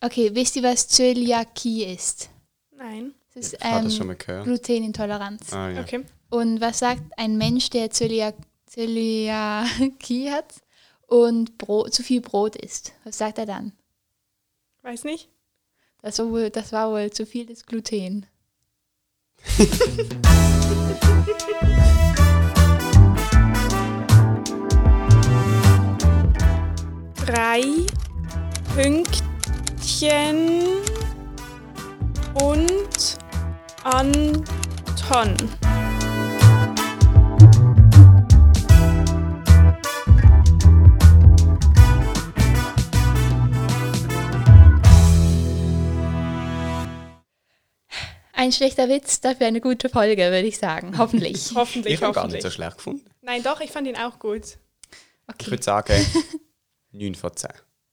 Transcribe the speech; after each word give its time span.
Okay, 0.00 0.30
wisst 0.32 0.54
ihr, 0.56 0.62
was 0.62 0.86
Zöliakie 0.86 1.84
ist? 1.84 2.30
Nein. 2.76 3.14
Das 3.34 3.46
ist 3.46 3.54
Ich 3.54 3.60
habe 3.64 3.84
das 3.84 3.92
ähm, 3.92 3.98
schon 3.98 4.06
mal 4.06 4.16
gehört. 4.16 4.44
Glutenintoleranz. 4.44 5.52
Ah, 5.52 5.70
ja. 5.70 5.80
Okay. 5.80 6.04
Und 6.30 6.60
was 6.60 6.78
sagt 6.78 7.02
ein 7.16 7.36
Mensch, 7.36 7.70
der 7.70 7.90
Zöliak 7.90 8.36
Zöliakie 8.66 10.30
hat 10.30 10.54
und 11.06 11.58
Brot, 11.58 11.92
zu 11.92 12.04
viel 12.04 12.20
Brot 12.20 12.54
isst? 12.54 12.92
Was 13.04 13.18
sagt 13.18 13.38
er 13.38 13.46
dann? 13.46 13.72
Weiß 14.82 15.02
nicht. 15.04 15.28
Das 16.00 16.20
war 16.20 16.30
wohl, 16.30 16.50
das 16.50 16.70
war 16.72 16.92
wohl 16.92 17.10
zu 17.10 17.26
viel 17.26 17.46
des 17.46 17.66
Gluten. 17.66 18.26
Drei 27.26 27.62
Pünktchen 29.88 30.82
und 32.42 33.18
Anton. 33.84 35.34
Ein 48.32 48.52
schlechter 48.52 48.88
Witz, 48.88 49.20
dafür 49.20 49.46
eine 49.48 49.60
gute 49.60 49.88
Folge, 49.88 50.22
würde 50.22 50.46
ich 50.46 50.58
sagen. 50.58 50.96
Hoffentlich. 50.96 51.50
Hoffentlich, 51.54 51.94
Ich 51.94 52.02
habe 52.02 52.14
gar 52.14 52.28
nicht 52.28 52.42
so 52.42 52.50
schlecht 52.50 52.76
gefunden. 52.76 53.04
Nein, 53.22 53.42
doch, 53.42 53.60
ich 53.60 53.70
fand 53.70 53.88
ihn 53.88 53.96
auch 53.96 54.18
gut. 54.18 54.44
Ich 54.44 55.34
Okay. 55.34 55.50
würde 55.50 55.62
sagen 55.62 56.06
9 56.92 57.14
von 57.14 57.36
10. 57.36 57.50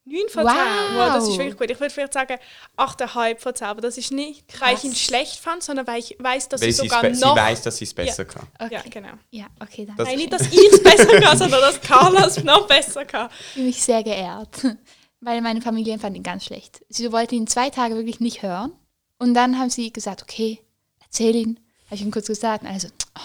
9 0.08 0.20
von 0.30 0.46
10. 0.46 0.54
Wow. 0.54 0.56
Wow, 0.94 1.14
das 1.14 1.28
ist 1.28 1.36
wirklich 1.38 1.56
gut. 1.56 1.68
Ich 1.70 1.80
würde 1.80 1.92
vielleicht 1.92 2.12
sagen 2.12 2.36
8,5 2.76 3.38
von 3.40 3.54
10, 3.54 3.66
aber 3.66 3.80
das 3.80 3.98
ist 3.98 4.12
nicht, 4.12 4.44
weil 4.60 4.76
ich 4.76 4.84
ihn 4.84 4.94
schlecht 4.94 5.40
fand, 5.40 5.64
sondern 5.64 5.86
weil 5.88 5.98
ich 5.98 6.16
weiß, 6.18 6.48
dass 6.48 6.60
Weil 6.60 6.68
ich 6.68 6.76
sie, 6.76 6.82
sogar 6.82 7.00
spe- 7.00 7.14
sie 7.14 7.20
noch... 7.24 7.34
weiß, 7.36 7.62
dass 7.62 7.76
sie 7.78 7.84
es 7.86 7.92
besser 7.94 8.24
kann. 8.24 8.46
okay. 8.60 8.74
Ja, 8.74 8.82
genau. 8.88 9.08
Ja, 9.30 9.46
okay, 9.60 9.84
danke. 9.84 9.94
Das- 10.02 10.06
Nein, 10.08 10.18
nicht, 10.18 10.32
dass 10.32 10.42
ich 10.42 10.72
es 10.72 10.80
besser 10.82 11.20
kann, 11.20 11.36
sondern 11.36 11.60
dass 11.60 11.80
Carla 11.80 12.24
es 12.26 12.42
noch 12.44 12.66
besser 12.68 13.04
kann. 13.04 13.28
Ich 13.40 13.46
fühle 13.54 13.66
mich 13.66 13.82
sehr 13.82 14.02
geehrt, 14.04 14.64
weil 15.20 15.40
meine 15.42 15.60
Familie 15.60 15.98
fand 15.98 16.16
ihn 16.16 16.22
ganz 16.22 16.44
schlecht. 16.44 16.84
Sie 16.88 17.10
wollten 17.10 17.34
ihn 17.34 17.46
zwei 17.48 17.70
Tage 17.70 17.96
wirklich 17.96 18.20
nicht 18.20 18.42
hören. 18.42 18.72
Und 19.18 19.34
dann 19.34 19.58
haben 19.58 19.70
sie 19.70 19.92
gesagt, 19.92 20.22
okay, 20.22 20.60
erzähl 21.02 21.34
ihn. 21.34 21.60
Habe 21.86 21.96
ich 21.96 22.02
ihm 22.02 22.10
kurz 22.12 22.26
gesagt. 22.28 22.62
Und 22.62 22.68
also, 22.68 22.88
oh, 23.18 23.20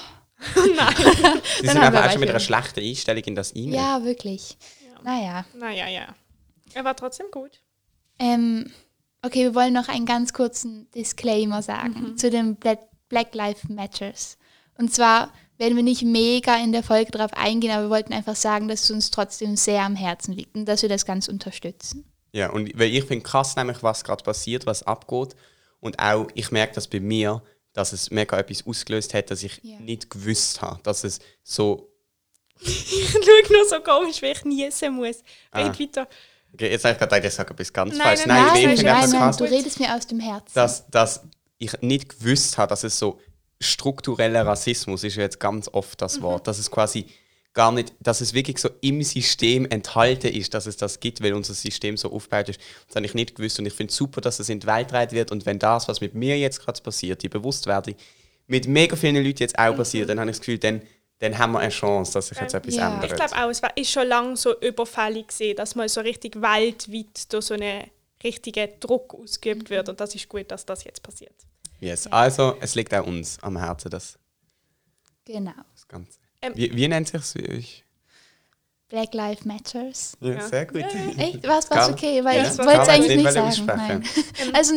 Sie 0.63 0.75
Dann 0.77 1.41
sind 1.61 1.69
haben 1.69 1.75
wir 1.75 1.81
einfach 1.83 2.05
auch 2.07 2.11
schon 2.13 2.21
mit 2.21 2.29
einer 2.31 2.39
schlechten 2.39 2.79
Einstellung 2.79 3.23
in 3.25 3.35
das 3.35 3.53
rein. 3.55 3.71
ja, 3.71 4.03
wirklich. 4.03 4.57
Naja. 5.03 5.45
Naja, 5.53 5.87
ja. 5.87 6.07
Er 6.73 6.83
war 6.83 6.95
trotzdem 6.95 7.27
gut. 7.31 7.61
Ähm, 8.19 8.71
okay, 9.21 9.43
wir 9.43 9.55
wollen 9.55 9.73
noch 9.73 9.87
einen 9.87 10.05
ganz 10.05 10.33
kurzen 10.33 10.89
Disclaimer 10.91 11.61
sagen 11.61 12.17
zu 12.17 12.29
den 12.29 12.55
Black, 12.55 12.79
Black 13.09 13.33
Lives 13.35 13.67
Matters. 13.69 14.37
Und 14.77 14.93
zwar 14.93 15.33
werden 15.57 15.75
wir 15.75 15.83
nicht 15.83 16.03
mega 16.03 16.55
in 16.57 16.71
der 16.71 16.83
Folge 16.83 17.11
darauf 17.11 17.33
eingehen, 17.33 17.71
aber 17.71 17.83
wir 17.83 17.89
wollten 17.89 18.13
einfach 18.13 18.35
sagen, 18.35 18.67
dass 18.67 18.83
es 18.83 18.91
uns 18.91 19.11
trotzdem 19.11 19.55
sehr 19.55 19.83
am 19.83 19.95
Herzen 19.95 20.33
liegt 20.33 20.55
und 20.55 20.65
dass 20.65 20.81
wir 20.81 20.89
das 20.89 21.05
ganz 21.05 21.27
unterstützen. 21.27 22.05
Ja, 22.33 22.49
und 22.51 22.77
weil 22.79 22.93
ich 22.93 23.03
finde 23.03 23.23
krass 23.23 23.55
nämlich, 23.55 23.83
was 23.83 24.03
gerade 24.03 24.23
passiert, 24.23 24.65
was 24.65 24.83
abgeht. 24.83 25.35
Und 25.79 25.99
auch, 25.99 26.27
ich 26.33 26.51
merke 26.51 26.75
das 26.75 26.87
bei 26.87 26.99
mir, 26.99 27.43
dass 27.73 27.93
es 27.93 28.11
mega 28.11 28.37
etwas 28.37 28.65
ausgelöst 28.65 29.13
hat, 29.13 29.31
dass 29.31 29.43
ich 29.43 29.59
Ja. 29.63 29.79
nicht 29.79 30.09
gewusst 30.09 30.61
habe, 30.61 30.81
dass 30.83 31.03
es 31.03 31.19
so... 31.43 31.89
Ich 32.63 33.09
schaue 33.11 33.51
nur 33.57 33.65
so 33.67 33.79
komisch, 33.81 34.21
weil 34.21 34.33
ich 34.33 34.45
niesen 34.45 34.93
muss. 34.95 35.23
Ah. 35.51 35.63
Red 35.63 35.79
weiter. 35.79 36.07
Okay, 36.53 36.69
jetzt 36.69 36.83
habe 36.83 36.93
ich 36.93 36.99
gerade 36.99 37.15
gedacht, 37.15 37.27
ich 37.27 37.33
sage 37.33 37.53
etwas 37.53 37.71
ganz 37.73 37.97
Nein, 37.97 38.01
falsch. 38.07 38.25
nein, 38.25 38.43
Nein, 38.45 38.53
nein, 38.53 38.75
nein, 38.75 39.09
nein, 39.09 39.19
nein, 39.19 39.35
du 39.37 39.43
redest 39.45 39.79
mir 39.79 39.95
aus 39.95 40.05
dem 40.07 40.19
Herzen. 40.19 40.51
dass, 40.53 40.87
dass 40.89 41.21
ich 41.57 41.73
nicht 41.81 42.09
gewusst 42.19 42.57
habe, 42.57 42.69
dass 42.69 42.83
es 42.83 42.97
so 42.99 43.19
struktureller 43.59 44.45
Rassismus 44.45 45.03
ist 45.03 45.15
ja 45.15 45.23
jetzt 45.23 45.39
ganz 45.39 45.69
oft 45.71 46.01
das 46.01 46.17
Mhm. 46.17 46.23
Wort, 46.23 46.47
dass 46.47 46.57
es 46.59 46.69
quasi 46.71 47.05
gar 47.53 47.71
nicht, 47.71 47.93
dass 47.99 48.21
es 48.21 48.33
wirklich 48.33 48.57
so 48.59 48.69
im 48.81 49.03
System 49.03 49.65
enthalten 49.69 50.27
ist, 50.33 50.53
dass 50.53 50.65
es 50.65 50.77
das 50.77 50.99
gibt, 50.99 51.21
weil 51.21 51.33
unser 51.33 51.53
System 51.53 51.97
so 51.97 52.11
aufgebaut 52.11 52.49
ist. 52.49 52.59
Das 52.87 52.95
habe 52.95 53.05
ich 53.05 53.13
nicht 53.13 53.35
gewusst 53.35 53.59
und 53.59 53.65
ich 53.65 53.73
finde 53.73 53.91
es 53.91 53.97
super, 53.97 54.21
dass 54.21 54.39
es 54.39 54.49
in 54.49 54.59
die 54.61 54.67
Welt 54.67 54.87
getragen 54.87 55.11
wird 55.11 55.31
und 55.31 55.45
wenn 55.45 55.59
das, 55.59 55.87
was 55.87 56.01
mit 56.01 56.15
mir 56.15 56.37
jetzt 56.39 56.61
gerade 56.61 56.81
passiert, 56.81 57.21
die 57.23 57.29
Bewusstwerdung, 57.29 57.95
mit 58.47 58.67
mega 58.67 58.95
vielen 58.95 59.17
Leuten 59.23 59.39
jetzt 59.43 59.59
auch 59.59 59.75
passiert, 59.75 60.09
dann 60.09 60.19
habe 60.19 60.29
ich 60.31 60.37
das 60.37 60.45
Gefühl, 60.45 60.57
dann, 60.59 60.81
dann 61.21 61.37
haben 61.37 61.53
wir 61.53 61.59
eine 61.59 61.69
Chance, 61.71 62.13
dass 62.13 62.27
sich 62.27 62.39
jetzt 62.39 62.53
etwas 62.53 62.75
Ja. 62.75 62.91
ändert. 62.93 63.11
Ich 63.11 63.15
glaube 63.15 63.35
auch, 63.35 63.49
es 63.49 63.61
war, 63.63 63.75
ist 63.77 63.89
schon 63.91 64.07
lange 64.07 64.35
so 64.35 64.59
überfällig 64.59 65.27
gesehen, 65.27 65.55
dass 65.55 65.75
mal 65.75 65.87
so 65.87 66.01
richtig 66.01 66.35
weltweit 66.41 67.31
durch 67.31 67.45
so 67.45 67.53
einen 67.53 67.89
richtigen 68.23 68.69
Druck 68.79 69.13
ausgeübt 69.13 69.69
wird. 69.69 69.87
Und 69.89 69.99
das 70.01 70.13
ist 70.15 70.27
gut, 70.27 70.51
dass 70.51 70.65
das 70.65 70.83
jetzt 70.83 71.01
passiert. 71.01 71.35
yes. 71.79 72.07
Also, 72.07 72.57
es 72.59 72.75
liegt 72.75 72.93
auch 72.93 73.05
uns 73.07 73.37
am 73.41 73.57
Herzen, 73.57 73.89
das, 73.89 74.17
Genau. 75.25 75.51
das 75.73 75.87
Ganze. 75.87 76.19
Ähm, 76.41 76.53
wie, 76.55 76.75
wie 76.75 76.87
nennt 76.87 77.07
sich 77.07 77.21
es 77.21 77.31
für 77.33 77.47
euch? 77.49 77.85
Black 78.91 79.13
Lives 79.13 79.45
Matters. 79.45 80.17
Ja, 80.19 80.33
Ja. 80.33 80.47
sehr 80.47 80.65
gut. 80.65 80.83
Echt? 81.17 81.47
Was 81.47 81.69
war's 81.69 81.69
Carla? 81.69 81.93
okay? 81.93 82.23
Weil 82.23 82.37
Ja, 82.43 82.51
ich 82.51 82.57
war 82.57 82.65
wollte 82.67 82.81
es 82.81 82.89
eigentlich 82.89 83.17
nicht 83.17 83.31
sagen. 83.31 83.65
Nein. 83.65 84.03
Also, 84.53 84.73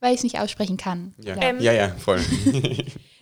weil 0.00 0.12
ich 0.14 0.18
es 0.18 0.22
nicht 0.24 0.40
aussprechen 0.40 0.76
kann. 0.78 1.14
Ja. 1.18 1.36
Ähm, 1.40 1.60
ja, 1.60 1.72
ja, 1.72 1.88
voll. 1.90 2.20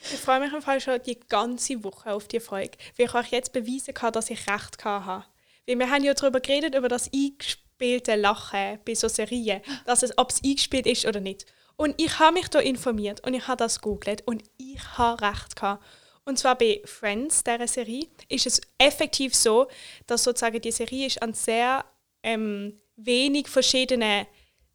Ich 0.08 0.20
freue 0.20 0.38
mich 0.38 0.52
im 0.52 0.62
Fall 0.62 0.80
schon 0.80 1.00
die 1.04 1.18
ganze 1.28 1.82
Woche 1.82 2.12
auf 2.12 2.28
die 2.28 2.38
Folge, 2.38 2.78
weil 2.96 3.06
ich 3.06 3.14
euch 3.16 3.32
jetzt 3.32 3.52
beweisen 3.52 3.92
kann, 3.92 4.12
dass 4.12 4.30
ich 4.30 4.38
recht 4.48 4.84
habe. 4.84 5.24
Weil 5.66 5.78
wir 5.80 5.90
haben 5.90 6.04
ja 6.04 6.14
darüber 6.14 6.38
geredet, 6.38 6.76
über 6.76 6.88
das 6.88 7.10
eingespielte 7.12 8.14
Lachen 8.14 8.78
bei 8.86 8.94
so 8.94 9.08
Serien, 9.08 9.62
dass 9.84 10.04
es, 10.04 10.16
ob 10.16 10.30
es 10.30 10.44
eingespielt 10.44 10.86
ist 10.86 11.06
oder 11.06 11.18
nicht. 11.18 11.44
Und 11.74 12.00
ich 12.00 12.20
habe 12.20 12.34
mich 12.34 12.46
da 12.48 12.60
informiert 12.60 13.26
und 13.26 13.34
ich 13.34 13.48
habe 13.48 13.56
das 13.56 13.80
googelt 13.80 14.22
und 14.28 14.44
ich 14.58 14.78
habe 14.96 15.20
recht 15.22 15.56
gehabt. 15.56 15.82
Und 16.26 16.38
zwar 16.38 16.58
bei 16.58 16.82
Friends, 16.84 17.44
dieser 17.44 17.68
Serie, 17.68 18.06
ist 18.28 18.46
es 18.46 18.60
effektiv 18.78 19.34
so, 19.34 19.68
dass 20.08 20.24
sozusagen 20.24 20.60
die 20.60 20.72
Serie 20.72 21.06
ist 21.06 21.22
an 21.22 21.32
sehr 21.32 21.84
ähm, 22.22 22.80
wenig 22.96 23.48
verschiedene 23.48 24.26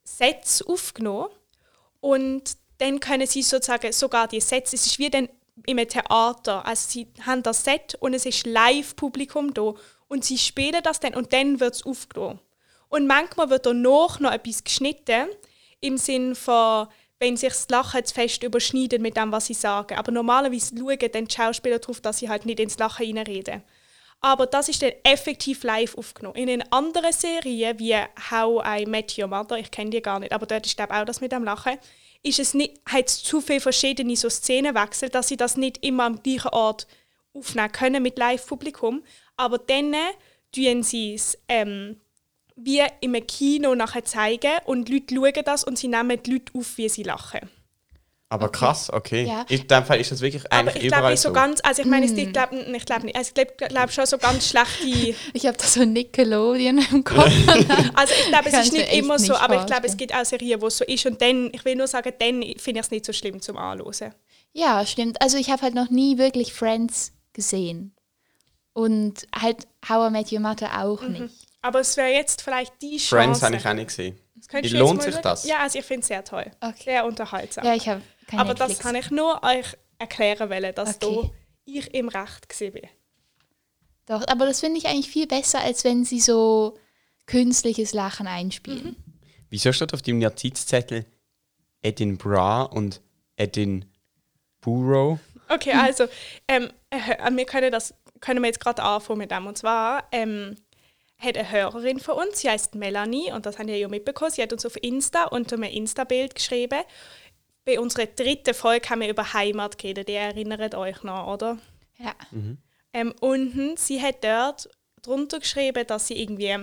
Sets 0.03 0.61
aufgenommen. 0.61 1.29
Und 2.00 2.56
dann 2.78 3.01
können 3.01 3.28
sie 3.28 3.44
sozusagen 3.44 3.91
sogar 3.91 4.29
die 4.29 4.40
Sets, 4.40 4.73
es 4.73 4.85
ist 4.85 4.97
wie 4.97 5.09
dann 5.09 5.28
im 5.66 5.78
Theater, 5.78 6.66
also 6.66 6.90
sie 6.90 7.07
haben 7.25 7.44
das 7.44 7.66
Set 7.66 7.95
und 8.00 8.13
es 8.13 8.25
ist 8.25 8.47
Live-Publikum 8.47 9.53
da. 9.53 9.73
Und 10.07 10.23
sie 10.23 10.38
spielen 10.38 10.81
das 10.81 11.01
dann 11.01 11.13
und 11.13 11.34
dann 11.34 11.59
wird 11.59 11.75
es 11.75 11.85
aufgenommen. 11.85 12.40
Und 12.88 13.07
manchmal 13.07 13.50
wird 13.50 13.66
danach 13.66 14.22
noch 14.22 14.31
etwas 14.31 14.63
geschnitten, 14.63 15.28
im 15.81 15.97
Sinn 15.97 16.35
von, 16.35 16.88
wenn 17.21 17.37
sich 17.37 17.49
das 17.49 17.69
Lachen 17.69 18.03
zu 18.03 18.15
fest 18.15 18.41
überschneidet 18.41 18.99
mit 18.99 19.15
dem, 19.15 19.31
was 19.31 19.45
sie 19.45 19.53
sagen. 19.53 19.95
Aber 19.95 20.11
normalerweise 20.11 20.75
schauen 20.75 20.97
dann 21.13 21.25
die 21.25 21.35
Schauspieler 21.35 21.77
darauf, 21.77 22.01
dass 22.01 22.17
sie 22.17 22.27
halt 22.27 22.47
nicht 22.47 22.59
ins 22.59 22.79
Lachen 22.79 23.05
reinreden. 23.05 23.61
Aber 24.21 24.47
das 24.47 24.69
ist 24.69 24.81
dann 24.81 24.91
effektiv 25.03 25.63
live 25.63 25.95
aufgenommen. 25.97 26.35
In 26.35 26.63
anderen 26.71 27.13
Serien, 27.13 27.77
wie 27.77 27.95
How 28.31 28.63
I 28.65 28.85
Met 28.87 29.17
Your 29.17 29.27
Mother, 29.27 29.57
ich 29.57 29.69
kenne 29.69 29.91
die 29.91 30.01
gar 30.01 30.19
nicht, 30.19 30.31
aber 30.31 30.47
dort 30.47 30.65
ist 30.65 30.75
glaube 30.75 30.95
auch 30.95 31.05
das 31.05 31.21
mit 31.21 31.31
dem 31.31 31.43
Lachen, 31.43 31.77
ist 32.23 32.39
es 32.39 32.55
nicht, 32.55 32.79
hat 32.87 33.07
es 33.07 33.21
zu 33.21 33.39
viele 33.39 33.61
verschiedene 33.61 34.15
so 34.15 34.29
Szenenwechsel, 34.29 35.09
dass 35.09 35.27
sie 35.27 35.37
das 35.37 35.57
nicht 35.57 35.83
immer 35.85 36.05
am 36.05 36.23
gleichen 36.23 36.49
Ort 36.49 36.87
aufnehmen 37.33 37.71
können 37.71 38.03
mit 38.03 38.17
Live-Publikum. 38.17 39.03
Aber 39.37 39.59
dann 39.59 39.95
tun 40.51 40.81
sie 40.81 41.13
es 41.13 41.37
ähm, 41.47 42.01
wie 42.56 42.81
im 43.01 43.13
Kino 43.28 43.75
nachher 43.75 44.03
zeigen 44.03 44.51
und 44.66 44.88
die 44.88 45.03
Leute 45.13 45.16
schauen 45.35 45.45
das 45.45 45.63
und 45.63 45.78
sie 45.78 45.88
nehmen 45.88 46.22
die 46.23 46.34
Leute 46.34 46.51
auf, 46.57 46.78
wie 46.78 46.89
sie 46.89 47.03
lachen. 47.03 47.50
Aber 48.29 48.47
krass, 48.47 48.89
okay. 48.94 49.25
Ja. 49.25 49.45
In 49.50 49.67
dem 49.67 49.84
Fall 49.84 50.00
ist 50.00 50.13
das 50.13 50.22
wirklich 50.22 50.45
Aber 50.50 50.59
eigentlich 50.72 50.84
ich 50.84 50.88
glaube 50.88 51.00
überall 51.00 51.11
nicht 51.11 51.19
so 51.19 51.29
so. 51.29 51.34
ganz, 51.34 51.59
also 51.63 51.81
ich 51.81 51.88
meine, 51.90 52.06
es 52.06 52.13
ich 52.13 52.31
glaube 52.31 52.56
ich 52.78 52.85
glaub 52.85 53.03
nicht, 53.03 53.17
also 53.17 53.28
ich 53.28 53.34
glaube 53.34 53.53
glaub 53.67 53.91
schon 53.91 54.06
so 54.06 54.17
ganz 54.17 54.47
schlechte 54.47 55.16
Ich 55.34 55.45
habe 55.45 55.57
da 55.57 55.66
so 55.66 55.84
Nickelodeon 55.84 56.78
im 56.78 57.03
Kopf. 57.03 57.29
Also 57.94 58.13
ich 58.17 58.28
glaube, 58.29 58.47
es 58.47 58.53
ist 58.67 58.72
nicht 58.72 58.94
immer 58.94 59.19
so, 59.19 59.34
nicht 59.34 59.41
aber 59.41 59.59
ich 59.59 59.66
glaube, 59.66 59.85
es 59.85 59.97
gibt 59.97 60.16
auch 60.16 60.23
Serien, 60.23 60.61
wo 60.61 60.67
es 60.67 60.78
so 60.78 60.85
ist. 60.85 61.06
Und 61.06 61.22
dann, 61.22 61.49
ich 61.52 61.66
will 61.66 61.75
nur 61.75 61.87
sagen, 61.87 62.14
dann 62.20 62.41
finde 62.58 62.79
ich 62.79 62.85
es 62.85 62.91
nicht 62.91 63.05
so 63.05 63.11
schlimm 63.11 63.41
zum 63.41 63.58
Anhören. 63.58 64.14
ja, 64.53 64.85
stimmt. 64.85 65.22
Also, 65.22 65.37
ich 65.37 65.49
habe 65.49 65.64
halt 65.64 65.75
noch 65.75 65.90
nie 65.90 66.17
wirklich 66.17 66.53
Friends 66.53 67.11
gesehen. 67.34 67.93
Und 68.72 69.28
halt 69.37 69.67
How 69.90 70.08
I 70.08 70.11
Met 70.11 70.31
Your 70.31 70.40
Mother 70.40 70.81
auch 70.85 71.02
nicht. 71.02 71.34
Aber 71.61 71.79
es 71.79 71.96
wäre 71.97 72.09
jetzt 72.09 72.41
vielleicht 72.41 72.81
die 72.81 72.97
Chance. 72.97 73.08
Friends 73.16 73.41
habe 73.43 73.55
ich 73.55 73.67
auch 73.67 73.73
nicht 73.73 73.87
gesehen. 73.87 74.17
Das 74.52 74.72
lohnt 74.72 75.03
sich 75.03 75.16
das? 75.17 75.46
Ja, 75.46 75.59
also 75.59 75.78
ich 75.79 75.85
finde 75.85 76.02
es 76.02 76.08
sehr 76.08 76.23
toll. 76.23 76.49
Okay. 76.59 76.84
Sehr 76.85 77.05
unterhaltsam. 77.05 77.63
Ja, 77.66 77.75
ich 77.75 77.87
habe 77.87 78.02
kein 78.28 78.40
aber 78.40 78.49
Netflix. 78.49 78.78
das 78.78 78.79
kann 78.79 78.96
ich 78.96 79.11
nur 79.11 79.43
euch 79.43 79.78
erklären 79.99 80.49
wollen, 80.49 80.73
dass 80.73 80.96
Okay. 81.02 81.19
da 81.23 81.29
ich 81.66 81.93
im 81.93 82.09
Recht 82.09 82.49
gesehen 82.49 82.73
bin. 82.73 82.90
Doch, 84.08 84.25
aber 84.28 84.47
das 84.47 84.59
finde 84.59 84.79
ich 84.79 84.87
eigentlich 84.87 85.09
viel 85.09 85.28
besser, 85.28 85.59
als 85.61 85.84
wenn 85.84 86.03
sie 86.03 86.19
so 86.19 86.78
künstliches 87.28 87.93
Lachen 87.93 88.25
einspielen. 88.28 88.96
Wieso 89.49 89.72
steht 89.72 89.93
auf 89.93 90.02
dem 90.02 90.17
Notizzettel 90.19 91.05
Edinburgh 91.84 92.69
und 92.75 93.02
Edinburgh? 93.35 95.19
Okay, 95.49 95.73
also 95.73 96.08
ähm, 96.47 96.69
äh, 96.90 97.31
wir 97.31 97.46
können 97.46 97.72
das 97.72 97.93
können 98.19 98.41
wir 98.41 98.47
jetzt 98.47 98.59
gerade 98.59 98.81
anfangen 98.84 99.19
mit 99.19 99.31
dem. 99.31 99.46
Und 99.47 99.58
zwar 99.58 100.03
ähm, 100.11 100.55
hat 101.22 101.38
eine 101.38 101.52
Hörerin 101.52 102.00
von 102.00 102.16
uns, 102.16 102.40
sie 102.40 102.50
heißt 102.50 102.76
Melanie 102.76 103.32
und 103.32 103.46
das 103.46 103.59
haben 103.59 103.68
wir 103.68 103.78
ja 103.78 103.88
mitbekommen. 103.88 104.32
Sie 104.32 104.41
hat 104.41 104.52
uns 104.52 104.66
auf 104.66 104.76
Insta 104.82 105.26
unter 105.26 105.56
einem 105.56 105.72
Insta-Bild 105.72 106.35
geschrieben. 106.35 106.82
Bei 107.64 107.79
unserer 107.79 108.08
dritten 108.08 108.56
Folge 108.56 108.90
haben 108.90 109.02
wir 109.02 109.09
über 109.09 109.34
Heimat 109.34 109.78
geredet, 109.78 110.09
ihr 110.09 110.20
erinnert 110.20 110.73
euch 110.73 111.03
noch, 111.03 111.28
oder? 111.28 111.59
Ja. 112.00 112.16
Ähm, 112.94 113.14
unten, 113.20 113.78
sie 113.78 114.02
hat 114.02 114.23
dort 114.23 114.68
drunter 115.03 115.40
geschrieben, 115.40 115.85
dass 115.85 116.08
sie 116.08 116.22
irgendwie 116.22 116.58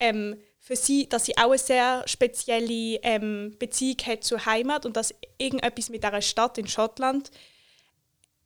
ähm, 0.00 0.36
für 0.58 0.76
sie, 0.76 1.08
dass 1.08 1.24
sie 1.24 1.38
auch 1.38 1.50
eine 1.50 1.58
sehr 1.58 2.02
spezielle 2.06 2.98
ähm, 3.02 3.56
Beziehung 3.58 3.96
hat 4.04 4.24
zur 4.24 4.44
Heimat 4.44 4.86
und 4.86 4.96
dass 4.96 5.14
irgendetwas 5.38 5.88
mit 5.88 6.02
dieser 6.02 6.20
Stadt 6.20 6.58
in 6.58 6.66
Schottland 6.66 7.30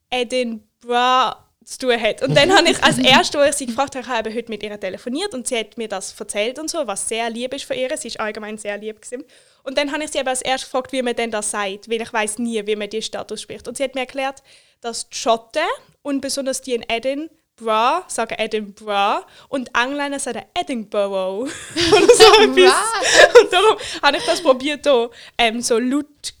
Edinburgh 0.09 1.35
zu 1.65 1.79
tun 1.79 1.99
hat. 1.99 2.21
Und 2.21 2.35
dann 2.35 2.55
habe 2.55 2.69
ich 2.69 2.83
als 2.83 2.97
erstes, 2.97 3.39
als 3.39 3.55
ich 3.55 3.57
sie 3.57 3.65
gefragt 3.67 3.95
habe, 3.95 4.03
ich 4.03 4.09
habe 4.09 4.33
heute 4.33 4.49
mit 4.49 4.63
ihr 4.63 4.79
telefoniert 4.79 5.33
und 5.33 5.47
sie 5.47 5.57
hat 5.57 5.77
mir 5.77 5.87
das 5.87 6.19
erzählt 6.19 6.59
und 6.59 6.69
so, 6.69 6.85
was 6.85 7.07
sehr 7.07 7.29
lieb 7.29 7.53
ist 7.53 7.65
für 7.65 7.73
ihr. 7.73 7.95
Sie 7.97 8.09
ist 8.09 8.19
allgemein 8.19 8.57
sehr 8.57 8.77
lieb 8.77 9.01
gewesen. 9.01 9.23
Und 9.63 9.77
dann 9.77 9.91
habe 9.91 10.03
ich 10.03 10.11
sie 10.11 10.19
aber 10.19 10.31
als 10.31 10.41
erstes 10.41 10.69
gefragt, 10.69 10.91
wie 10.91 11.01
man 11.01 11.15
denn 11.15 11.31
das 11.31 11.51
sagt, 11.51 11.89
weil 11.89 12.01
ich 12.01 12.11
weiß 12.11 12.39
nie, 12.39 12.65
wie 12.65 12.75
man 12.75 12.89
die 12.89 13.01
Stadt 13.01 13.31
ausspricht. 13.31 13.67
Und 13.67 13.77
sie 13.77 13.83
hat 13.83 13.95
mir 13.95 14.01
erklärt, 14.01 14.43
dass 14.81 15.09
die 15.09 15.15
Schotten 15.15 15.61
und 16.01 16.21
besonders 16.21 16.61
die 16.61 16.73
in 16.73 16.85
Edinburgh 16.87 18.03
sagen 18.07 18.35
Edinburgh 18.37 19.25
und 19.47 19.69
Engländer 19.75 20.19
sagen 20.19 20.43
Edinburgh 20.59 21.13
oder 21.91 22.15
so 22.15 22.43
etwas. 22.43 23.41
Und 23.41 23.53
darum 23.53 23.77
habe 24.01 24.17
ich 24.17 24.25
das 24.25 24.41
probiert, 24.41 24.85
hier, 24.85 25.09
ähm, 25.37 25.61
so 25.61 25.79
laut 25.79 26.33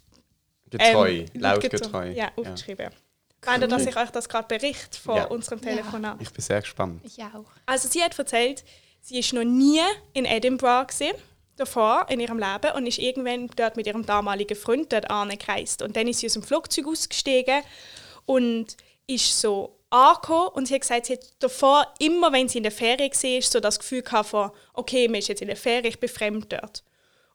Getreu, 0.69 1.09
ähm, 1.09 1.27
lautgetreu. 1.35 2.11
Ja, 2.11 2.31
aufgeschrieben. 2.35 2.89
Wenn 3.45 3.69
dass 3.69 3.85
ich 3.85 3.95
euch 3.97 4.09
das 4.09 4.29
gerade 4.29 4.47
berichte 4.47 4.99
von 4.99 5.15
Ja. 5.17 5.25
unserem 5.25 5.61
Telefonat. 5.61 6.17
Ich 6.21 6.31
bin 6.31 6.41
sehr 6.41 6.61
gespannt. 6.61 7.01
Ich 7.03 7.19
auch. 7.23 7.45
Also 7.65 7.87
sie 7.87 8.01
hat 8.03 8.17
erzählt, 8.17 8.63
sie 9.01 9.19
ist 9.19 9.33
noch 9.33 9.43
nie 9.43 9.81
in 10.13 10.25
Edinburgh 10.25 10.87
gewesen, 10.87 11.13
davor 11.55 12.07
in 12.09 12.19
ihrem 12.19 12.39
Leben 12.39 12.71
und 12.75 12.87
ist 12.87 12.99
irgendwann 12.99 13.47
dort 13.55 13.75
mit 13.77 13.85
ihrem 13.87 14.05
damaligen 14.05 14.55
Freund 14.57 14.91
dort 14.91 15.09
angereist. 15.09 15.81
Und 15.81 15.95
dann 15.95 16.07
ist 16.07 16.19
sie 16.19 16.27
aus 16.27 16.33
dem 16.33 16.43
Flugzeug 16.43 16.87
ausgestiegen 16.87 17.61
und 18.25 18.75
ist 19.07 19.39
so 19.39 19.77
angekommen 19.89 20.47
und 20.53 20.67
sie 20.67 20.73
hat 20.73 20.81
gesagt, 20.81 21.05
sie 21.05 21.13
hat 21.13 21.25
davor 21.39 21.85
immer, 21.99 22.31
wenn 22.33 22.49
sie 22.49 22.57
in 22.57 22.63
der 22.63 22.71
Ferien 22.71 23.11
war, 23.11 23.41
so 23.41 23.59
das 23.59 23.77
Gefühl 23.79 24.01
gehabt 24.01 24.29
von, 24.29 24.49
okay, 24.73 25.07
man 25.07 25.19
ist 25.19 25.27
jetzt 25.27 25.41
in 25.41 25.47
der 25.47 25.57
Ferien, 25.57 25.85
ich 25.85 25.99
bin 25.99 26.09
fremd 26.09 26.51
dort. 26.51 26.83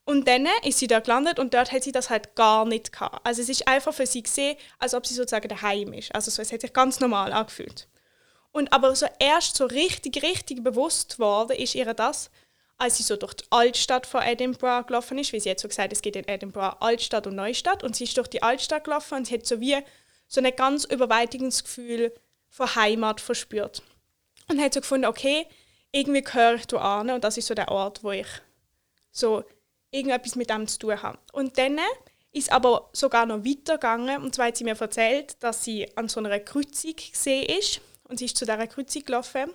Und 0.08 0.26
dann 0.26 0.48
ist 0.64 0.78
sie 0.78 0.86
da 0.86 1.00
gelandet 1.00 1.38
und 1.38 1.52
dort 1.52 1.70
hat 1.70 1.82
sie 1.82 1.92
das 1.92 2.08
halt 2.08 2.34
gar 2.34 2.64
nicht 2.64 2.92
gehabt. 2.92 3.20
Also 3.26 3.42
es 3.42 3.50
ist 3.50 3.68
einfach 3.68 3.92
für 3.92 4.06
sie 4.06 4.22
gesehen, 4.22 4.56
als 4.78 4.94
ob 4.94 5.06
sie 5.06 5.12
sozusagen 5.12 5.50
daheim 5.50 5.92
ist. 5.92 6.14
Also 6.14 6.30
so, 6.30 6.40
es 6.40 6.50
hat 6.50 6.62
sich 6.62 6.72
ganz 6.72 6.98
normal 6.98 7.30
angefühlt. 7.30 7.88
Und 8.50 8.72
aber 8.72 8.96
so 8.96 9.04
erst 9.18 9.58
so 9.58 9.66
richtig, 9.66 10.22
richtig 10.22 10.64
bewusst 10.64 11.18
worden 11.18 11.58
ist 11.58 11.74
ihr 11.74 11.92
das, 11.92 12.30
als 12.78 12.96
sie 12.96 13.02
so 13.02 13.16
durch 13.16 13.34
die 13.34 13.44
Altstadt 13.50 14.06
von 14.06 14.22
Edinburgh 14.22 14.86
gelaufen 14.86 15.18
ist, 15.18 15.34
wie 15.34 15.40
sie 15.40 15.50
jetzt 15.50 15.60
so 15.60 15.68
gesagt, 15.68 15.92
es 15.92 16.00
geht 16.00 16.16
in 16.16 16.26
Edinburgh 16.26 16.78
Altstadt 16.80 17.26
und 17.26 17.34
Neustadt 17.34 17.84
und 17.84 17.94
sie 17.94 18.04
ist 18.04 18.16
durch 18.16 18.28
die 18.28 18.42
Altstadt 18.42 18.84
gelaufen 18.84 19.18
und 19.18 19.26
sie 19.26 19.34
hat 19.34 19.44
so 19.44 19.60
wie 19.60 19.76
so 20.26 20.40
ein 20.40 20.56
ganz 20.56 20.86
überwältigendes 20.86 21.64
Gefühl 21.64 22.14
von 22.48 22.74
Heimat 22.74 23.20
verspürt. 23.20 23.82
Und 24.48 24.58
hat 24.58 24.72
so 24.72 24.80
gefunden, 24.80 25.04
okay, 25.04 25.46
irgendwie 25.92 26.22
gehöre 26.22 26.54
ich 26.54 26.66
da 26.66 27.00
an 27.00 27.10
und 27.10 27.24
das 27.24 27.36
ist 27.36 27.48
so 27.48 27.54
der 27.54 27.68
Ort, 27.68 28.02
wo 28.02 28.12
ich 28.12 28.28
so 29.10 29.44
irgendetwas 29.90 30.36
mit 30.36 30.50
dem 30.50 30.66
zu 30.66 30.78
tun 30.78 31.02
habe. 31.02 31.18
Und 31.32 31.58
dann 31.58 31.78
ist 32.32 32.52
aber 32.52 32.90
sogar 32.92 33.26
noch 33.26 33.44
weitergegangen 33.44 34.22
und 34.22 34.34
zwar 34.34 34.48
hat 34.48 34.56
sie 34.56 34.64
mir 34.64 34.78
erzählt, 34.78 35.36
dass 35.42 35.64
sie 35.64 35.88
an 35.96 36.08
so 36.08 36.20
einer 36.20 36.38
Kreuzung 36.40 36.94
gesehen 36.94 37.46
ist 37.58 37.80
und 38.04 38.18
sie 38.18 38.26
ist 38.26 38.36
zu 38.36 38.44
dieser 38.44 38.66
Kreuzung 38.66 39.04
gelaufen 39.04 39.50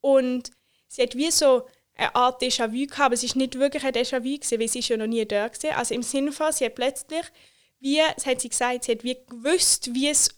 und 0.00 0.50
sie 0.86 1.02
hat 1.02 1.14
wie 1.16 1.30
so 1.30 1.66
eine 1.96 2.14
Art 2.14 2.40
Déjà-vu 2.42 2.86
gehabt, 2.86 3.00
aber 3.00 3.14
es 3.14 3.24
ist 3.24 3.36
nicht 3.36 3.58
wirklich 3.58 3.84
ein 3.84 3.92
Déjà-vu 3.92 4.22
gewesen, 4.22 4.60
weil 4.60 4.68
sie 4.68 4.78
ist 4.80 4.88
ja 4.88 4.96
noch 4.96 5.06
nie 5.06 5.24
da 5.26 5.48
gewesen. 5.48 5.74
Also 5.74 5.94
im 5.94 6.02
Sinne 6.02 6.30
von, 6.30 6.52
sie 6.52 6.66
hat 6.66 6.76
plötzlich, 6.76 7.24
wie, 7.80 8.00
das 8.14 8.24
hat 8.26 8.40
sie 8.40 8.48
gesagt, 8.50 8.84
sie 8.84 8.92
hat 8.92 9.02
wie 9.02 9.16
gewusst, 9.28 9.92
wie 9.94 10.08
es 10.08 10.28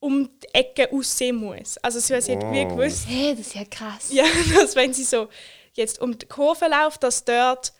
um 0.00 0.30
die 0.40 0.48
Ecke 0.54 0.90
aussehen 0.92 1.36
muss. 1.36 1.78
Also 1.78 2.00
sie, 2.00 2.20
sie 2.20 2.32
hat 2.32 2.42
wie 2.52 2.64
Wow. 2.64 2.76
gewusst, 2.76 3.06
Hey, 3.06 3.36
das 3.36 3.46
ist 3.48 3.54
ja 3.54 3.64
krass. 3.66 4.08
ja, 4.12 4.24
dass 4.54 4.74
wenn 4.74 4.92
sie 4.92 5.04
so 5.04 5.28
jetzt 5.74 6.00
um 6.00 6.18
die 6.18 6.26
Kurve 6.26 6.66
läuft, 6.66 7.02
dass 7.04 7.24
dort 7.24 7.72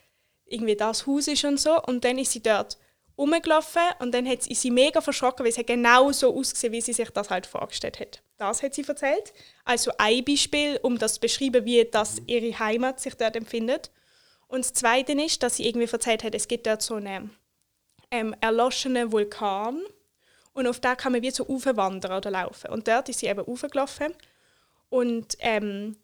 irgendwie 0.50 0.76
das 0.76 1.06
Haus 1.06 1.28
ist 1.28 1.44
und 1.44 1.58
so. 1.58 1.80
Und 1.82 2.04
dann 2.04 2.18
ist 2.18 2.32
sie 2.32 2.42
dort 2.42 2.76
rumgelaufen 3.16 3.82
und 3.98 4.12
dann 4.12 4.26
hat 4.26 4.42
sie, 4.42 4.70
mega 4.70 5.00
verschrocken, 5.00 5.44
weil 5.44 5.52
es 5.52 5.66
genau 5.66 6.10
so 6.12 6.34
ausgesehen, 6.36 6.72
wie 6.72 6.80
sie 6.80 6.92
sich 6.92 7.10
das 7.10 7.30
halt 7.30 7.46
vorgestellt 7.46 8.00
hat. 8.00 8.22
Das 8.38 8.62
hat 8.62 8.74
sie 8.74 8.84
erzählt. 8.86 9.32
Also 9.64 9.92
ein 9.98 10.24
Beispiel, 10.24 10.78
um 10.82 10.98
das 10.98 11.14
zu 11.14 11.20
beschreiben, 11.20 11.64
wie 11.64 11.84
das 11.84 12.20
ihre 12.26 12.58
Heimat 12.58 13.00
sich 13.00 13.14
dort 13.14 13.36
empfindet. 13.36 13.90
Und 14.48 14.64
das 14.64 14.72
Zweite 14.72 15.12
ist, 15.12 15.42
dass 15.42 15.56
sie 15.56 15.68
irgendwie 15.68 15.90
erzählt 15.90 16.24
hat, 16.24 16.34
es 16.34 16.48
gibt 16.48 16.66
dort 16.66 16.82
so 16.82 16.94
einen 16.94 17.30
ähm, 18.10 18.34
erloschenen 18.40 19.12
Vulkan 19.12 19.82
und 20.52 20.66
auf 20.66 20.80
da 20.80 20.96
kann 20.96 21.12
man 21.12 21.22
wie 21.22 21.30
so 21.30 21.46
aufwandern 21.46 22.16
oder 22.16 22.30
laufen. 22.30 22.70
Und 22.70 22.88
dort 22.88 23.08
ist 23.08 23.20
sie 23.20 23.26
eben 23.26 23.46
aufgelaufen 23.46 24.14
und 24.88 25.36
ähm, 25.38 25.96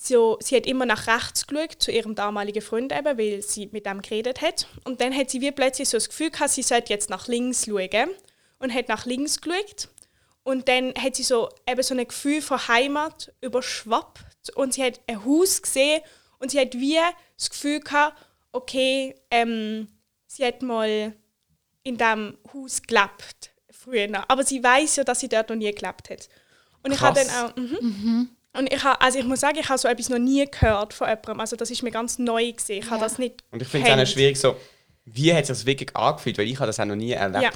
so, 0.00 0.38
sie 0.40 0.54
hat 0.56 0.66
immer 0.66 0.86
nach 0.86 1.08
rechts 1.08 1.46
geschaut, 1.46 1.82
zu 1.82 1.90
ihrem 1.90 2.14
damaligen 2.14 2.62
Freund 2.62 2.92
eben, 2.92 3.18
weil 3.18 3.42
sie 3.42 3.68
mit 3.72 3.84
dem 3.84 4.00
geredet 4.00 4.40
hat. 4.40 4.68
Und 4.84 5.00
dann 5.00 5.14
hat 5.14 5.28
sie 5.28 5.40
wie 5.40 5.50
plötzlich 5.50 5.88
so 5.88 5.96
das 5.96 6.08
Gefühl 6.08 6.30
gehabt, 6.30 6.50
sie 6.50 6.62
sollte 6.62 6.92
jetzt 6.92 7.10
nach 7.10 7.26
links 7.26 7.66
schauen. 7.66 8.10
Und 8.60 8.72
hat 8.72 8.88
nach 8.88 9.06
links 9.06 9.40
geschaut. 9.40 9.88
Und 10.44 10.68
dann 10.68 10.94
hat 10.94 11.16
sie 11.16 11.24
so, 11.24 11.48
eben 11.68 11.82
so 11.82 11.94
ein 11.94 12.06
Gefühl 12.06 12.40
von 12.42 12.68
Heimat 12.68 13.32
überschwappt. 13.40 14.54
Und 14.54 14.74
sie 14.74 14.84
hat 14.84 15.00
ein 15.08 15.24
Haus 15.24 15.60
gesehen 15.62 16.00
und 16.38 16.52
sie 16.52 16.60
hat 16.60 16.74
wie 16.74 16.98
das 17.36 17.50
Gefühl 17.50 17.80
gehabt, 17.80 18.16
okay, 18.52 19.16
ähm, 19.30 19.88
sie 20.26 20.44
hat 20.44 20.62
mal 20.62 21.12
in 21.82 21.98
diesem 21.98 22.38
Haus 22.52 22.82
gelebt 22.82 23.50
früher. 23.70 24.24
Aber 24.28 24.44
sie 24.44 24.62
weiß 24.62 24.96
ja, 24.96 25.04
dass 25.04 25.20
sie 25.20 25.28
dort 25.28 25.50
noch 25.50 25.56
nie 25.56 25.72
gelebt 25.72 26.08
hat. 26.08 26.28
Und 26.84 26.92
ich 26.92 27.00
habe 27.00 27.18
Krass. 27.18 27.28
dann 27.28 27.50
auch... 27.50 27.56
Mhm. 27.56 28.30
Und 28.56 28.72
ich, 28.72 28.82
habe, 28.82 29.00
also 29.00 29.18
ich 29.18 29.24
muss 29.24 29.40
sagen, 29.40 29.58
ich 29.58 29.68
habe 29.68 29.78
so 29.78 29.88
etwas 29.88 30.08
noch 30.08 30.18
nie 30.18 30.44
gehört 30.46 30.94
von 30.94 31.08
jemandem. 31.08 31.40
Also 31.40 31.56
das 31.56 31.70
ist 31.70 31.82
mir 31.82 31.90
ganz 31.90 32.18
neu 32.18 32.52
gesehen. 32.52 32.82
Ich 32.82 32.86
habe 32.90 32.96
Ja. 32.96 33.02
das 33.08 33.18
nicht 33.18 33.42
Und 33.50 33.62
ich 33.62 33.68
finde 33.68 33.90
es 33.90 34.08
auch 34.08 34.12
schwierig, 34.12 34.38
so, 34.38 34.56
wie 35.04 35.32
hat 35.34 35.48
es 35.48 35.58
sich 35.58 35.66
wirklich 35.66 35.94
angefühlt, 35.94 36.38
weil 36.38 36.46
ich 36.48 36.56
habe 36.56 36.66
das 36.66 36.80
auch 36.80 36.84
noch 36.86 36.96
nie 36.96 37.12
erlebt. 37.12 37.42
Ja. 37.42 37.50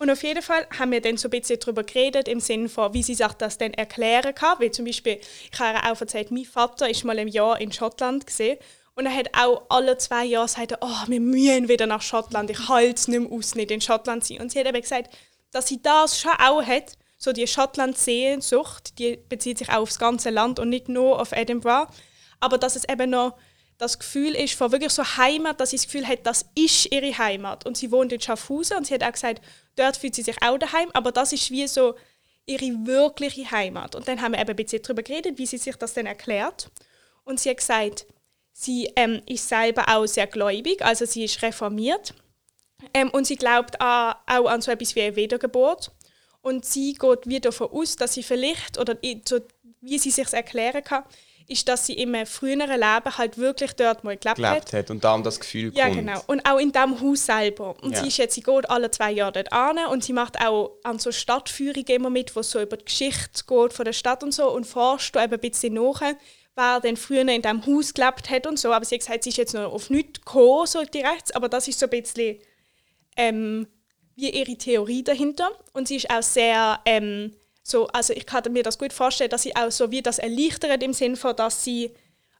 Und 0.00 0.10
auf 0.10 0.22
jeden 0.22 0.42
Fall 0.42 0.64
haben 0.78 0.92
wir 0.92 1.00
dann 1.00 1.16
so 1.16 1.26
ein 1.26 1.32
bisschen 1.32 1.58
darüber 1.58 1.82
geredet, 1.82 2.28
im 2.28 2.38
Sinne 2.38 2.68
von, 2.68 2.94
wie 2.94 3.02
sie 3.02 3.14
sich 3.14 3.32
das 3.32 3.58
dann 3.58 3.74
erklären 3.74 4.32
kann. 4.32 4.60
Weil 4.60 4.70
zum 4.70 4.84
Beispiel, 4.84 5.18
ich 5.52 5.58
habe 5.58 5.76
ihr 5.78 5.92
auch 5.92 6.00
erzählt, 6.00 6.30
mein 6.30 6.44
Vater 6.44 6.88
ist 6.88 7.04
mal 7.04 7.18
im 7.18 7.28
Jahr 7.28 7.60
in 7.60 7.72
Schottland 7.72 8.24
gesehen 8.26 8.58
und 8.94 9.06
er 9.06 9.14
hat 9.14 9.28
auch 9.36 9.62
alle 9.68 9.98
zwei 9.98 10.24
Jahre 10.24 10.46
gesagt, 10.46 10.72
oh, 10.80 11.08
wir 11.08 11.20
müssen 11.20 11.68
wieder 11.68 11.86
nach 11.86 12.02
Schottland, 12.02 12.48
ich 12.50 12.68
halte 12.68 12.94
es 12.94 13.08
nicht 13.08 13.20
mehr 13.20 13.32
aus, 13.32 13.56
nicht 13.56 13.72
in 13.72 13.80
Schottland 13.80 14.24
zu 14.24 14.34
sein. 14.34 14.42
Und 14.42 14.52
sie 14.52 14.60
hat 14.60 14.66
eben 14.68 14.80
gesagt, 14.80 15.12
dass 15.50 15.66
sie 15.66 15.82
das 15.82 16.20
schon 16.20 16.32
auch 16.32 16.62
hat, 16.62 16.92
so 17.18 17.32
die 17.32 17.46
Schottland-Sehnsucht, 17.46 18.98
die 18.98 19.18
bezieht 19.28 19.58
sich 19.58 19.68
auch 19.68 19.82
aufs 19.82 19.98
ganze 19.98 20.30
Land 20.30 20.58
und 20.58 20.68
nicht 20.68 20.88
nur 20.88 21.20
auf 21.20 21.32
Edinburgh, 21.32 21.92
aber 22.40 22.56
dass 22.56 22.76
es 22.76 22.88
eben 22.88 23.10
noch 23.10 23.36
das 23.76 23.98
Gefühl 23.98 24.34
ist 24.34 24.54
von 24.54 24.72
wirklich 24.72 24.92
so 24.92 25.04
Heimat, 25.04 25.60
dass 25.60 25.70
sie 25.70 25.76
das 25.76 25.86
Gefühl 25.86 26.06
hat, 26.06 26.20
das 26.24 26.46
ist 26.56 26.92
ihre 26.92 27.16
Heimat. 27.16 27.64
Und 27.64 27.76
sie 27.76 27.92
wohnt 27.92 28.12
in 28.12 28.20
Schaffhausen 28.20 28.76
und 28.76 28.86
sie 28.86 28.94
hat 28.94 29.04
auch 29.04 29.12
gesagt, 29.12 29.40
dort 29.76 29.96
fühlt 29.96 30.16
sie 30.16 30.22
sich 30.22 30.42
auch 30.42 30.58
daheim, 30.58 30.90
aber 30.94 31.12
das 31.12 31.32
ist 31.32 31.50
wie 31.50 31.66
so 31.68 31.94
ihre 32.44 32.86
wirkliche 32.86 33.48
Heimat. 33.50 33.94
Und 33.94 34.08
dann 34.08 34.20
haben 34.20 34.32
wir 34.32 34.40
eben 34.40 34.50
ein 34.50 34.56
bisschen 34.56 34.82
darüber 34.82 35.02
geredet, 35.02 35.38
wie 35.38 35.46
sie 35.46 35.58
sich 35.58 35.76
das 35.76 35.94
dann 35.94 36.06
erklärt. 36.06 36.70
Und 37.24 37.38
sie 37.38 37.50
hat 37.50 37.58
gesagt, 37.58 38.06
sie 38.52 38.90
ähm, 38.96 39.22
ist 39.26 39.48
selber 39.48 39.84
auch 39.88 40.06
sehr 40.06 40.26
gläubig, 40.26 40.82
also 40.82 41.04
sie 41.04 41.24
ist 41.24 41.40
reformiert. 41.42 42.14
Ähm, 42.94 43.10
und 43.10 43.26
sie 43.26 43.36
glaubt 43.36 43.80
auch 43.80 44.16
an 44.26 44.60
so 44.60 44.72
etwas 44.72 44.94
wie 44.96 45.02
eine 45.02 45.16
Wiedergeburt. 45.16 45.92
Und 46.40 46.64
sie 46.64 46.94
geht 46.94 47.26
wieder 47.26 47.50
davon 47.50 47.68
aus, 47.70 47.96
dass 47.96 48.14
sie 48.14 48.22
vielleicht, 48.22 48.78
oder 48.78 48.96
wie 49.00 49.98
sie 49.98 50.10
sich 50.10 50.32
erklären 50.32 50.82
kann, 50.84 51.04
ist, 51.50 51.66
dass 51.66 51.86
sie 51.86 51.94
im 51.94 52.14
früheren 52.26 52.68
Leben 52.68 53.16
halt 53.18 53.38
wirklich 53.38 53.72
dort 53.72 54.04
mal 54.04 54.16
gelebt 54.18 54.26
hat. 54.28 54.36
gelebt 54.36 54.72
hat 54.74 54.90
und 54.90 55.02
darum 55.02 55.22
das 55.22 55.40
Gefühl 55.40 55.72
Ja, 55.74 55.86
kommt. 55.86 56.00
genau. 56.00 56.20
Und 56.26 56.44
auch 56.46 56.58
in 56.58 56.72
diesem 56.72 57.00
Haus 57.00 57.24
selber. 57.24 57.74
Und 57.82 57.92
Ja. 57.92 58.02
sie 58.02 58.08
ist 58.08 58.18
jetzt, 58.18 58.34
sie 58.34 58.42
geht 58.42 58.68
alle 58.68 58.90
zwei 58.90 59.12
Jahre 59.12 59.32
dort 59.32 59.52
an 59.52 59.78
und 59.90 60.04
sie 60.04 60.12
macht 60.12 60.38
auch 60.44 60.76
an 60.84 60.98
so 60.98 61.10
Stadtführungen 61.10 61.86
immer 61.86 62.10
mit, 62.10 62.36
wo 62.36 62.42
so 62.42 62.60
über 62.60 62.76
die 62.76 62.84
Geschichte 62.84 63.44
geht 63.46 63.72
von 63.72 63.84
der 63.86 63.94
Stadt 63.94 64.22
und 64.22 64.32
so 64.32 64.50
und 64.52 64.66
forscht 64.66 65.16
da 65.16 65.24
eben 65.24 65.32
ein 65.34 65.40
bisschen 65.40 65.72
nach, 65.72 66.02
wer 66.54 66.80
denn 66.80 66.98
früher 66.98 67.26
in 67.26 67.40
diesem 67.40 67.64
Haus 67.64 67.94
gelebt 67.94 68.28
hat 68.28 68.46
und 68.46 68.58
so. 68.58 68.70
Aber 68.72 68.84
sie 68.84 68.96
hat 68.96 69.00
gesagt, 69.00 69.24
sie 69.24 69.30
ist 69.30 69.38
jetzt 69.38 69.54
noch 69.54 69.72
auf 69.72 69.88
nichts 69.88 70.20
gekommen, 70.20 70.66
so 70.66 70.82
direkt, 70.84 71.34
aber 71.34 71.48
das 71.48 71.66
ist 71.66 71.78
so 71.78 71.86
ein 71.86 71.90
bisschen 71.90 72.38
ähm, 73.16 73.66
wie 74.18 74.30
ihre 74.30 74.56
Theorie 74.56 75.04
dahinter. 75.04 75.50
Und 75.72 75.88
sie 75.88 75.96
ist 75.96 76.10
auch 76.10 76.22
sehr, 76.22 76.80
ähm, 76.84 77.32
so, 77.62 77.86
also 77.88 78.12
ich 78.12 78.26
kann 78.26 78.52
mir 78.52 78.64
das 78.64 78.78
gut 78.78 78.92
vorstellen, 78.92 79.30
dass 79.30 79.44
sie 79.44 79.54
auch 79.54 79.70
so 79.70 79.90
wie 79.90 80.02
das 80.02 80.18
erleichtert 80.18 80.82
im 80.82 80.92
Sinne 80.92 81.16
von, 81.16 81.36
dass 81.36 81.62
sie 81.64 81.92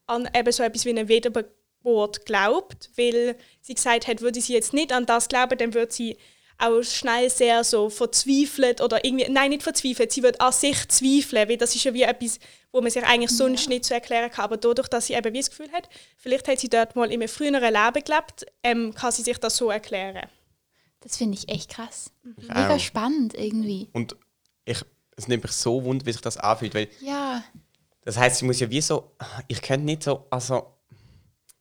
an 0.06 0.28
eben 0.34 0.50
so 0.52 0.62
etwas 0.62 0.84
wie 0.84 0.90
eine 0.90 1.08
Wiedergeburt 1.08 2.26
glaubt, 2.26 2.90
weil 2.96 3.36
sie 3.60 3.74
gesagt 3.74 4.08
hat, 4.08 4.20
würde 4.20 4.40
sie 4.40 4.54
jetzt 4.54 4.72
nicht 4.72 4.92
an 4.92 5.06
das 5.06 5.28
glauben, 5.28 5.56
dann 5.56 5.72
würde 5.72 5.92
sie 5.92 6.16
auch 6.60 6.82
schnell 6.82 7.30
sehr 7.30 7.62
so 7.62 7.88
verzweifelt 7.88 8.80
oder 8.80 9.04
irgendwie, 9.04 9.30
nein, 9.30 9.50
nicht 9.50 9.62
verzweifelt, 9.62 10.10
sie 10.10 10.24
wird 10.24 10.40
an 10.40 10.50
sich 10.52 10.88
zweifeln, 10.88 11.48
weil 11.48 11.56
das 11.56 11.76
ist 11.76 11.84
ja 11.84 11.94
wie 11.94 12.02
etwas, 12.02 12.40
wo 12.72 12.80
man 12.80 12.90
sich 12.90 13.04
eigentlich 13.04 13.30
sonst 13.30 13.66
ja. 13.66 13.68
nicht 13.68 13.84
so 13.84 13.94
erklären 13.94 14.30
kann. 14.30 14.46
Aber 14.46 14.56
dadurch, 14.56 14.88
dass 14.88 15.06
sie 15.06 15.14
eben 15.14 15.32
wie 15.32 15.38
das 15.38 15.50
Gefühl 15.50 15.70
hat, 15.70 15.88
vielleicht 16.16 16.48
hat 16.48 16.58
sie 16.58 16.68
dort 16.68 16.96
mal 16.96 17.12
in 17.12 17.22
einem 17.22 17.28
früheren 17.28 17.62
Leben 17.62 18.04
gelebt, 18.04 18.46
ähm, 18.64 18.92
kann 18.92 19.12
sie 19.12 19.22
sich 19.22 19.38
das 19.38 19.56
so 19.56 19.70
erklären. 19.70 20.28
Das 21.00 21.16
finde 21.16 21.36
ich 21.36 21.48
echt 21.48 21.70
krass. 21.70 22.10
Mhm. 22.22 22.34
Mega 22.48 22.74
auch. 22.74 22.80
spannend 22.80 23.34
irgendwie. 23.34 23.88
Und 23.92 24.16
ich, 24.64 24.84
es 25.16 25.28
nimmt 25.28 25.44
mich 25.44 25.52
so 25.52 25.84
wund, 25.84 26.06
wie 26.06 26.12
sich 26.12 26.20
das 26.20 26.36
anfühlt, 26.36 26.74
weil 26.74 26.88
ja. 27.00 27.42
das 28.04 28.16
heißt, 28.16 28.38
sie 28.38 28.44
muss 28.44 28.60
ja 28.60 28.70
wie 28.70 28.80
so, 28.80 29.12
ich 29.46 29.62
könnte 29.62 29.86
nicht 29.86 30.02
so, 30.02 30.26
also 30.30 30.74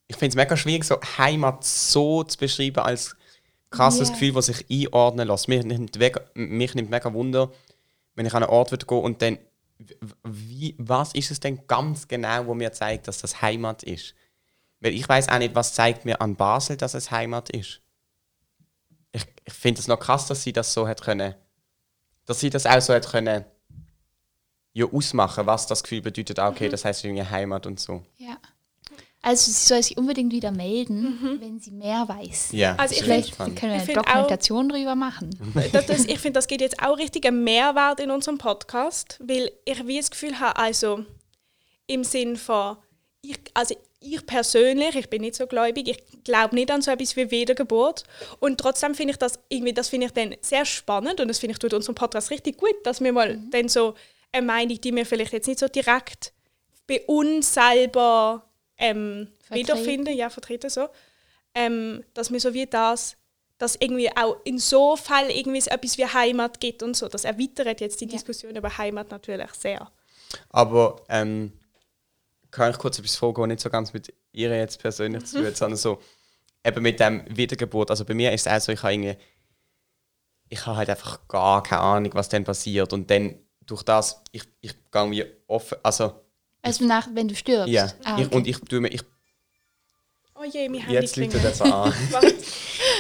ich 0.08 0.16
finde 0.16 0.30
es 0.30 0.36
mega 0.36 0.56
schwierig, 0.56 0.86
so 0.86 1.00
Heimat 1.18 1.64
so 1.64 2.24
zu 2.24 2.38
beschreiben 2.38 2.80
als 2.80 3.16
krasses 3.70 4.10
yeah. 4.10 4.18
Gefühl, 4.18 4.34
das 4.34 4.46
sich 4.46 4.66
einordnen 4.70 5.28
lässt. 5.28 5.48
Mich 5.48 5.64
nimmt, 5.64 5.98
mega, 5.98 6.22
mich 6.34 6.74
nimmt 6.76 6.90
mega 6.90 7.14
Wunder, 7.14 7.52
wenn 8.16 8.26
ich 8.26 8.34
an 8.34 8.44
einen 8.44 8.52
Ort 8.52 8.88
gehe 8.88 8.98
und 8.98 9.22
dann, 9.22 9.38
wie, 10.24 10.76
was 10.78 11.14
ist 11.14 11.30
es 11.32 11.40
denn 11.40 11.68
ganz 11.68 12.08
genau, 12.08 12.48
wo 12.48 12.54
mir 12.54 12.72
zeigt, 12.72 13.08
dass 13.08 13.20
das 13.20 13.42
Heimat 13.42 13.84
ist? 13.84 14.16
Weil 14.80 14.94
ich 14.94 15.08
weiß 15.08 15.30
auch 15.30 15.40
nicht, 15.40 15.56
was 15.56 15.74
zeigt 15.74 16.06
mir 16.06 16.22
an 16.22 16.36
Basel, 16.36 16.78
dass 16.78 16.94
es 16.94 17.12
Heimat 17.12 17.50
ist. 17.50 17.82
Ich, 19.18 19.26
ich 19.46 19.54
finde 19.54 19.82
es 19.82 19.88
noch 19.88 20.00
krass, 20.00 20.28
dass 20.28 20.44
sie 20.44 20.54
das 20.54 20.72
so 20.72 20.88
hat 20.88 21.02
können, 21.02 21.34
dass 22.26 22.40
sie 22.40 22.50
das 22.50 22.66
auch 22.66 22.82
so 22.82 22.94
hat 22.94 23.10
können, 23.10 23.46
ja, 24.74 24.86
ausmachen, 24.86 25.48
was 25.48 25.66
das 25.66 25.82
Gefühl 25.82 26.02
bedeutet. 26.02 26.38
Ah, 26.38 26.50
okay, 26.50 26.68
mhm. 26.68 26.72
das 26.72 26.86
heißt 26.86 27.04
irgendwie 27.04 27.24
Heimat 27.24 27.66
und 27.66 27.80
so. 27.80 28.04
Ja. 28.18 28.38
Also 29.24 29.52
sie 29.52 29.66
soll 29.66 29.82
sich 29.82 29.98
unbedingt 29.98 30.32
wieder 30.32 30.52
melden, 30.52 31.20
mhm. 31.20 31.42
wenn 31.42 31.60
sie 31.60 31.72
mehr 31.72 32.08
weiß. 32.08 32.50
Ja, 32.52 32.76
also 32.76 32.94
ich 32.94 33.02
vielleicht 33.02 33.36
können 33.38 33.56
wir 33.60 33.72
eine 33.72 33.94
Dokumentation 33.94 34.68
auch, 34.68 34.76
drüber 34.76 34.96
machen. 34.96 35.32
Das, 35.74 36.06
ich 36.06 36.20
finde, 36.20 36.34
das 36.34 36.48
geht 36.48 36.62
jetzt 36.62 36.82
auch 36.82 36.98
richtig 36.98 37.26
ein 37.26 37.44
Mehrwert 37.44 38.00
in 38.00 38.12
unserem 38.12 38.38
Podcast, 38.38 39.20
weil 39.22 39.52
ich 39.66 39.86
wie 39.88 39.98
das 39.98 40.12
Gefühl 40.12 40.40
habe, 40.40 40.58
also 40.58 41.04
im 41.88 42.04
Sinn 42.04 42.36
von, 42.36 42.78
ich, 43.22 43.40
also 43.56 43.76
ich 44.00 44.26
persönlich, 44.26 44.96
ich 44.96 45.10
bin 45.10 45.22
nicht 45.22 45.36
so 45.36 45.48
gläubig, 45.48 45.88
ich 45.88 46.24
glaube 46.24 46.56
nicht 46.56 46.70
an 46.72 46.82
so 46.82 46.92
etwas 46.92 47.16
wie 47.16 47.32
Wiedergeburt 47.32 48.04
und 48.40 48.60
trotzdem 48.60 48.94
finde 48.94 49.12
ich 49.12 49.18
das 49.18 49.40
irgendwie, 49.50 49.74
das 49.74 49.90
finde 49.90 50.08
ich 50.08 50.14
dann 50.14 50.36
sehr 50.42 50.66
spannend 50.66 51.20
und 51.20 51.28
das 51.28 51.40
finde 51.40 51.54
ich 51.54 51.60
tut 51.60 51.74
unserem 51.74 51.96
Podcast 51.96 52.30
richtig 52.30 52.58
gut, 52.58 52.76
dass 52.84 53.02
wir 53.02 53.12
mal 53.12 53.38
mhm. 53.38 53.50
dann 53.52 53.70
so 53.70 53.96
eine 54.32 54.46
Meinung, 54.46 54.80
die 54.80 54.96
wir 54.96 55.06
vielleicht 55.06 55.34
jetzt 55.34 55.48
nicht 55.48 55.60
so 55.60 55.68
direkt 55.68 56.34
bei 56.88 57.02
uns 57.06 57.54
selber 57.54 58.48
ähm, 58.78 59.28
wiederfinden, 59.50 60.16
ja, 60.16 60.30
vertreten 60.30 60.70
so. 60.70 60.88
Ähm, 61.54 62.04
dass 62.14 62.32
wir 62.32 62.40
so 62.40 62.54
wie 62.54 62.68
das, 62.68 63.18
dass 63.58 63.76
irgendwie 63.76 64.16
auch 64.16 64.38
in 64.44 64.60
so 64.60 64.96
Fall 64.96 65.32
irgendwie 65.32 65.58
etwas 65.58 65.98
wie 65.98 66.06
Heimat 66.06 66.60
gibt 66.60 66.84
und 66.84 66.96
so. 66.96 67.08
Das 67.08 67.26
erweitert 67.26 67.82
jetzt 67.82 68.00
die 68.00 68.06
ja. 68.06 68.12
Diskussion 68.12 68.56
über 68.56 68.78
Heimat 68.78 69.10
natürlich 69.10 69.52
sehr. 69.54 69.92
Aber 70.50 71.02
ähm, 71.10 71.52
kann 72.52 72.72
ich 72.72 72.78
kurz 72.78 73.00
etwas 73.00 73.22
was 73.22 73.48
nicht 73.48 73.60
so 73.60 73.70
ganz 73.70 73.94
mit 73.94 74.14
ihr 74.32 74.56
jetzt 74.56 74.80
persönlich 74.80 75.26
zu 75.26 75.42
tun 75.42 75.56
sondern 75.56 75.78
so 75.78 76.02
eben 76.64 76.82
mit 76.82 77.00
dem 77.00 77.24
Wiedergeburt. 77.30 77.90
Also 77.92 78.06
bei 78.06 78.14
mir 78.14 78.32
ist 78.34 78.48
es 78.48 78.54
auch 78.54 78.60
so, 78.60 78.72
ich 78.72 78.84
habe 78.84 78.94
irgendwie, 78.94 79.16
ich 80.50 80.66
habe 80.66 80.78
halt 80.78 80.90
einfach 80.90 81.28
gar 81.28 81.64
keine 81.64 81.82
Ahnung, 81.82 82.12
was 82.14 82.30
dann 82.30 82.44
passiert 82.44 82.94
und 82.94 83.10
dann 83.10 83.36
durch 83.66 83.84
das, 83.84 84.22
ich, 84.32 84.44
ich 84.62 84.74
gehe 84.92 85.12
wie 85.12 85.26
offen, 85.48 85.78
also 85.84 86.24
also 86.62 86.86
nach, 86.86 87.08
wenn 87.14 87.28
du 87.28 87.36
stirbst? 87.36 87.70
Ja. 87.70 87.88
Ah, 88.04 88.14
okay. 88.14 88.24
ich, 88.24 88.32
und 88.32 88.48
ich 88.48 88.60
tue 88.60 88.82
mir... 88.82 88.90
Ich, 88.90 89.02
oh 90.36 90.44
je, 90.44 90.70
wir 90.72 90.84
haben 90.84 90.92
Jetzt 90.92 91.16
liegt 91.16 91.34
das 91.42 91.62
an. 91.62 91.94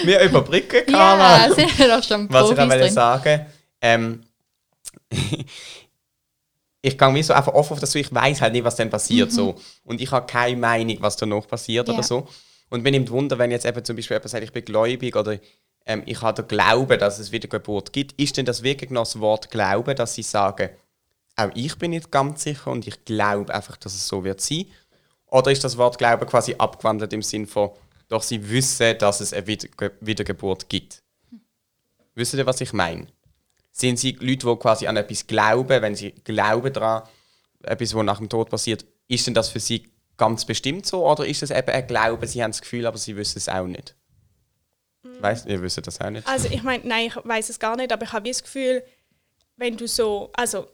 wir 0.03 0.21
überbrücken, 0.21 0.85
Carla. 0.85 1.47
Ja, 1.47 1.53
sind 1.53 1.77
wir 1.77 1.87
doch 1.87 2.03
schon 2.03 2.31
Was 2.31 2.51
ich 2.51 2.59
auch 2.59 2.89
sagen 2.89 3.45
ähm, 3.81 4.23
ich 6.81 6.97
gehe 6.97 7.13
wie 7.13 7.23
so 7.23 7.33
einfach 7.33 7.53
offen 7.53 7.73
auf 7.73 7.79
das, 7.79 7.95
ich 7.95 8.13
weiß 8.13 8.41
halt 8.41 8.53
nicht, 8.53 8.63
was 8.63 8.75
dann 8.75 8.89
passiert. 8.89 9.31
Mhm. 9.31 9.35
So. 9.35 9.55
Und 9.83 10.01
ich 10.01 10.11
habe 10.11 10.25
keine 10.25 10.57
Meinung, 10.57 10.97
was 10.99 11.17
danach 11.17 11.47
passiert 11.47 11.87
ja. 11.87 11.93
oder 11.93 12.03
so. 12.03 12.27
Und 12.69 12.83
bin 12.83 12.93
im 12.93 13.09
Wunder, 13.09 13.37
wenn 13.37 13.51
jetzt 13.51 13.65
eben 13.65 13.83
zum 13.83 13.95
Beispiel 13.95 14.15
jemand 14.15 14.29
sagt, 14.29 14.43
ich 14.43 14.51
bin 14.51 14.65
gläubig 14.65 15.15
oder 15.15 15.39
ähm, 15.85 16.03
ich 16.05 16.21
habe 16.21 16.41
den 16.41 16.47
Glauben, 16.47 16.99
dass 16.99 17.17
es 17.17 17.31
Wiedergeburt 17.31 17.93
gibt, 17.93 18.19
ist 18.19 18.37
denn 18.37 18.45
das 18.45 18.61
wirklich 18.61 18.89
noch 18.89 19.03
das 19.03 19.19
Wort 19.19 19.49
Glauben, 19.49 19.95
dass 19.95 20.15
sie 20.15 20.23
sagen, 20.23 20.69
auch 21.37 21.49
ich 21.53 21.77
bin 21.77 21.91
nicht 21.91 22.11
ganz 22.11 22.43
sicher 22.43 22.71
und 22.71 22.87
ich 22.87 23.05
glaube 23.05 23.53
einfach, 23.53 23.77
dass 23.77 23.93
es 23.93 24.07
so 24.07 24.23
wird 24.23 24.41
sein. 24.41 24.65
Oder 25.27 25.51
ist 25.51 25.63
das 25.63 25.77
Wort 25.77 25.97
Glauben 25.97 26.25
quasi 26.25 26.55
abgewandelt 26.57 27.13
im 27.13 27.21
Sinn 27.21 27.47
von, 27.47 27.71
doch 28.07 28.23
sie 28.23 28.49
wissen, 28.49 28.97
dass 28.97 29.21
es 29.21 29.33
eine 29.33 29.45
Wiedergeburt 30.01 30.69
gibt? 30.69 31.03
Hm. 31.29 31.41
Wissen 32.15 32.39
ihr, 32.39 32.45
was 32.45 32.61
ich 32.61 32.73
meine? 32.73 33.07
Sind 33.79 33.99
sie 33.99 34.13
Leute, 34.13 34.47
die 34.47 34.55
quasi 34.55 34.87
an 34.87 34.97
etwas 34.97 35.27
glauben, 35.27 35.81
wenn 35.83 35.95
sie 35.95 36.11
glauben 36.23 36.73
daran, 36.73 37.07
etwas, 37.61 37.93
was 37.93 38.03
nach 38.03 38.17
dem 38.17 38.27
Tod 38.27 38.49
passiert, 38.49 38.85
ist 39.07 39.27
denn 39.27 39.35
das 39.35 39.49
für 39.49 39.59
sie 39.59 39.87
ganz 40.17 40.45
bestimmt 40.45 40.87
so? 40.87 41.07
Oder 41.07 41.27
ist 41.27 41.43
es 41.43 41.51
eben 41.51 41.69
ein 41.69 41.85
Glaube, 41.85 42.25
sie 42.25 42.41
haben 42.41 42.49
das 42.49 42.61
Gefühl, 42.61 42.87
aber 42.87 42.97
sie 42.97 43.15
wissen 43.15 43.37
es 43.37 43.47
auch 43.47 43.67
nicht? 43.67 43.95
Mhm. 45.03 45.21
Weißt 45.21 45.45
ihr 45.45 45.61
wisst 45.61 45.85
das 45.85 46.01
auch 46.01 46.09
nicht? 46.09 46.27
Also 46.27 46.47
ich 46.49 46.63
meine, 46.63 46.87
nein, 46.87 47.05
ich 47.05 47.15
weiß 47.15 47.49
es 47.49 47.59
gar 47.59 47.75
nicht, 47.75 47.91
aber 47.91 48.05
ich 48.05 48.13
habe 48.13 48.27
das 48.27 48.41
Gefühl, 48.41 48.83
wenn 49.57 49.77
du 49.77 49.87
so, 49.87 50.31
also 50.33 50.67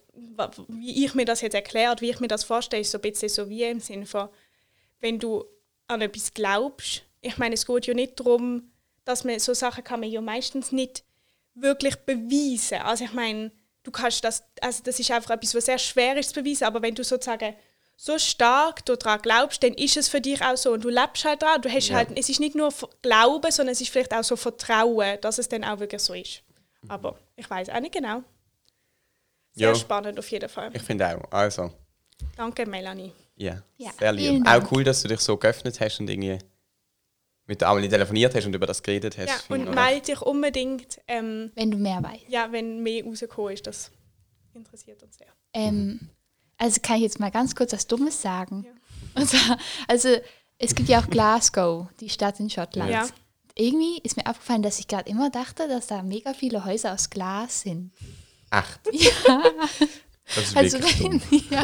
wie 0.70 1.04
ich 1.04 1.14
mir 1.14 1.26
das 1.26 1.42
jetzt 1.42 1.56
erklärt, 1.56 2.00
wie 2.00 2.10
ich 2.10 2.22
mir 2.22 2.30
das 2.30 2.46
vorstelle, 2.46 2.84
ist 2.84 2.92
so 2.92 3.00
ein 3.00 3.02
bisschen 3.02 3.28
so 3.28 3.50
wie 3.50 3.64
im 3.64 3.82
Sinne 3.82 4.06
von, 4.06 4.30
wenn 5.02 5.20
du 5.20 5.44
an 5.88 6.00
etwas 6.00 6.34
glaubst, 6.34 7.04
ich 7.20 7.38
meine, 7.38 7.56
es 7.56 7.66
geht 7.66 7.86
ja 7.86 7.94
nicht 7.94 8.18
darum, 8.18 8.72
dass 9.04 9.26
man 9.26 9.40
so 9.40 9.54
Sachen 9.54 9.84
kann 9.84 10.00
man 10.00 10.10
ja 10.10 10.22
meistens 10.22 10.72
nicht 10.72 11.04
wirklich 11.56 11.96
beweisen. 11.98 12.80
Also 12.80 13.06
ich 13.06 13.14
meine, 13.14 13.52
du 13.84 13.92
kannst 13.92 14.24
das, 14.24 14.44
also 14.62 14.82
das 14.84 15.00
ist 15.00 15.12
einfach 15.12 15.32
etwas, 15.32 15.56
was 15.56 15.66
sehr 15.66 15.78
schwer 15.78 16.18
ist 16.18 16.34
zu 16.34 16.42
beweisen, 16.42 16.66
aber 16.66 16.82
wenn 16.82 16.96
du 16.96 17.04
sozusagen 17.04 17.56
so 17.96 18.18
stark 18.18 18.86
daran 18.86 19.22
glaubst, 19.22 19.64
dann 19.64 19.74
ist 19.74 19.98
es 19.98 20.10
für 20.10 20.20
dich 20.20 20.42
auch 20.42 20.58
so 20.58 20.74
und 20.74 20.84
du 20.84 20.90
lebst 20.90 21.26
halt 21.26 21.42
daran. 21.42 21.62
Du 21.62 21.70
hast 21.72 21.90
ja. 21.90 21.98
halt, 21.98 22.10
es 22.18 22.28
ist 22.30 22.40
nicht 22.40 22.56
nur 22.56 22.74
Glauben, 23.02 23.52
sondern 23.52 23.74
es 23.74 23.82
ist 23.82 23.92
vielleicht 23.92 24.14
auch 24.14 24.24
so 24.24 24.36
Vertrauen, 24.36 25.20
dass 25.22 25.38
es 25.38 25.48
dann 25.48 25.64
auch 25.64 25.80
wirklich 25.80 26.02
so 26.02 26.14
ist. 26.14 26.42
Aber 26.88 27.18
ich 27.36 27.50
weiß 27.50 27.70
auch 27.70 27.80
nicht 27.80 27.94
genau. 27.94 28.24
Sehr 29.54 29.70
jo. 29.70 29.76
spannend 29.76 30.18
auf 30.18 30.30
jeden 30.32 30.50
Fall. 30.50 30.72
Ich 30.74 30.82
finde 30.82 31.16
auch. 31.16 31.32
Also. 31.32 31.72
Danke, 32.36 32.66
Melanie. 32.66 33.14
Yeah. 33.40 33.64
Ja, 33.78 33.92
sehr 33.98 34.12
lieb. 34.12 34.48
Auch 34.48 34.72
cool, 34.72 34.84
dass 34.84 35.02
du 35.02 35.08
dich 35.08 35.20
so 35.20 35.38
geöffnet 35.38 35.80
hast 35.80 36.00
und 36.00 36.10
irgendwie 36.10 36.40
mit 37.46 37.62
der 37.62 37.70
Amelie 37.70 37.90
telefoniert 37.90 38.34
hast 38.36 38.46
und 38.46 38.56
über 38.56 38.66
das 38.66 38.84
geredet 38.84 39.18
hast. 39.18 39.30
Ja, 39.50 39.56
und 39.56 39.74
melde 39.74 40.06
dich 40.06 40.22
unbedingt. 40.22 41.02
Ähm, 41.08 41.52
wenn 41.56 41.72
du 41.72 41.78
mehr 41.78 42.02
weißt. 42.02 42.26
Ja, 42.30 42.52
wenn 42.52 42.82
mehr 42.82 43.04
rausgekommen 43.04 43.54
ist, 43.54 43.68
das 43.68 43.92
interessiert 44.54 45.04
uns 45.04 45.18
sehr. 45.18 45.28
Ähm, 45.54 46.10
also 46.58 46.80
kann 46.82 46.98
ich 46.98 47.04
jetzt 47.04 47.20
mal 47.20 47.32
ganz 47.32 47.56
kurz 47.56 47.74
was 47.74 47.88
Dummes 47.88 48.22
sagen. 48.22 48.66
Ja. 49.16 49.26
Zwar, 49.26 49.58
also 49.88 50.10
es 50.58 50.76
gibt 50.76 50.90
ja 50.90 51.02
auch 51.02 51.10
Glasgow, 51.10 51.88
die 52.00 52.10
Stadt 52.10 52.40
in 52.40 52.50
Schottland. 52.50 52.92
Ja. 52.92 53.08
Irgendwie 53.56 54.00
ist 54.02 54.18
mir 54.18 54.26
aufgefallen, 54.26 54.64
dass 54.64 54.80
ich 54.80 54.88
gerade 54.88 55.10
immer 55.10 55.30
dachte, 55.30 55.68
dass 55.68 55.88
da 55.88 56.02
mega 56.02 56.34
viele 56.34 56.66
Häuser 56.66 56.94
aus 56.94 57.10
Glas 57.10 57.62
sind. 57.62 57.92
Acht. 58.50 58.80
Ja. 58.92 59.42
Also, 60.56 60.80
wenn, 60.80 61.22
ja. 61.50 61.64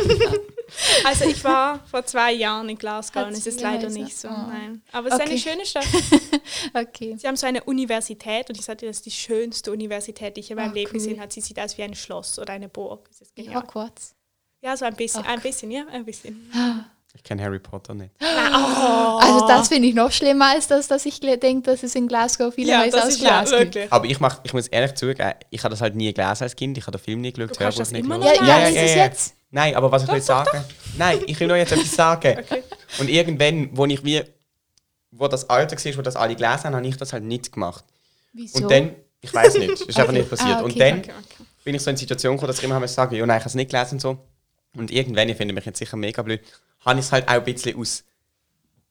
also 1.05 1.25
ich 1.25 1.43
war 1.43 1.79
vor 1.87 2.05
zwei 2.05 2.33
Jahren 2.33 2.69
in 2.69 2.77
Glasgow 2.77 3.25
und 3.25 3.33
es 3.33 3.47
ist 3.47 3.61
leider 3.61 3.89
nicht 3.89 4.17
so. 4.17 4.27
Oh. 4.27 4.31
Nein. 4.31 4.81
Aber 4.91 5.07
es 5.07 5.13
okay. 5.13 5.35
ist 5.35 5.47
eine 5.47 5.55
schöne 5.55 5.65
Stadt. 5.65 5.87
okay. 6.73 7.15
Sie 7.17 7.27
haben 7.27 7.37
so 7.37 7.47
eine 7.47 7.63
Universität 7.63 8.49
und 8.49 8.57
ich 8.57 8.65
sagte, 8.65 8.85
das 8.85 8.97
ist 8.97 9.05
die 9.05 9.11
schönste 9.11 9.71
Universität, 9.71 10.35
die 10.35 10.41
ich 10.41 10.51
in 10.51 10.57
meinem 10.57 10.71
oh, 10.71 10.75
Leben 10.75 10.89
cool. 10.89 10.99
gesehen 10.99 11.19
habe. 11.19 11.31
Sie 11.31 11.41
sieht 11.41 11.59
aus 11.59 11.77
wie 11.77 11.83
ein 11.83 11.95
Schloss 11.95 12.37
oder 12.37 12.53
eine 12.53 12.69
Burg. 12.69 13.07
Das 13.07 13.21
ist 13.21 13.35
genial. 13.35 13.63
Hogwarts. 13.63 14.15
Ja, 14.61 14.75
so 14.75 14.85
ein 14.85 14.95
bisschen, 14.95 15.23
oh. 15.25 15.29
ein 15.29 15.41
bisschen, 15.41 15.71
ja, 15.71 15.85
ein 15.87 16.05
bisschen. 16.05 16.51
Ah. 16.53 16.85
Ich 17.15 17.23
kenne 17.23 17.41
Harry 17.41 17.59
Potter 17.59 17.93
nicht. 17.95 18.13
Oh. 18.21 19.18
Das 19.49 19.67
finde 19.67 19.87
ich 19.87 19.95
noch 19.95 20.11
schlimmer 20.11 20.51
als 20.53 20.67
das, 20.67 20.87
dass 20.87 21.05
ich 21.05 21.19
denke, 21.19 21.61
dass 21.71 21.83
es 21.83 21.95
in 21.95 22.07
Glasgow 22.07 22.53
viele 22.53 22.71
ja, 22.71 22.81
Häuser 22.81 23.05
aus 23.05 23.19
Glas 23.19 23.51
ja, 23.51 23.63
gibt. 23.63 23.91
Aber 23.91 24.05
ich, 24.05 24.19
mach, 24.19 24.39
ich 24.43 24.53
muss 24.53 24.67
ehrlich 24.67 24.93
zugeben, 24.95 25.33
ich 25.49 25.63
habe 25.63 25.71
das 25.71 25.81
halt 25.81 25.95
nie 25.95 26.13
gelesen 26.13 26.43
als 26.43 26.55
Kind. 26.55 26.77
Ich 26.77 26.85
habe 26.85 26.97
den 26.97 27.03
Film 27.03 27.21
nie 27.21 27.31
geschaut, 27.31 27.59
Hörbuch 27.59 27.91
nicht 27.91 28.07
geschaut. 28.07 28.23
Ja, 28.23 28.33
ja, 28.33 28.43
ja, 28.43 28.69
ja, 28.69 28.81
ja, 28.81 29.05
jetzt? 29.05 29.33
Nein, 29.51 29.75
aber 29.75 29.91
was 29.91 30.03
ich 30.03 30.07
doch, 30.07 30.15
will 30.15 30.21
sagen... 30.21 30.49
Doch. 30.53 30.97
Nein, 30.97 31.19
ich 31.25 31.39
will 31.39 31.47
nur 31.47 31.57
jetzt 31.57 31.71
etwas 31.71 31.91
sagen. 31.91 32.37
okay. 32.43 32.63
Und 32.99 33.09
irgendwann, 33.09 33.69
wo 33.73 33.85
ich 33.85 34.03
wie... 34.03 34.23
Wo 35.11 35.27
das 35.27 35.49
Alter 35.49 35.75
war, 35.75 35.97
wo 35.97 36.01
das 36.03 36.15
alle 36.15 36.35
gelesen 36.35 36.65
haben, 36.65 36.75
habe 36.75 36.87
ich 36.87 36.97
das 36.97 37.13
halt 37.13 37.23
nicht 37.23 37.51
gemacht. 37.51 37.83
Wieso? 38.33 38.59
Und 38.59 38.71
dann... 38.71 38.95
Ich 39.21 39.33
weiß 39.33 39.57
nicht, 39.57 39.71
das 39.71 39.81
ist 39.81 39.89
okay. 39.89 40.01
einfach 40.01 40.13
nicht 40.13 40.29
passiert. 40.29 40.57
Ah, 40.57 40.63
okay, 40.63 40.71
und 40.71 40.79
dann 40.79 41.01
bin 41.63 41.75
ich 41.75 41.81
so 41.81 41.89
in 41.89 41.93
eine 41.93 41.97
Situation 41.97 42.35
gekommen, 42.35 42.47
dass 42.47 42.59
ich 42.59 42.63
immer 42.63 42.87
sagen 42.87 43.15
ja, 43.15 43.25
nein, 43.25 43.37
ich 43.37 43.41
habe 43.41 43.49
es 43.49 43.55
nicht 43.55 43.71
gelesen 43.71 43.95
und 43.95 43.99
so. 43.99 44.17
Und 44.75 44.91
irgendwann, 44.91 45.27
ich 45.27 45.35
finde 45.35 45.53
mich 45.53 45.65
jetzt 45.65 45.79
sicher 45.79 45.97
mega 45.97 46.21
blöd, 46.21 46.41
habe 46.85 46.99
ich 46.99 47.05
es 47.05 47.11
halt 47.11 47.27
auch 47.27 47.33
ein 47.33 47.43
bisschen 47.43 47.77
aus 47.77 48.05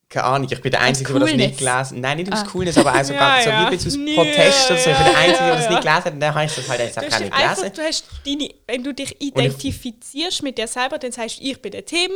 keine 0.09 0.25
Ahnung, 0.25 0.49
ich 0.51 0.61
bin 0.63 0.71
der 0.71 0.81
Einzige, 0.81 1.13
der 1.13 1.21
das 1.21 1.33
nicht 1.33 1.59
gelesen 1.59 2.01
Nein, 2.01 2.17
nicht 2.17 2.33
aus 2.33 2.41
ah. 2.41 2.47
Coolness, 2.51 2.79
aber 2.79 2.93
also 2.93 3.13
ja, 3.15 3.41
so 3.43 3.51
ja. 3.51 3.61
wie 3.61 3.65
ein 3.67 3.71
bisschen 3.79 4.09
aus 4.09 4.15
Protest 4.15 4.71
und 4.71 4.81
so. 4.81 4.91
Ich 4.91 4.97
bin 4.97 5.05
der 5.05 5.19
Einzige, 5.19 5.45
der 5.45 5.57
das 5.57 5.69
nicht 5.69 5.83
gelesen 5.83 6.05
hat 6.05 6.13
und 6.15 6.21
dann 6.21 6.35
habe 6.35 6.45
ich 6.47 6.55
das 6.55 6.69
halt 6.69 6.81
jetzt 6.81 6.99
auch 6.99 7.09
gar 7.09 7.21
nicht 7.21 7.37
gelesen. 7.37 7.73
Du 7.75 7.83
hast 7.83 8.05
deine, 8.25 8.49
wenn 8.67 8.85
du 8.85 8.95
dich 8.95 9.21
identifizierst 9.21 10.43
mit 10.43 10.57
dir 10.57 10.67
selber, 10.67 10.99
dann 10.99 11.13
sagst 11.13 11.41
du, 11.41 11.45
ich 11.45 11.61
bin 11.61 11.73
der 11.73 11.85
Tim. 11.85 12.11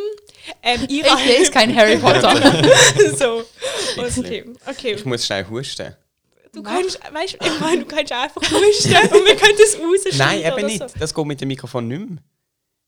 Ähm, 0.62 0.80
ich 0.88 1.02
lese 1.26 1.50
kein 1.50 1.76
Harry 1.76 1.98
Potter. 1.98 2.34
so, 3.18 3.44
und 4.00 4.26
Tim. 4.26 4.56
Okay. 4.66 4.94
Ich 4.94 5.04
muss 5.04 5.26
schnell 5.26 5.46
husten. 5.48 5.94
Du 6.54 6.62
Mach. 6.62 6.72
kannst, 6.72 6.98
weißt 7.12 7.38
ich 7.42 7.60
meine, 7.60 7.84
du 7.84 7.86
kannst 7.86 8.12
einfach 8.12 8.42
husten 8.42 8.94
und 8.94 9.26
wir 9.26 9.36
können 9.36 9.58
das 9.58 9.78
rausschneiden. 9.78 10.42
Nein, 10.42 10.52
eben 10.52 10.66
nicht. 10.66 10.78
So. 10.78 10.98
Das 10.98 11.14
geht 11.14 11.26
mit 11.26 11.40
dem 11.40 11.48
Mikrofon 11.48 11.88
nicht 11.88 12.08
mehr. 12.08 12.18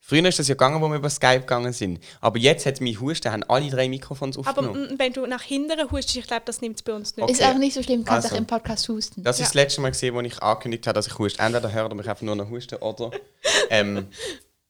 Früher 0.06 0.26
ist 0.26 0.38
das 0.38 0.48
ja 0.48 0.54
gegangen, 0.54 0.82
wo 0.82 0.88
wir 0.88 0.96
über 0.96 1.08
Skype 1.08 1.40
gegangen 1.40 1.72
sind. 1.72 1.98
Aber 2.20 2.36
jetzt 2.38 2.66
hat 2.66 2.78
mein 2.82 3.00
Husten, 3.00 3.32
haben 3.32 3.42
alle 3.44 3.70
drei 3.70 3.88
Mikrofons 3.88 4.36
Aber 4.36 4.48
aufgenommen. 4.50 4.94
mm, 4.94 4.98
wenn 4.98 5.12
du 5.14 5.24
nach 5.26 5.40
hinten 5.40 5.80
hustest, 5.90 6.16
ich 6.18 6.26
glaube, 6.26 6.42
das 6.44 6.60
nimmt 6.60 6.76
es 6.76 6.82
bei 6.82 6.92
uns 6.92 7.16
nicht. 7.16 7.22
Okay. 7.24 7.32
Ist 7.32 7.42
auch 7.42 7.54
nicht 7.56 7.72
so 7.72 7.82
schlimm, 7.82 8.00
du 8.00 8.04
kannst 8.04 8.26
Also. 8.26 8.34
auch 8.34 8.38
im 8.38 8.46
Podcast 8.46 8.86
husten. 8.90 9.22
Das 9.22 9.36
ist 9.36 9.40
Ja. 9.40 9.44
das 9.46 9.54
letzte 9.54 9.80
Mal 9.80 9.88
gesehen, 9.92 10.14
wo 10.14 10.20
ich 10.20 10.42
angekündigt 10.42 10.86
habe, 10.86 10.94
dass 10.96 11.06
ich 11.06 11.18
huste. 11.18 11.40
Entweder 11.42 11.72
hört 11.72 11.90
ihr 11.90 11.96
mich 11.96 12.06
einfach 12.06 12.20
nur 12.22 12.36
noch 12.36 12.50
husten 12.50 12.74
oder. 12.82 13.12
Ähm, 13.70 14.08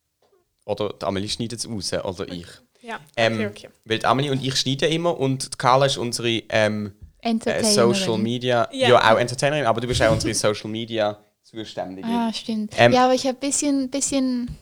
oder 0.67 0.91
die 1.01 1.05
Amelie 1.05 1.29
schneidet 1.29 1.59
es 1.59 1.69
raus 1.69 1.93
oder 1.93 2.33
ich. 2.33 2.47
Ja, 2.81 3.01
Ähm, 3.17 3.35
okay, 3.35 3.47
okay. 3.49 3.69
Weil 3.87 3.99
die 3.99 4.05
Amelie 4.07 4.31
und 4.31 4.41
ich 4.45 4.55
schneiden 4.57 4.93
immer 4.93 5.19
und 5.19 5.59
Carla 5.59 5.87
ist 5.87 5.97
unsere 5.97 6.29
ähm, 6.49 6.93
äh, 7.23 7.31
Entertainerin. 7.31 7.75
Social 7.75 8.19
Media. 8.19 8.69
Ja. 8.73 8.89
Ja. 8.91 9.13
auch 9.13 9.19
Entertainerin, 9.19 9.67
aber 9.67 9.81
du 9.81 9.89
bist 9.89 10.01
auch 10.03 10.13
unsere 10.13 10.33
Social 10.35 10.71
Media 10.71 11.19
Zuständige. 11.43 12.07
Ah, 12.07 12.33
stimmt. 12.33 12.73
Ähm, 12.79 12.93
ja, 12.93 13.05
aber 13.07 13.15
ich 13.15 13.27
habe 13.27 13.37
ein 13.37 13.41
bisschen, 13.41 13.91
bisschen 13.91 14.57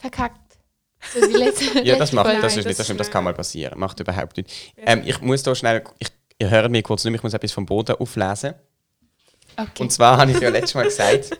verkackt. 0.00 0.58
So 1.14 1.20
letzte, 1.20 1.80
Ja, 1.84 1.96
das 1.96 2.12
macht, 2.12 2.26
Folge. 2.26 2.42
das 2.42 2.56
ist 2.56 2.66
nicht, 2.66 2.78
das 2.78 2.86
stimmt, 2.86 3.00
das 3.00 3.10
kann 3.10 3.24
mal 3.24 3.34
passieren. 3.34 3.78
Macht 3.78 4.00
überhaupt 4.00 4.36
nicht. 4.36 4.74
Ähm, 4.76 5.02
ich 5.04 5.20
muss 5.20 5.42
da 5.42 5.54
schnell, 5.54 5.82
ich, 5.98 6.08
ihr 6.38 6.50
hört 6.50 6.70
mich 6.70 6.82
kurz 6.84 7.04
nicht, 7.04 7.14
ich 7.14 7.22
muss 7.22 7.32
etwas 7.34 7.52
vom 7.52 7.66
Boden 7.66 7.96
auflesen. 7.96 8.54
Okay. 9.56 9.82
Und 9.82 9.92
zwar 9.92 10.16
habe 10.18 10.32
ich 10.32 10.40
ja 10.40 10.50
letztes 10.50 10.74
Mal 10.74 10.84
gesagt, 10.84 11.30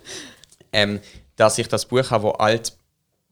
ähm, 0.72 1.00
dass 1.36 1.58
ich 1.58 1.68
das 1.68 1.86
Buch 1.86 2.10
habe, 2.10 2.24
wo 2.24 2.30
alt 2.32 2.72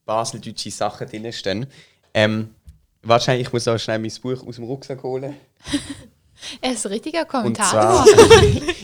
baseldeutsche 0.04 0.70
Sachen 0.70 1.08
drinstehen. 1.08 1.66
Ähm, 2.14 2.54
wahrscheinlich, 3.02 3.46
ich 3.48 3.52
muss 3.52 3.68
auch 3.68 3.78
schnell 3.78 3.98
mein 3.98 4.12
Buch 4.22 4.46
aus 4.46 4.56
dem 4.56 4.64
Rucksack 4.64 5.02
holen. 5.02 5.36
er 6.60 6.72
ist 6.72 6.86
ein 6.86 6.92
richtiger 6.92 7.24
Kommentator. 7.24 8.04
zwar, 8.04 8.06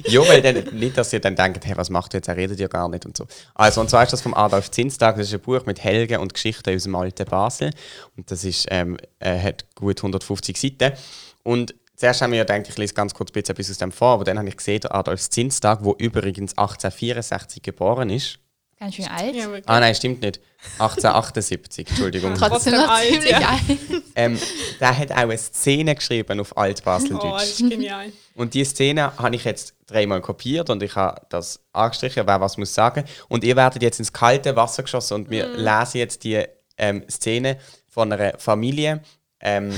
ja, 0.07 0.29
weil 0.29 0.43
dann, 0.43 0.65
nicht, 0.77 0.97
dass 0.97 1.13
ihr 1.13 1.21
dann 1.21 1.37
denkt, 1.37 1.65
hey, 1.67 1.77
was 1.77 1.91
macht 1.91 2.15
er 2.15 2.19
jetzt, 2.19 2.29
er 2.29 2.37
redet 2.37 2.59
ja 2.61 2.69
gar 2.69 2.89
nicht 2.89 3.07
und 3.07 3.17
so. 3.17 3.27
Also, 3.55 3.81
und 3.81 3.91
zwar 3.91 4.03
ist 4.03 4.13
das 4.13 4.23
vom 4.23 4.35
Adolf 4.35 4.71
Zinstag, 4.71 5.17
das 5.17 5.29
ist 5.29 5.35
ein 5.35 5.41
Buch 5.41 5.65
mit 5.67 5.83
Helgen 5.83 6.21
und 6.21 6.35
Geschichten 6.35 6.75
aus 6.75 6.85
dem 6.85 6.95
alten 6.95 7.25
Basel. 7.25 7.71
Und 8.17 8.31
das 8.31 8.45
ist, 8.45 8.67
ähm, 8.71 8.97
äh, 9.19 9.39
hat 9.41 9.65
gut 9.75 9.99
150 9.99 10.57
Seiten. 10.57 10.97
Und 11.43 11.75
zuerst 11.97 12.23
haben 12.23 12.33
wir 12.33 12.39
ja 12.39 12.45
gedacht, 12.45 12.69
ich 12.69 12.77
lese 12.77 12.95
ganz 12.95 13.15
kurz 13.15 13.31
ein 13.31 13.35
bisschen 13.35 13.55
etwas 13.55 13.71
aus 13.71 13.79
dem 13.79 13.93
vor, 13.93 14.15
aber 14.15 14.25
dann 14.25 14.39
habe 14.39 14.49
ich 14.49 14.57
gesehen, 14.57 14.81
der 14.81 14.95
Adolf 14.95 15.29
Zinstag, 15.31 15.83
der 15.83 15.95
übrigens 15.99 16.57
1864 16.57 17.63
geboren 17.63 18.11
ist. 18.11 18.39
Ganz 18.79 18.97
schön 18.97 19.07
alt. 19.07 19.35
Ja. 19.35 19.49
Ah 19.67 19.81
nein, 19.81 19.95
stimmt 19.95 20.21
nicht. 20.23 20.41
1878, 20.79 21.89
Entschuldigung. 21.89 22.35
Trotzdem 22.35 22.75
noch 22.75 23.01
ziemlich 23.01 23.31
ja. 23.31 23.49
alt. 23.49 23.79
Ähm, 24.17 24.39
der 24.81 24.97
hat 24.97 25.13
auch 25.13 25.17
eine 25.17 25.39
Szene 25.39 25.95
geschrieben 25.95 26.41
auf 26.41 26.53
Oh, 26.57 26.61
Altbaseldeutsch. 26.61 27.43
das 27.43 27.61
ist 27.61 27.71
genial. 27.71 28.13
Und 28.35 28.55
die 28.55 28.65
Szene 28.65 29.17
habe 29.17 29.37
ich 29.37 29.45
jetzt 29.45 29.75
dreimal 29.87 30.21
kopiert 30.21 30.71
und 30.71 30.83
ich 30.83 30.95
habe 30.97 31.21
das 31.29 31.61
angestrichen, 31.73 32.27
wer 32.27 32.41
was 32.41 32.57
muss 32.57 32.75
sagen. 32.75 33.05
Und 33.29 33.45
ihr 33.45 33.57
werdet 33.57 33.83
jetzt 33.83 33.99
ins 33.99 34.13
kalte 34.13 34.57
Wasser 34.57 34.83
geschossen 34.83 35.15
und 35.15 35.31
wir 35.31 35.49
lesen 35.49 35.99
jetzt 35.99 36.25
die 36.25 36.45
ähm, 36.77 37.05
Szene 37.09 37.59
von 37.89 38.13
einer 38.13 38.39
Familie. 38.39 39.03
Ähm, 39.41 39.73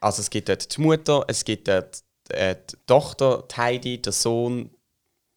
also 0.00 0.22
es 0.22 0.30
gibt 0.30 0.48
dort 0.48 0.76
die 0.76 0.80
Mutter, 0.80 1.24
es 1.28 1.44
gibt 1.44 1.68
dort 1.68 2.02
äh, 2.30 2.56
die 2.70 2.76
Tochter, 2.86 3.44
die 3.50 3.56
Heidi, 3.56 4.02
der 4.02 4.12
Sohn, 4.12 4.70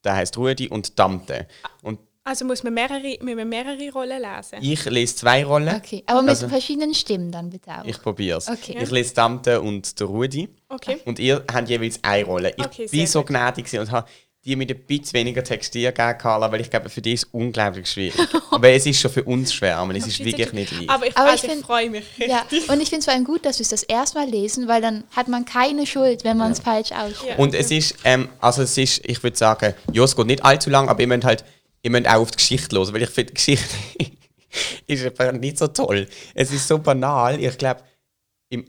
der 0.04 0.14
heißt 0.14 0.36
Rudi 0.38 0.68
und 0.68 0.88
die 0.88 0.94
Tante. 0.94 1.46
Und 1.82 1.98
Also 2.24 2.44
muss 2.44 2.62
man 2.62 2.74
mehrere, 2.74 3.18
müssen 3.20 3.36
wir 3.38 3.44
mehrere 3.44 3.90
Rollen 3.92 4.22
lesen. 4.22 4.58
ich 4.60 4.84
lese 4.84 5.16
zwei 5.16 5.44
Rollen. 5.44 5.74
Okay, 5.76 6.04
aber 6.06 6.22
mit 6.22 6.30
Also- 6.30 6.48
verschiedenen 6.48 6.94
Stimmen 6.94 7.32
dann 7.32 7.50
bitte 7.50 7.70
auch. 7.72 7.84
Ich 7.84 8.00
probiere 8.00 8.38
es. 8.38 8.48
Okay. 8.48 8.78
Ich 8.80 8.90
lese 8.90 9.08
die 9.10 9.14
Tante 9.16 9.60
und 9.60 9.98
der 9.98 10.06
Rudi. 10.06 10.48
Okay. 10.68 10.98
Und 11.04 11.18
ihr 11.18 11.44
habt 11.52 11.68
jeweils 11.68 11.98
eine 12.02 12.24
Rolle. 12.24 12.54
Ich 12.56 12.64
Okay, 12.64 12.86
bin 12.88 13.06
so 13.08 13.20
gut. 13.20 13.28
gnädig 13.30 13.72
und 13.78 13.90
habe 13.90 14.08
die 14.44 14.56
mit 14.56 14.70
ein 14.70 14.78
bisschen 14.86 15.14
weniger 15.14 15.42
Textier 15.44 15.92
gegeben, 15.92 16.18
Carla, 16.18 16.50
weil 16.50 16.60
ich 16.60 16.70
glaube, 16.70 16.88
für 16.88 17.00
die 17.00 17.12
ist 17.12 17.24
es 17.24 17.28
unglaublich 17.32 17.88
schwierig. 17.88 18.14
Aber 18.50 18.68
es 18.70 18.86
ist 18.86 19.00
schon 19.00 19.10
für 19.12 19.22
uns 19.24 19.52
schwer, 19.54 19.78
aber 19.78 19.94
es 19.94 20.06
ist 20.06 20.18
wirklich 20.24 20.52
nicht 20.52 20.72
leicht. 20.72 20.90
Aber 20.90 21.06
ich, 21.06 21.16
Aber 21.16 21.30
also 21.30 21.46
ich 21.46 21.52
ich, 21.54 21.60
freue 21.64 21.90
mich. 21.90 22.04
Ja, 22.18 22.44
und 22.68 22.80
ich 22.82 22.88
finde 22.88 22.98
es 22.98 23.04
vor 23.04 23.14
allem 23.14 23.24
gut, 23.24 23.44
dass 23.46 23.58
wir 23.60 23.62
es 23.64 23.68
das 23.70 23.82
erste 23.84 24.18
Mal 24.18 24.28
lesen, 24.28 24.66
weil 24.68 24.82
dann 24.82 25.04
hat 25.14 25.28
man 25.28 25.44
keine 25.44 25.86
Schuld, 25.86 26.22
wenn 26.24 26.36
man 26.38 26.50
es 26.52 26.58
falsch 26.60 26.90
ausspricht. 26.92 27.30
Ja. 27.30 27.36
Und 27.36 27.54
es 27.54 27.70
ist, 27.70 27.94
ähm, 28.04 28.28
also 28.40 28.62
es 28.62 28.76
ist, 28.76 29.00
ich 29.08 29.22
würde 29.22 29.36
sagen, 29.36 29.74
ja, 29.92 30.02
es 30.04 30.14
geht 30.16 30.26
nicht 30.26 30.44
allzu 30.44 30.70
lang, 30.70 30.88
aber 30.88 31.00
ihr 31.00 31.06
müsst 31.06 31.24
halt, 31.24 31.44
ihr 31.82 31.90
müsst 31.90 32.06
auch 32.08 32.20
auf 32.20 32.30
die 32.30 32.36
Geschichte 32.36 32.76
hören, 32.76 32.92
weil 32.94 33.02
ich 33.02 33.10
finde, 33.10 33.32
die 33.32 33.34
Geschichte 33.34 33.76
ist 34.86 35.04
einfach 35.04 35.32
nicht 35.32 35.58
so 35.58 35.68
toll. 35.68 36.08
Es 36.34 36.52
ist 36.52 36.66
so 36.68 36.78
banal. 36.78 37.42
Ich 37.42 37.58
glaube, 37.58 37.82
im 38.48 38.64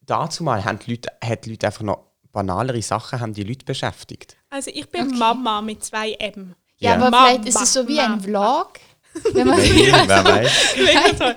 dazu 0.00 0.44
mal 0.44 0.64
haben 0.64 0.78
die 0.78 0.92
Leute, 0.92 1.10
hat 1.22 1.44
die 1.44 1.50
Leute 1.50 1.66
einfach 1.66 1.82
noch 1.82 2.04
banalere 2.32 2.82
Sachen 2.82 3.20
haben 3.20 3.32
die 3.32 3.44
Leute 3.44 3.64
beschäftigt. 3.64 4.36
Also 4.50 4.70
ich 4.74 4.88
bin 4.90 5.16
Mama 5.16 5.62
mit 5.62 5.84
zwei 5.84 6.12
M. 6.14 6.54
Ja, 6.78 6.90
Ja. 6.90 6.96
aber 6.96 7.10
Mama, 7.10 7.26
vielleicht 7.28 7.48
ist 7.48 7.60
es 7.62 7.72
so 7.72 7.86
wie 7.86 8.00
ein. 8.00 8.20
Vlog. 8.20 8.72
Wenn 9.32 9.46
man 9.46 9.58
Wer 9.58 10.24
weiß. 10.24 11.36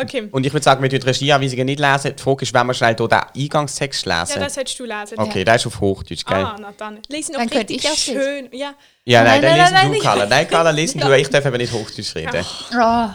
Okay. 0.00 0.28
Und 0.30 0.46
ich 0.46 0.52
würde 0.52 0.62
sagen, 0.64 0.82
wir 0.82 0.88
tun 0.90 1.00
die 1.00 1.06
Regieanweisungen 1.06 1.66
nicht 1.66 1.80
lesen. 1.80 2.14
Die 2.16 2.22
Frage 2.22 2.42
ist, 2.42 2.54
wenn 2.54 2.66
wir 2.66 2.74
schnell 2.74 2.94
hier 2.96 3.08
den 3.08 3.20
Eingangstext 3.36 4.06
Ja, 4.06 4.20
lesen. 4.20 4.40
das 4.40 4.56
hättest 4.56 4.78
du 4.78 4.84
lesen. 4.84 5.18
okay, 5.18 5.44
der 5.44 5.56
ist 5.56 5.66
auf 5.66 5.80
Hochdeutsch, 5.80 6.24
gell? 6.24 6.36
Ah, 6.36 6.56
na 6.60 6.72
dann. 6.76 7.00
Lesen 7.08 7.32
Dann 7.32 7.48
auch 7.48 7.50
könnte 7.52 7.72
richtig 7.72 7.84
ich 7.84 7.90
auch 7.90 7.96
schön. 7.96 8.48
Ja. 8.52 8.74
Ja, 9.04 9.22
Nein, 9.22 9.40
nein, 9.40 9.42
dann 9.42 9.50
nein, 9.50 9.60
lesen 9.60 9.74
nein, 9.74 9.86
du, 9.86 9.92
nein, 9.92 10.00
Carla. 10.02 10.26
Nein, 10.26 10.48
Carla, 10.48 10.70
lesen 10.70 11.00
du. 11.00 11.16
Ich 11.16 11.28
darf 11.28 11.44
aber 11.46 11.58
nicht 11.58 11.72
Hochdeutsch 11.72 12.14
reden. 12.14 12.44
Oh. 12.78 13.08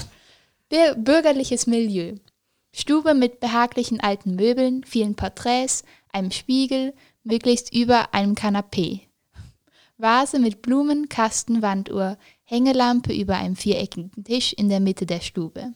Bürgerliches 0.97 1.65
Milieu. 1.67 2.15
Stube 2.71 3.13
mit 3.15 3.39
behaglichen 3.39 3.99
alten 3.99 4.35
Möbeln, 4.35 4.83
vielen 4.85 5.15
Porträts, 5.15 5.83
einem 6.13 6.31
Spiegel, 6.31 6.93
möglichst 7.23 7.73
über 7.73 8.13
einem 8.13 8.35
Kanapee. 8.35 9.01
Vase 9.97 10.39
mit 10.39 10.61
Blumen, 10.61 11.09
Kasten, 11.09 11.61
Wanduhr, 11.61 12.17
Hängelampe 12.49 13.13
über 13.13 13.37
einem 13.37 13.55
viereckigen 13.55 14.23
Tisch 14.23 14.53
in 14.53 14.69
der 14.69 14.79
Mitte 14.79 15.05
der 15.05 15.21
Stube. 15.21 15.75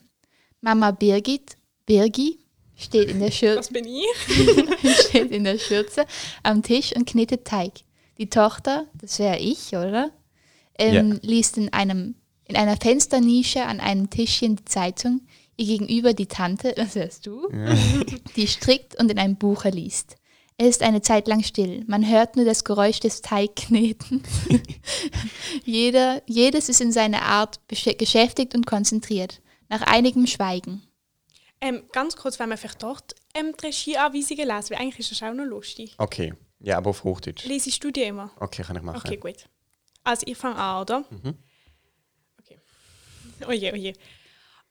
Mama 0.60 0.90
Birgit, 0.90 1.56
Birgi, 1.86 2.40
steht 2.74 3.10
in 3.10 3.20
der 3.20 3.30
Schürze. 3.30 3.58
Was 3.58 3.68
bin 3.68 3.84
ich? 3.84 5.04
steht 5.06 5.30
in 5.30 5.44
der 5.44 5.58
Schürze 5.58 6.04
am 6.42 6.64
Tisch 6.64 6.92
und 6.96 7.06
knetet 7.06 7.44
Teig. 7.44 7.74
Die 8.18 8.28
Tochter, 8.28 8.88
das 9.00 9.20
wäre 9.20 9.38
ich, 9.38 9.68
oder? 9.68 10.10
Ähm, 10.76 11.20
liest 11.22 11.58
in, 11.58 11.72
einem, 11.72 12.16
in 12.44 12.56
einer 12.56 12.76
Fensternische 12.76 13.64
an 13.64 13.78
einem 13.78 14.10
Tischchen 14.10 14.56
die 14.56 14.64
Zeitung. 14.64 15.20
Ihr 15.56 15.66
gegenüber 15.66 16.12
die 16.12 16.26
Tante, 16.26 16.72
das 16.76 16.96
wärst 16.96 17.26
du, 17.28 17.48
die 18.34 18.48
strickt 18.48 18.98
und 18.98 19.12
in 19.12 19.20
einem 19.20 19.36
Buche 19.36 19.70
liest. 19.70 20.16
Es 20.56 20.68
ist 20.68 20.82
eine 20.82 21.02
Zeit 21.02 21.26
lang 21.26 21.42
still. 21.42 21.82
Man 21.88 22.08
hört 22.08 22.36
nur 22.36 22.44
das 22.44 22.62
Geräusch 22.64 23.00
des 23.00 23.22
Teigknetens. 23.22 24.28
Jeder, 25.64 26.22
jedes 26.26 26.68
ist 26.68 26.80
in 26.80 26.92
seiner 26.92 27.22
Art 27.22 27.58
besch- 27.70 27.96
geschäftigt 27.96 28.54
und 28.54 28.64
konzentriert. 28.66 29.40
Nach 29.68 29.82
einigem 29.82 30.26
Schweigen. 30.26 30.82
Ähm, 31.60 31.82
ganz 31.92 32.14
kurz, 32.16 32.38
wenn 32.38 32.50
wir 32.50 32.56
vielleicht 32.56 32.82
dort 32.82 33.14
ähm, 33.34 33.52
die 33.60 33.66
Regieanweisungen 33.66 34.46
lesen, 34.46 34.70
weil 34.70 34.78
eigentlich 34.78 34.98
ist 35.00 35.10
das 35.10 35.22
auch 35.28 35.34
noch 35.34 35.44
lustig. 35.44 35.94
Okay, 35.98 36.34
ja, 36.60 36.76
aber 36.76 36.90
auf 36.90 37.02
Hochdeutsch. 37.02 37.44
Lesest 37.46 37.82
du 37.82 37.90
die 37.90 38.02
immer? 38.02 38.30
Okay, 38.38 38.62
kann 38.62 38.76
ich 38.76 38.82
machen. 38.82 39.00
Okay, 39.04 39.16
gut. 39.16 39.48
Also 40.04 40.24
ich 40.26 40.36
fange 40.36 40.56
an, 40.56 40.82
oder? 40.82 41.04
Okay. 42.38 42.58
Oje, 43.48 43.72
oje. 43.72 43.92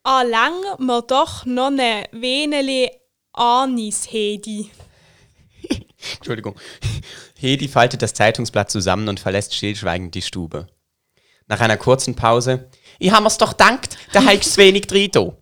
Ah, 0.03 0.21
lang 0.21 0.53
mir 0.79 1.01
doch 1.01 1.45
noch 1.45 1.71
ne 1.71 2.05
weneli 2.11 2.89
Anis 3.33 4.11
hedi. 4.11 4.69
Entschuldigung. 6.17 6.55
Hedi 7.37 7.67
faltet 7.67 8.01
das 8.01 8.13
Zeitungsblatt 8.13 8.69
zusammen 8.71 9.07
und 9.07 9.19
verlässt 9.19 9.55
stillschweigend 9.55 10.15
die 10.15 10.21
Stube. 10.21 10.67
Nach 11.47 11.59
einer 11.59 11.77
kurzen 11.77 12.15
Pause. 12.15 12.69
Ich 12.99 13.11
ha 13.11 13.19
mir's 13.19 13.37
doch 13.37 13.53
dankt, 13.53 13.97
da 14.11 14.23
heigt's 14.25 14.57
wenig 14.57 14.87
Drito. 14.87 15.37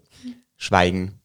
Schweigen. 0.58 1.20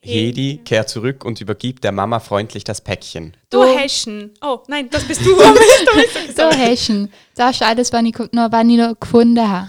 Hedi 0.00 0.60
kehrt 0.64 0.88
zurück 0.88 1.24
und 1.24 1.40
übergibt 1.40 1.82
der 1.82 1.90
Mama 1.90 2.20
freundlich 2.20 2.62
das 2.62 2.80
Päckchen. 2.80 3.36
Du 3.50 3.64
Häschen. 3.64 4.34
Oh, 4.40 4.60
nein, 4.68 4.88
das 4.88 5.04
bist 5.04 5.20
du. 5.24 5.36
du 6.36 6.56
Häschen, 6.56 7.12
das 7.34 7.56
ist 7.56 7.62
alles, 7.62 7.92
was 7.92 8.04
ich, 8.04 8.16
noch, 8.32 8.52
was 8.52 8.64
ich 8.64 8.76
noch 8.76 9.00
gefunden 9.00 9.48
habe. 9.48 9.68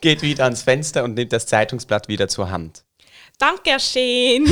Geht 0.00 0.22
wieder 0.22 0.44
ans 0.44 0.62
Fenster 0.62 1.02
und 1.02 1.14
nimmt 1.14 1.32
das 1.32 1.46
Zeitungsblatt 1.46 2.06
wieder 2.06 2.28
zur 2.28 2.50
Hand. 2.50 2.84
Danke 3.38 3.80
schön. 3.80 4.46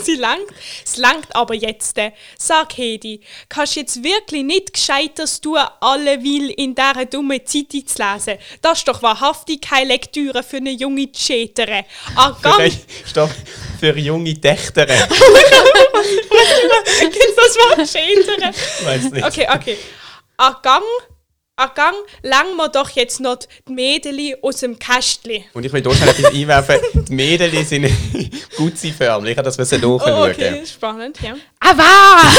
Sie 0.04 0.16
langt. 0.16 0.46
Es 0.84 0.96
langt 0.96 1.34
aber 1.34 1.54
jetzt. 1.54 1.98
Sag 2.38 2.76
Hedi, 2.76 3.20
kannst 3.48 3.76
jetzt 3.76 4.02
wirklich 4.02 4.42
nicht 4.42 4.72
gescheiters 4.72 5.40
tun, 5.40 5.58
alle 5.80 6.22
will 6.22 6.50
in 6.50 6.74
dieser 6.74 7.04
dummen 7.06 7.44
Zeitung 7.44 7.86
zu 7.86 8.02
lesen? 8.02 8.38
Das 8.62 8.78
ist 8.78 8.88
doch 8.88 9.02
wahrhaftig 9.02 9.60
keine 9.62 9.88
Lektüre 9.88 10.42
für 10.42 10.58
eine 10.58 10.70
junge 10.70 11.10
Tschetere. 11.10 11.84
Ah, 12.14 12.36
ganz, 12.42 12.78
Stopp, 13.06 13.30
für 13.78 13.96
junge 13.98 14.34
Dächtere. 14.34 15.08
Kennst 16.98 17.14
du 17.14 17.36
das 17.36 17.56
Wort 17.56 17.88
Tschetere? 17.90 18.52
Weiß 18.84 19.10
nicht. 19.10 19.24
Okay, 19.24 19.46
okay. 19.52 19.76
A 20.36 20.58
Gang, 20.62 20.82
a 21.60 21.66
Gang, 21.66 21.94
lang 22.22 22.56
wir 22.56 22.68
doch 22.68 22.88
jetzt 22.90 23.20
noch 23.20 23.36
die 23.36 23.72
Mädeli 23.72 24.36
aus 24.40 24.58
dem 24.60 24.78
Kästli. 24.78 25.44
Und 25.52 25.66
ich 25.66 25.72
will 25.72 25.82
hier 25.82 25.94
schnell 25.94 26.08
etwas 26.08 26.32
einwerfen. 26.32 26.76
Die 27.08 27.14
Mädchen 27.14 27.64
sind 27.66 27.90
Gutzi-förmlich. 28.56 29.32
Ich 29.32 29.38
habe 29.38 29.44
das 29.44 29.58
müssen 29.58 29.84
Oh, 29.84 29.98
nachschauen. 29.98 30.30
okay, 30.30 30.64
spannend, 30.66 31.18
ja. 31.22 31.34
Aber! 31.60 31.84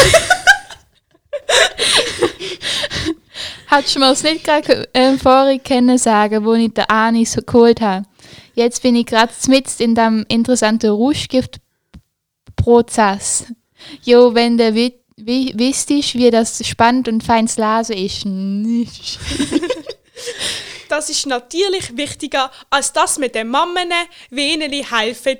Hättest 3.68 3.94
du 3.94 4.00
mir 4.00 4.08
das 4.10 4.22
nicht 4.22 4.44
gerade 4.44 4.86
ähm, 4.92 5.18
vorhin 5.18 5.62
können 5.62 5.96
sagen, 5.98 6.44
wo 6.44 6.52
ich 6.54 6.72
den 6.74 6.84
Anis 6.88 7.38
geholt 7.46 7.80
habe? 7.80 8.04
Jetzt 8.54 8.82
bin 8.82 8.94
ich 8.96 9.06
gerade 9.06 9.32
mitten 9.48 9.82
in 9.82 9.94
dem 9.94 10.26
interessanten 10.28 10.90
Rauschgiftprozess. 10.90 13.46
Jo, 14.02 14.34
wenn 14.34 14.58
du 14.58 14.74
wi 15.16 15.52
wi 15.54 15.68
wüsstest, 15.68 16.14
wie 16.14 16.30
das 16.30 16.66
spannend 16.66 17.08
und 17.08 17.22
feines 17.22 17.56
Lesen 17.56 17.96
ist, 17.96 18.26
nicht. 18.26 19.18
Das 20.88 21.08
ist 21.08 21.26
natürlich 21.26 21.96
wichtiger, 21.96 22.50
als 22.68 22.92
das 22.92 23.16
mit 23.16 23.34
den 23.34 23.48
Mammen 23.48 23.90
weneli 24.28 24.84
helfen 24.84 25.38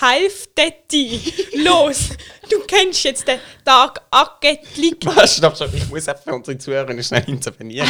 helfte 0.00 0.72
dir. 0.90 1.20
Los, 1.56 2.10
du 2.50 2.60
kennst 2.66 3.04
jetzt 3.04 3.26
den 3.26 3.38
Tag 3.64 4.02
Agetlik. 4.10 5.04
Stopp, 5.24 5.56
stopp, 5.56 5.74
ich 5.74 5.88
muss 5.88 6.08
einfach 6.08 6.24
für 6.24 6.34
unsere 6.34 6.58
Zuhörer 6.58 7.02
schnell 7.02 7.24
intervenieren. 7.26 7.88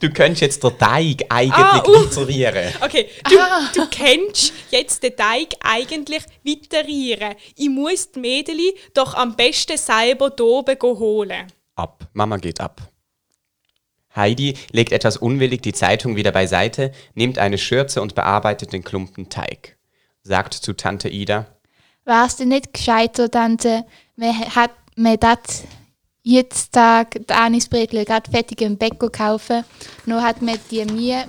Du 0.00 0.10
könntest 0.10 0.42
jetzt 0.42 0.62
den 0.62 0.78
Teig 0.78 1.24
eigentlich 1.28 1.64
Ah, 1.64 1.82
uh. 1.86 2.04
iterieren. 2.04 2.72
Okay, 2.80 3.08
du, 3.24 3.36
du 3.74 3.86
kennst 3.90 4.52
jetzt 4.70 5.02
den 5.02 5.16
Teig 5.16 5.48
eigentlich 5.60 6.22
viterieren. 6.42 7.34
Ich 7.56 7.68
muss 7.68 8.12
die 8.12 8.20
Mädeli 8.20 8.74
doch 8.94 9.14
am 9.14 9.34
besten 9.36 9.76
selber 9.76 10.32
hier 10.36 10.46
oben 10.46 10.78
holen. 10.80 11.46
Ab. 11.74 12.08
Mama 12.12 12.36
geht 12.36 12.60
ab. 12.60 12.80
Heidi 14.14 14.54
legt 14.72 14.92
etwas 14.92 15.16
unwillig 15.16 15.62
die 15.62 15.72
Zeitung 15.72 16.16
wieder 16.16 16.32
beiseite, 16.32 16.92
nimmt 17.14 17.38
eine 17.38 17.56
Schürze 17.58 18.02
und 18.02 18.14
bearbeitet 18.14 18.72
den 18.72 18.82
Klumpen 18.82 19.28
Teig. 19.28 19.77
Sagt 20.28 20.52
zu 20.52 20.74
Tante 20.74 21.08
Ida. 21.08 21.46
Wär's 22.04 22.36
denn 22.36 22.48
nicht 22.48 22.74
gescheiter, 22.74 23.30
Tante, 23.30 23.84
man 24.16 24.34
hat 24.54 24.72
man 24.94 25.18
das 25.18 25.64
jetzt 26.22 26.72
Tag 26.72 27.12
die 27.26 27.32
Anisbretel 27.32 28.04
gerade 28.04 28.30
fertig 28.30 28.60
im 28.60 28.76
Bäcker 28.76 29.08
kaufen, 29.08 29.64
nur 30.04 30.22
hat 30.22 30.42
man 30.42 30.58
die 30.70 30.84
Mühe 30.84 31.24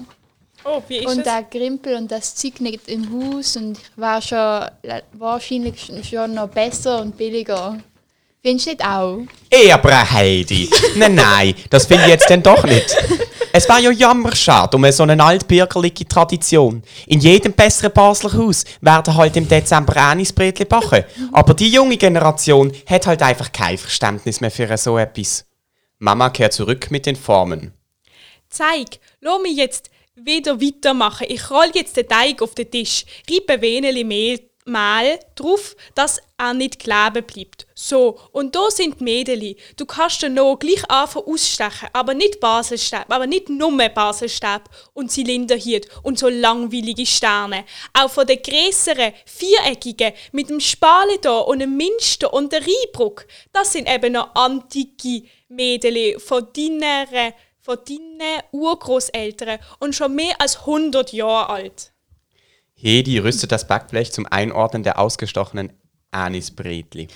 Oh, 0.66 0.82
wie 0.90 0.98
ist 0.98 1.08
und 1.08 1.26
der 1.26 1.44
Grimpel 1.44 1.96
und 1.96 2.12
das 2.12 2.36
Zeug 2.36 2.60
nicht 2.60 2.90
im 2.90 3.08
Haus 3.10 3.56
und 3.56 3.78
ich 3.78 3.84
war 3.96 4.22
schon 4.22 4.66
wahrscheinlich 5.14 5.76
sch- 5.76 6.04
schon 6.04 6.34
noch 6.34 6.50
besser 6.50 7.00
und 7.02 7.16
billiger. 7.18 7.78
Findest 8.44 8.66
du 8.66 8.72
nicht 8.72 8.86
auch? 8.86 9.20
Aber 9.74 10.12
Heidi, 10.12 10.70
nein, 10.98 11.16
nein, 11.16 11.56
das 11.70 11.86
finde 11.86 12.04
ich 12.04 12.10
jetzt 12.10 12.30
denn 12.30 12.44
doch 12.44 12.64
nicht. 12.66 12.94
Es 13.52 13.68
war 13.68 13.80
ja 13.80 13.92
jammerschade 13.92 14.78
um 14.78 14.92
so 14.92 15.04
eine 15.04 15.24
altbürgerliche 15.24 16.08
Tradition. 16.08 16.84
In 17.08 17.20
jedem 17.20 17.54
besseren 17.54 17.92
Basler 17.92 18.34
Haus 18.34 18.64
werden 18.82 19.16
halt 19.16 19.36
im 19.38 19.48
Dezember 19.48 19.98
Anisbretli 19.98 20.66
backen. 20.66 21.04
Aber 21.32 21.54
die 21.54 21.70
junge 21.70 21.98
Generation 21.98 22.72
hat 22.88 23.08
halt 23.08 23.22
einfach 23.22 23.52
kein 23.52 23.78
Verständnis 23.78 24.42
mehr 24.42 24.52
für 24.52 24.78
so 24.78 24.98
etwas. 24.98 25.46
Mama 25.98 26.30
kehrt 26.30 26.54
zurück 26.54 26.92
mit 26.92 27.06
den 27.06 27.16
Formen. 27.16 27.74
Zeig, 28.50 29.00
lass 29.20 29.42
mich 29.42 29.58
jetzt 29.58 29.90
wieder 30.16 30.62
weitermachen. 30.62 31.28
Ich 31.30 31.50
roll 31.50 31.72
jetzt 31.74 31.98
den 31.98 32.08
Teig 32.08 32.42
auf 32.42 32.56
den 32.56 32.70
Tisch, 32.70 33.06
reibe 33.30 33.62
weneli 33.62 34.04
Mehl 34.04 34.49
Mehl 34.69 35.19
drauf, 35.36 35.75
dass 35.95 36.21
er 36.38 36.53
nicht 36.53 36.79
kleben 36.79 37.25
bleibt. 37.25 37.67
So, 37.75 38.19
und 38.32 38.55
da 38.55 38.69
sind 38.69 38.99
die 38.99 39.03
Mädeli. 39.03 39.58
Du 39.77 39.86
kannst 39.86 40.21
den 40.21 40.36
noch 40.36 40.58
gleich 40.58 40.89
anfangen 40.89 41.27
ausstechen, 41.27 41.89
aber 41.93 42.13
nicht 42.13 42.39
Baselstab, 42.39 43.12
aber 43.12 43.27
nicht 43.27 43.49
nur 43.49 43.77
Baselstab 43.89 44.69
und 44.93 45.12
Zylinderhut 45.12 45.88
und 46.03 46.19
so 46.19 46.29
langweilige 46.29 47.05
Sterne. 47.05 47.65
Auch 47.93 48.10
von 48.10 48.27
den 48.27 48.41
grösseren, 48.41 49.13
viereckigen, 49.25 50.13
mit 50.32 50.49
dem 50.49 50.60
Spale 50.60 51.17
da 51.19 51.39
und 51.39 51.60
dem 51.60 51.75
Minster 51.75 52.34
und 52.34 52.51
der 52.51 52.62
Rheinbruck. 52.62 53.25
Das 53.51 53.73
sind 53.73 53.89
eben 53.89 54.13
noch 54.13 54.36
antike 54.36 55.23
Mädeli 55.49 56.17
von 56.19 56.47
deiner 56.55 57.34
von 57.62 57.77
deinen 57.88 58.41
Urgroßeltern 58.51 59.60
und 59.79 59.93
schon 59.93 60.15
mehr 60.15 60.39
als 60.39 60.62
100 60.62 61.13
Jahre 61.13 61.49
alt. 61.49 61.91
Hedi 62.82 63.18
rüstet 63.20 63.52
das 63.52 63.68
Backblech 63.68 64.13
zum 64.13 64.26
Einordnen 64.26 64.84
der 64.84 65.00
ausgestochenen 65.00 65.74
Anisbretli. 66.12 67.10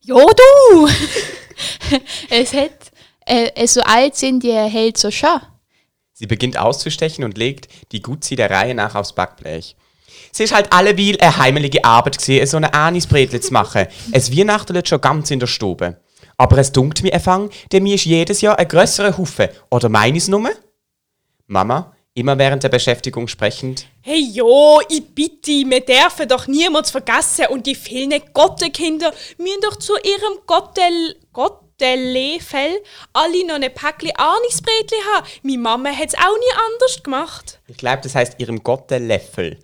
Ja, 0.00 0.16
du! 0.16 0.88
es 2.30 2.52
hat, 2.52 2.92
äh, 3.24 3.66
so 3.66 3.80
alt 3.80 4.16
sind 4.16 4.42
die 4.42 4.52
hält 4.52 4.98
so 4.98 5.10
schon. 5.10 5.40
Sie 6.12 6.26
beginnt 6.26 6.58
auszustechen 6.58 7.24
und 7.24 7.38
legt 7.38 7.68
die 7.92 8.02
Gutzi 8.02 8.36
der 8.36 8.50
Reihe 8.50 8.74
nach 8.74 8.94
aufs 8.94 9.14
Backblech. 9.14 9.76
Es 10.30 10.40
ist 10.40 10.54
halt 10.54 10.72
alleweil 10.72 11.16
eine 11.20 11.38
heimelige 11.38 11.84
Arbeit 11.84 12.18
gewesen, 12.18 12.46
so 12.46 12.56
eine 12.58 12.74
Anisbretle 12.74 13.40
zu 13.40 13.52
machen. 13.52 13.86
Es 14.12 14.30
weihnachtelt 14.30 14.88
schon 14.88 15.00
ganz 15.00 15.30
in 15.30 15.40
der 15.40 15.46
Stube. 15.46 16.00
Aber 16.36 16.58
es 16.58 16.70
dunkt 16.70 17.02
mir 17.02 17.12
empfang, 17.12 17.50
denn 17.72 17.82
mir 17.82 17.94
ist 17.94 18.04
jedes 18.04 18.42
Jahr 18.42 18.58
ein 18.58 18.68
grösserer 18.68 19.16
Haufen. 19.16 19.48
Oder 19.70 19.88
meines 19.88 20.28
Nummer? 20.28 20.50
Mama, 21.46 21.96
immer 22.18 22.36
während 22.38 22.62
der 22.62 22.68
Beschäftigung 22.68 23.28
sprechend. 23.28 23.86
Hey 24.00 24.20
jo, 24.20 24.80
ich 24.88 25.04
bitte, 25.14 25.50
wir 25.50 25.80
dürfen 25.80 26.28
doch 26.28 26.46
niemals 26.46 26.90
vergessen 26.90 27.46
und 27.50 27.66
die 27.66 27.74
vielen 27.74 28.12
Gottenkinder 28.32 29.12
müssen 29.38 29.60
doch 29.62 29.76
zu 29.76 29.94
ihrem 29.96 30.38
Gottel... 30.46 31.16
Gottelefell 31.32 32.82
alle 33.12 33.46
noch 33.46 33.54
ein 33.54 33.72
Päckchen 33.72 34.10
Anisbretli 34.16 34.98
haben. 35.14 35.26
Meine 35.44 35.58
Mama 35.58 35.90
hat 35.90 36.08
es 36.08 36.14
auch 36.14 36.36
nie 36.36 36.72
anders 36.72 37.02
gemacht. 37.04 37.60
Ich 37.68 37.76
glaube, 37.76 38.00
das 38.02 38.16
heißt 38.16 38.40
ihrem 38.40 38.64
Gottellöffel. 38.64 39.60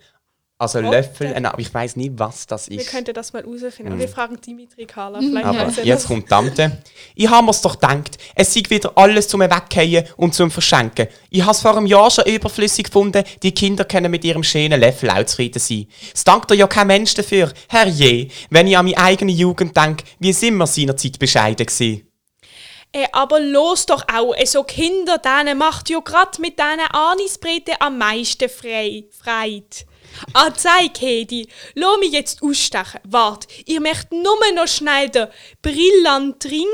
Also 0.57 0.79
Gotte- 0.79 0.95
Löffel, 0.95 1.33
äh, 1.33 1.43
aber 1.43 1.59
ich 1.59 1.73
weiß 1.73 1.97
nie, 1.97 2.09
was 2.15 2.47
das 2.47 2.69
Wir 2.69 2.79
ist. 2.79 2.89
könnten 2.89 3.13
das 3.13 3.33
mal 3.33 3.43
herausfinden. 3.43 3.99
Wir 3.99 4.07
fragen 4.07 4.39
Dimitri 4.39 4.85
Kala. 4.85 5.19
Vielleicht 5.19 5.45
Aber 5.45 5.59
er 5.59 5.83
jetzt 5.85 6.07
kommt 6.07 6.29
Tante. 6.29 6.81
Ich 7.13 7.29
habe 7.29 7.43
mir's 7.45 7.61
doch 7.61 7.73
gedacht, 7.77 8.17
es 8.35 8.53
sei 8.53 8.63
wieder 8.69 8.93
alles 8.95 9.27
zum 9.27 9.41
Wegkehren 9.41 10.07
und 10.15 10.33
zum 10.33 10.49
Verschenken. 10.49 11.07
Ich 11.29 11.41
habe 11.41 11.51
es 11.51 11.61
vor 11.61 11.75
einem 11.75 11.85
Jahr 11.87 12.09
schon 12.09 12.23
überflüssig 12.25 12.85
gefunden, 12.85 13.25
die 13.43 13.51
Kinder 13.53 13.83
können 13.83 14.09
mit 14.09 14.23
ihrem 14.23 14.43
schönen 14.43 14.79
Löffel 14.79 15.09
auch 15.09 15.25
zufrieden 15.25 15.59
sein. 15.59 15.87
Es 16.13 16.23
dankt 16.23 16.49
dir 16.49 16.55
ja 16.55 16.67
kein 16.67 16.87
Mensch 16.87 17.13
dafür, 17.15 17.51
herrje. 17.67 18.29
Wenn 18.49 18.67
ich 18.67 18.77
an 18.77 18.85
meine 18.85 18.97
eigene 18.97 19.33
Jugend 19.33 19.75
denke, 19.75 20.05
wie 20.19 20.31
sind 20.31 20.55
wir 20.55 20.67
seinerzeit 20.67 21.19
bescheiden 21.19 21.65
gewesen? 21.65 22.07
Äh, 22.93 23.07
aber 23.11 23.41
los 23.41 23.85
doch 23.85 24.05
auch, 24.07 24.33
äh, 24.37 24.45
so 24.45 24.63
Kinder, 24.63 25.17
denen 25.17 25.57
macht 25.57 25.89
ja 25.89 25.99
grad 25.99 26.39
mit 26.39 26.57
diesen 26.57 26.79
Anisbreten 26.93 27.73
am 27.81 27.97
meisten 27.97 28.47
frei, 28.47 29.03
Freit. 29.11 29.85
Ah, 30.33 30.53
zeig, 30.53 30.99
Hedi, 30.99 31.47
lass 31.73 31.99
mich 31.99 32.11
jetzt 32.11 32.41
ausstechen. 32.41 32.99
Wart, 33.03 33.47
ihr 33.65 33.81
möchtet 33.81 34.11
nur 34.11 34.37
noch 34.53 34.67
schnell 34.67 35.09
den 35.09 35.27
Brillantring, 35.61 36.67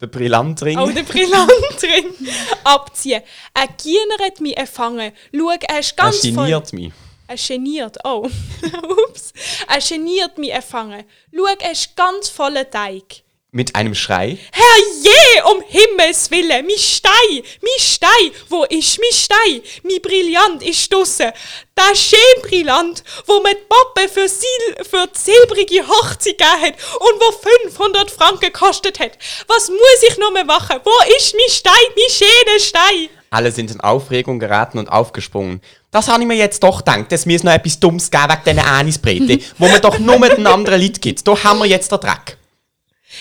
Der 0.00 0.06
Brillantring. 0.06 0.78
oh, 0.78 0.86
den 0.90 1.04
Brillantring 1.04 2.14
abziehen. 2.64 3.22
Er 3.54 3.66
gienert 3.68 4.40
mich 4.40 4.56
empfangen. 4.56 5.12
Schau, 5.34 5.50
er 5.50 5.78
ist 5.80 5.94
er 5.96 6.04
ganz 6.04 6.20
voll... 6.20 6.32
geniert 6.34 6.72
mich. 6.72 6.92
Er 7.26 7.36
geniert, 7.36 7.98
oh, 8.04 8.26
ups. 9.08 9.32
Er 9.66 9.80
geniert 9.80 10.38
mich 10.38 10.52
empfangen. 10.52 11.04
Schau, 11.34 11.44
er 11.46 11.72
ist 11.72 11.94
ganz 11.96 12.28
voller 12.28 12.68
Teig. 12.70 13.22
Mit 13.50 13.74
einem 13.74 13.94
Schrei. 13.94 14.36
Herrje, 14.52 15.44
um 15.50 15.62
Himmels 15.66 16.30
Willen, 16.30 16.66
mi 16.66 16.76
Stein, 16.76 17.42
mi 17.62 17.70
Stein, 17.78 18.30
wo 18.50 18.64
ist 18.64 18.98
mi 18.98 19.06
Stein? 19.10 19.62
Mi 19.84 19.98
Brillant 20.00 20.62
ist 20.62 20.92
draussen. 20.92 21.32
Das 21.74 21.98
schön 21.98 22.42
Brillant, 22.42 23.02
wo 23.26 23.40
mir 23.40 23.54
die 23.54 23.64
Pappe 23.66 24.08
für, 24.12 24.28
Sil 24.28 24.64
für 24.84 25.06
die 25.06 25.18
silbrige 25.18 25.88
Hochzeit 25.88 26.36
gegeben 26.36 26.60
hat 26.60 26.74
und 27.00 27.20
wo 27.20 27.32
500 27.70 28.10
Franken 28.10 28.52
gekostet 28.52 29.00
hat. 29.00 29.12
Was 29.46 29.70
muss 29.70 30.02
ich 30.06 30.18
noch 30.18 30.30
mehr 30.30 30.44
machen? 30.44 30.80
Wo 30.84 31.16
ist 31.16 31.34
mi 31.34 31.48
Stein, 31.48 31.72
mi 31.96 32.02
schöne 32.10 32.60
Stein? 32.60 33.08
Alle 33.30 33.50
sind 33.50 33.70
in 33.70 33.80
Aufregung 33.80 34.38
geraten 34.38 34.78
und 34.78 34.88
aufgesprungen. 34.88 35.62
Das 35.90 36.08
habe 36.08 36.22
ich 36.22 36.28
mir 36.28 36.36
jetzt 36.36 36.62
doch 36.62 36.78
gedacht, 36.78 37.10
dass 37.12 37.24
mir 37.24 37.36
es 37.36 37.44
noch 37.44 37.52
etwas 37.52 37.80
Dummes 37.80 38.10
geben 38.10 38.24
wegen 38.28 38.56
diesen 38.56 38.68
Anisbreten, 38.68 39.42
wo 39.56 39.68
man 39.68 39.80
doch 39.80 39.98
nur 39.98 40.18
mit 40.18 40.36
den 40.36 40.46
anderen 40.46 40.80
Leuten 40.80 41.00
gibt. 41.00 41.26
Da 41.26 41.44
haben 41.44 41.60
wir 41.60 41.66
jetzt 41.66 41.90
den 41.92 42.00
Dreck. 42.00 42.37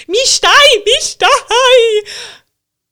Mi 0.08 0.17
Stein, 0.26 0.84
mi 0.86 1.02
Stein! 1.02 2.04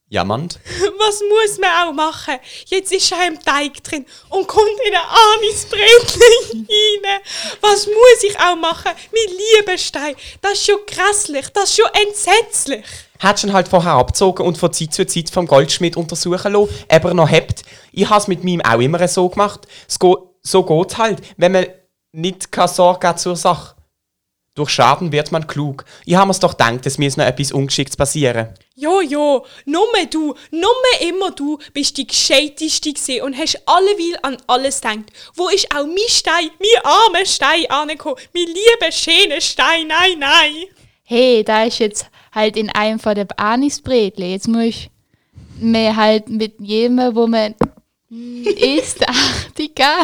Jammernd. 0.08 0.60
Was 1.00 1.20
muss 1.22 1.58
man 1.60 1.90
auch 1.90 1.94
machen? 1.94 2.36
Jetzt 2.68 2.92
ist 2.92 3.12
er 3.12 3.28
im 3.28 3.40
Teig 3.40 3.84
drin 3.84 4.06
und 4.30 4.48
kommt 4.48 4.80
in 4.88 4.94
ein 4.94 5.02
Anisbrätchen 5.36 6.68
rein. 6.70 7.22
Was 7.62 7.88
muss 7.88 8.24
ich 8.24 8.40
auch 8.40 8.56
machen? 8.56 8.92
Mein 9.12 9.38
lieber 9.38 9.78
Stein, 9.78 10.16
das 10.42 10.54
ist 10.54 10.66
schon 10.68 10.80
grässlich, 10.86 11.50
das 11.50 11.72
ist 11.72 11.78
schon 11.78 11.90
entsetzlich. 12.08 12.86
Hättest 13.18 13.44
du 13.44 13.48
ihn 13.48 13.54
halt 13.54 13.68
vorher 13.68 13.94
abgezogen 13.94 14.46
und 14.46 14.58
von 14.58 14.72
Zeit 14.72 14.94
zu 14.94 15.08
Zeit 15.08 15.30
vom 15.30 15.48
Goldschmied 15.48 15.98
untersuchen 15.98 16.54
lassen, 16.54 16.70
ob 16.90 17.04
er 17.04 17.14
noch 17.14 17.30
hebt. 17.30 17.64
Ich 17.92 18.08
habe 18.08 18.22
es 18.22 18.28
mit 18.28 18.44
meinem 18.44 18.62
auch 18.62 18.80
immer 18.80 19.08
so 19.08 19.28
gemacht. 19.30 19.62
So 19.88 20.64
geht 20.64 20.92
es 20.92 20.98
halt, 20.98 21.22
wenn 21.38 21.52
man 21.54 21.66
nicht 22.12 22.52
keine 22.52 22.68
Sorge 22.68 23.16
zur 23.16 23.36
Sache. 23.36 23.76
Durch 24.56 24.70
Schaden 24.70 25.12
wird 25.12 25.34
man 25.34 25.48
klug. 25.48 25.84
Ich 26.06 26.16
habe 26.16 26.28
mir's 26.28 26.40
doch 26.40 26.58
gedacht, 26.58 26.86
es 26.86 26.98
muss 26.98 27.18
noch 27.18 27.26
etwas 27.26 27.52
Ungeschicktes 27.52 27.98
passieren. 27.98 28.48
Jo, 28.74 29.02
jo, 29.02 29.46
nur 29.66 29.86
du, 30.10 30.34
nur 30.52 30.72
immer 31.02 31.32
du 31.32 31.60
bist 31.74 31.98
die 31.98 32.08
Gescheiteste 32.08 32.94
gewesen 32.94 33.22
und 33.24 33.38
hast 33.38 33.62
alleweil 33.66 34.18
an 34.22 34.38
alles 34.48 34.80
gedacht. 34.80 35.12
Wo 35.36 35.50
ist 35.50 35.68
auch 35.76 35.86
mein 35.86 35.98
Stein, 36.08 36.50
mein 36.60 36.86
armer 36.86 37.26
Stein 37.26 37.70
angekommen? 37.70 38.16
Mein 38.34 38.48
lieber, 38.48 38.92
schöner 38.94 39.42
Stein, 39.42 39.88
nein, 39.88 40.20
nein. 40.20 40.68
Hey, 41.04 41.44
da 41.44 41.66
ist 41.66 41.80
jetzt 41.80 42.06
halt 42.32 42.56
in 42.56 42.70
einem 42.70 43.00
von 43.00 43.16
der 43.16 43.28
Anisbretle. 43.38 44.26
Jetzt 44.26 44.48
muss 44.48 44.64
ich 44.64 44.90
man 45.60 45.96
halt 45.96 46.30
mit 46.30 46.56
jedem, 46.60 46.98
wo 47.14 47.28
man 47.28 47.56
ist, 48.10 49.06
achtiger, 49.08 50.04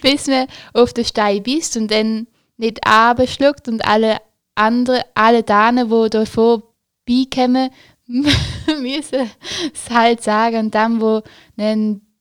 bis 0.00 0.28
man 0.28 0.46
auf 0.72 0.92
den 0.92 1.04
Stein 1.04 1.42
bist 1.42 1.76
und 1.76 1.90
dann 1.90 2.28
nicht 2.62 2.86
abschluckt 2.86 3.68
und 3.68 3.84
alle 3.86 4.18
andere, 4.54 5.04
alle 5.14 5.42
Damen, 5.42 5.90
die 5.90 6.10
davor 6.10 6.62
beikommen, 7.06 7.70
müssen 8.06 9.30
es 9.74 9.90
halt 9.90 10.22
sagen. 10.22 10.56
Und 10.56 10.74
dann, 10.74 11.00
wo 11.00 11.22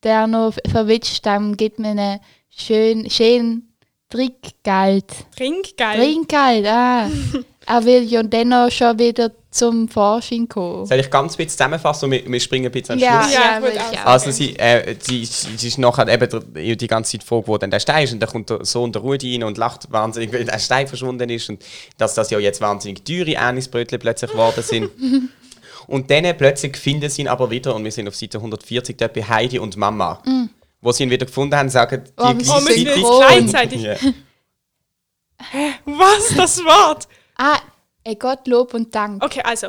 der 0.03 0.27
noch 0.27 0.53
verwitscht, 0.67 1.25
dann 1.25 1.55
gibt 1.55 1.79
man 1.79 1.99
einen 1.99 2.19
schön, 2.49 3.09
schön 3.09 3.70
Trinkgeld. 4.11 5.05
Trinkgeld. 5.35 5.95
Trinkgeld, 5.95 6.67
ah. 6.67 7.09
er 7.65 7.85
will 7.85 8.03
ja 8.03 8.21
dann 8.23 8.49
noch 8.49 8.69
schon 8.69 8.99
wieder 8.99 9.31
zum 9.49 9.87
Forschung 9.87 10.47
kommen. 10.47 10.85
Soll 10.85 10.99
ich 10.99 11.09
ganz 11.09 11.37
kurz 11.37 11.53
zusammenfassen 11.53 12.05
und 12.05 12.11
wir, 12.11 12.25
wir 12.25 12.39
springen 12.39 12.65
ein 12.65 12.71
bisschen 12.71 12.97
den 12.97 13.05
Ja, 13.05 13.21
Schluss? 13.21 13.33
Ja, 13.33 13.55
ja, 13.55 13.61
würd 13.61 13.73
ich 13.75 13.99
auch 13.99 14.05
auch. 14.05 14.11
Also 14.11 14.31
sie, 14.31 14.55
äh, 14.57 14.95
sie, 14.99 15.25
sie 15.25 15.67
ist 15.67 15.77
nachher 15.77 16.07
eben 16.07 16.77
die 16.77 16.87
ganze 16.87 17.11
Zeit 17.11 17.23
froh, 17.23 17.43
wo 17.45 17.57
dann 17.57 17.71
der 17.71 17.79
Stein 17.79 18.03
ist 18.03 18.13
und 18.13 18.19
dann 18.19 18.29
kommt 18.29 18.49
der 18.49 18.65
Sohn 18.65 18.91
der 18.91 19.01
Rudi 19.01 19.33
rein 19.33 19.43
und 19.43 19.57
lacht 19.57 19.91
wahnsinnig, 19.91 20.33
weil 20.33 20.45
der 20.45 20.59
Stein 20.59 20.87
verschwunden 20.87 21.29
ist 21.29 21.49
und 21.49 21.63
dass 21.97 22.13
das 22.13 22.29
ja 22.31 22.39
jetzt 22.39 22.61
wahnsinnig 22.61 23.03
teure 23.03 23.37
Anisbrötchen 23.37 23.99
plötzlich 23.99 24.31
geworden 24.31 24.63
sind. 24.63 24.89
und 25.87 26.09
dann 26.11 26.37
plötzlich 26.37 26.75
finden 26.77 27.09
sie 27.09 27.21
ihn 27.21 27.27
aber 27.27 27.49
wieder 27.49 27.75
und 27.75 27.83
wir 27.83 27.91
sind 27.91 28.07
auf 28.07 28.15
Seite 28.15 28.37
140 28.37 28.97
dort 28.97 29.13
bei 29.13 29.23
Heidi 29.23 29.59
und 29.59 29.77
Mama. 29.77 30.21
Wo 30.81 30.91
sie 30.91 31.03
ihn 31.03 31.09
wieder 31.11 31.25
gefunden 31.25 31.55
haben, 31.55 31.69
sagen 31.69 32.03
die 32.05 32.11
Oh, 32.17 32.23
wir 32.23 32.29
Oh, 32.29 32.65
wir 32.65 32.75
gleichzeitig- 32.75 33.01
froh. 33.03 33.19
gleichzeitig. 33.19 33.81
Ja. 33.81 33.95
Was? 35.85 36.35
Das 36.35 36.59
Wort? 36.63 37.07
Ah, 37.37 37.59
äh, 38.03 38.15
Gottlob 38.15 38.73
und 38.73 38.93
Dank. 38.93 39.23
Okay, 39.23 39.41
also. 39.43 39.67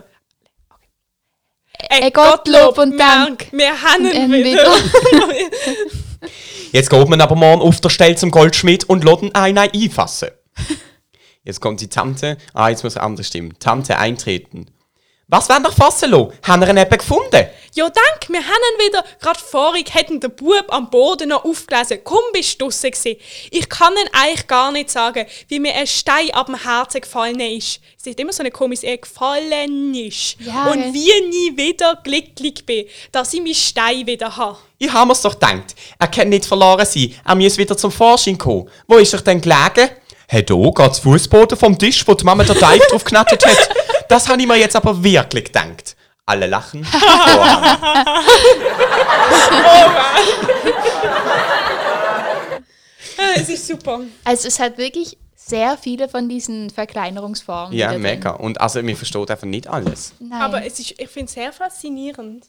Äh, 1.88 2.10
Gottlob 2.10 2.78
und 2.78 2.98
Dank. 2.98 3.46
Wir 3.52 3.70
haben 3.82 4.06
ihn 4.10 4.32
wieder. 4.32 4.72
Jetzt 6.72 6.88
geht 6.90 7.08
man 7.08 7.20
aber 7.20 7.34
morgen 7.34 7.60
auf 7.62 7.80
der 7.80 7.88
Stelle 7.90 8.14
zum 8.16 8.30
Goldschmied 8.30 8.84
und 8.88 9.04
lässt 9.04 9.22
ihn 9.22 9.34
einen 9.34 9.58
einfassen. 9.58 10.28
Jetzt 11.42 11.60
kommt 11.60 11.80
die 11.80 11.88
Tante. 11.88 12.36
Ah, 12.54 12.68
jetzt 12.68 12.84
muss 12.84 12.96
eine 12.96 13.04
andere 13.04 13.24
Stimme. 13.24 13.50
Tante 13.58 13.98
eintreten. 13.98 14.66
Was 15.28 15.48
wollen 15.48 15.64
ihr 15.64 15.72
fassen 15.72 16.10
lassen? 16.10 16.32
Haben 16.46 16.60
wir 16.62 16.68
ihn 16.68 16.76
eben 16.76 16.98
gefunden? 16.98 17.46
Ja, 17.74 17.84
dank, 17.88 18.28
wir 18.28 18.40
haben 18.40 18.78
wieder. 18.86 19.04
Gerade 19.20 19.38
vorig 19.40 19.94
hätten 19.94 20.20
der 20.20 20.28
Bub 20.28 20.66
am 20.68 20.90
Boden 20.90 21.30
noch 21.30 21.44
aufgelesen. 21.44 22.00
Komm, 22.04 22.20
bist 22.32 22.60
du 22.60 22.64
draussen 22.66 22.90
gewesen. 22.90 23.16
Ich 23.50 23.68
kann 23.68 23.92
ihn 23.94 24.10
eigentlich 24.12 24.46
gar 24.46 24.70
nicht 24.72 24.90
sagen, 24.90 25.26
wie 25.48 25.58
mir 25.58 25.74
ein 25.74 25.86
Stein 25.86 26.30
ab 26.32 26.46
dem 26.46 26.62
Herzen 26.62 27.00
gefallen 27.00 27.40
ist. 27.40 27.80
Es 27.98 28.06
ist 28.06 28.20
immer 28.20 28.32
so 28.32 28.42
eine 28.42 28.50
komische 28.50 28.86
Ehe 28.86 28.98
gefallen 28.98 29.94
ist. 29.94 30.36
Ja, 30.40 30.66
Und 30.70 30.82
gell. 30.82 30.92
wie 30.92 31.28
nie 31.28 31.56
wieder 31.56 31.98
glücklich 32.04 32.66
bin, 32.66 32.86
dass 33.10 33.32
ich 33.32 33.40
meinen 33.40 33.54
Stein 33.54 34.06
wieder 34.06 34.36
habe. 34.36 34.58
Ich 34.78 34.92
habe 34.92 35.06
mir's 35.06 35.22
doch 35.22 35.32
gedacht. 35.32 35.74
Er 35.98 36.08
kann 36.08 36.28
nicht 36.28 36.44
verloren 36.44 36.84
sein. 36.84 37.14
Er 37.24 37.34
muss 37.34 37.56
wieder 37.56 37.76
zum 37.76 37.90
Vorschein 37.92 38.36
kommen. 38.36 38.68
Wo 38.86 38.96
ist 38.98 39.12
er 39.14 39.20
denn 39.22 39.40
gelegen? 39.40 39.90
Hey, 40.28 40.44
da 40.44 40.54
geht 40.54 40.78
das 40.78 40.98
Fußboden 40.98 41.56
vom 41.58 41.78
Tisch, 41.78 42.06
wo 42.06 42.14
die 42.14 42.24
Mama 42.24 42.42
den 42.44 42.58
Teig 42.58 42.80
drauf 42.90 43.04
hat. 43.12 43.44
Das 44.08 44.28
habe 44.28 44.40
ich 44.40 44.48
mir 44.48 44.56
jetzt 44.56 44.76
aber 44.76 45.02
wirklich 45.02 45.44
gedacht. 45.44 45.96
Alle 46.32 46.46
lachen. 46.46 46.82
Vorhang. 46.84 47.78
Ah, 53.18 53.34
es 53.36 53.50
ist 53.50 53.66
super. 53.66 54.00
Also 54.24 54.48
es 54.48 54.58
hat 54.58 54.78
wirklich 54.78 55.18
sehr 55.36 55.76
viele 55.76 56.08
von 56.08 56.30
diesen 56.30 56.70
Verkleinerungsformen. 56.70 57.74
ja, 57.76 57.88
wieder 57.88 57.92
drin. 57.92 58.02
mega. 58.02 58.30
Und 58.30 58.62
also, 58.62 58.82
mir 58.82 58.96
versteht 58.96 59.30
einfach 59.30 59.46
nicht 59.46 59.66
alles. 59.66 60.14
Nein. 60.20 60.40
Aber 60.40 60.64
es 60.64 60.78
ist, 60.78 60.98
ich 60.98 61.08
finde 61.10 61.26
es 61.26 61.34
sehr 61.34 61.52
faszinierend. 61.52 62.46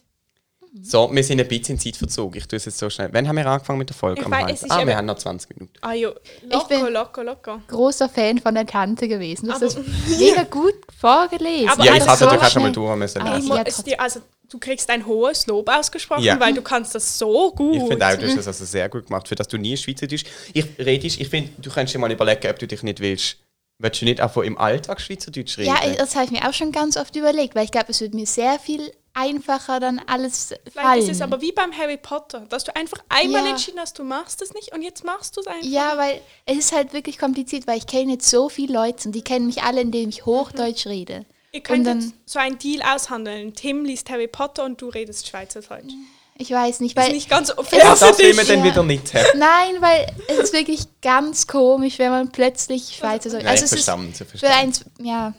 So, 0.81 1.07
wir 1.13 1.23
sind 1.23 1.39
ein 1.39 1.47
bisschen 1.47 1.75
in 1.75 1.79
Zeitverzug. 1.79 2.35
Ich 2.35 2.47
tue 2.47 2.57
es 2.57 2.65
jetzt 2.65 2.79
so 2.79 2.89
schnell. 2.89 3.09
Wann 3.11 3.27
haben 3.27 3.35
wir 3.35 3.45
angefangen 3.45 3.77
mit 3.77 3.89
der 3.89 3.95
Folge? 3.95 4.21
Ich 4.21 4.25
Am 4.25 4.31
weiß, 4.31 4.63
ist 4.63 4.71
ah, 4.71 4.85
wir 4.87 4.97
haben 4.97 5.05
noch 5.05 5.17
20 5.19 5.49
Minuten. 5.51 5.73
Ah 5.81 5.93
ja, 5.93 6.09
bin- 6.09 6.49
locker, 6.51 6.89
locker, 6.89 7.23
locker. 7.23 7.61
großer 7.67 8.09
Fan 8.09 8.39
von 8.39 8.55
der 8.55 8.65
Tante 8.65 9.07
gewesen. 9.07 9.45
Du 9.45 9.51
hast 9.53 9.61
Aber- 9.61 9.71
das 9.73 9.85
mega 10.19 10.43
gut 10.43 10.73
vorgelesen. 10.99 11.69
Aber 11.69 11.83
ja, 11.85 11.93
ich 11.95 12.01
habe 12.07 12.17
so 12.17 12.25
natürlich 12.25 12.43
auch 12.47 12.51
schon 12.51 12.63
mal 12.63 12.71
durch 12.71 12.95
müssen. 12.97 13.21
Ah, 13.21 13.37
Ich 13.37 13.43
lesen. 13.43 13.55
ja, 13.55 13.63
dir, 13.83 14.01
also, 14.01 14.21
du 14.49 14.57
kriegst 14.57 14.89
ein 14.89 15.05
hohes 15.05 15.45
Lob 15.45 15.69
ausgesprochen, 15.69 16.23
Ja. 16.23 16.39
weil 16.39 16.53
du 16.55 16.63
kannst 16.63 16.95
das 16.95 17.19
so 17.19 17.51
gut. 17.51 17.75
Ich 17.75 17.83
finde 17.87 18.07
auch, 18.07 18.15
du 18.17 18.25
hast 18.25 18.37
das 18.37 18.47
also 18.47 18.65
sehr 18.65 18.89
gut 18.89 19.05
gemacht, 19.05 19.27
für 19.27 19.35
dass 19.35 19.47
du 19.47 19.57
nie 19.59 19.77
Schweizerdeutsch 19.77 20.25
Ich 20.53 20.65
redest, 20.79 21.21
ich 21.21 21.29
finde, 21.29 21.51
du 21.59 21.69
könntest 21.69 21.93
dir 21.93 21.99
mal 21.99 22.11
überlegen, 22.11 22.49
ob 22.49 22.57
du 22.57 22.65
dich 22.65 22.81
nicht 22.81 22.99
willst. 22.99 23.37
Willst 23.77 24.01
du 24.01 24.05
nicht 24.05 24.21
einfach 24.21 24.41
im 24.41 24.57
Alltag 24.57 25.01
Schweizerdeutsch 25.01 25.57
reden? 25.59 25.67
ja, 25.75 25.93
das 25.97 26.15
habe 26.15 26.25
ich 26.25 26.31
mir 26.31 26.47
auch 26.49 26.53
schon 26.53 26.71
ganz 26.71 26.97
oft 26.97 27.15
überlegt, 27.15 27.53
weil 27.53 27.65
ich 27.65 27.71
glaube, 27.71 27.87
es 27.89 28.01
würde 28.01 28.15
mir 28.15 28.25
sehr 28.25 28.57
viel 28.57 28.91
einfacher 29.13 29.79
dann 29.79 29.99
alles 30.07 30.47
Vielleicht 30.63 30.73
fallen. 30.87 31.01
ist 31.01 31.09
es 31.09 31.21
aber 31.21 31.41
wie 31.41 31.51
beim 31.51 31.71
Harry 31.77 31.97
Potter, 31.97 32.41
dass 32.49 32.63
du 32.63 32.75
einfach 32.75 32.97
einmal 33.09 33.43
Ja. 33.43 33.51
entschieden 33.51 33.79
hast, 33.79 33.99
du 33.99 34.03
machst 34.03 34.41
es 34.41 34.53
nicht 34.53 34.73
und 34.73 34.81
jetzt 34.81 35.03
machst 35.03 35.37
du 35.37 35.41
es 35.41 35.47
einfach. 35.47 35.63
ja, 35.67 35.97
weil 35.97 36.21
es 36.45 36.57
ist 36.57 36.71
halt 36.71 36.93
wirklich 36.93 37.17
kompliziert, 37.19 37.67
weil 37.67 37.77
ich 37.77 37.87
kenne 37.87 38.13
jetzt 38.13 38.29
so 38.29 38.49
viele 38.49 38.73
Leute 38.73 39.07
und 39.07 39.11
die 39.13 39.23
kennen 39.23 39.45
mich 39.45 39.63
alle, 39.63 39.81
indem 39.81 40.09
ich 40.09 40.25
Hochdeutsch 40.25 40.87
rede. 40.87 41.25
Ihr 41.51 41.61
könnt 41.61 41.85
dann- 41.85 42.01
jetzt 42.01 42.13
so 42.25 42.39
einen 42.39 42.57
Deal 42.57 42.81
aushandeln. 42.81 43.53
Tim 43.53 43.85
liest 43.85 44.09
Harry 44.09 44.27
Potter 44.27 44.63
und 44.63 44.81
du 44.81 44.89
redest 44.89 45.27
Schweizerdeutsch. 45.27 45.93
Ich 46.35 46.49
weiß 46.49 46.79
nicht, 46.79 46.97
Ist 46.97 47.03
weil 47.05 47.13
nicht 47.13 47.29
ganz 47.29 47.49
ja, 47.49 47.61
fair 47.61 47.95
das 47.99 48.17
dich. 48.17 48.35
man 48.35 48.47
dann 48.47 48.59
Ja. 48.59 48.65
wieder 48.65 48.81
nicht 48.81 49.13
haben. 49.13 49.37
Nein, 49.37 49.75
weil 49.81 50.07
es 50.27 50.39
ist 50.45 50.53
wirklich 50.53 50.79
ganz 51.03 51.45
komisch, 51.45 51.99
wenn 51.99 52.09
man 52.09 52.31
plötzlich 52.31 52.95
Schweizerdeutsch. 52.95 53.43
Nein, 53.43 53.51
Also 53.51 53.65
es 53.65 53.71
ist 53.73 53.85
verstanden, 53.85 54.13
verstanden. 54.15 54.55
eins, 54.57 54.85
ja, 54.99 55.35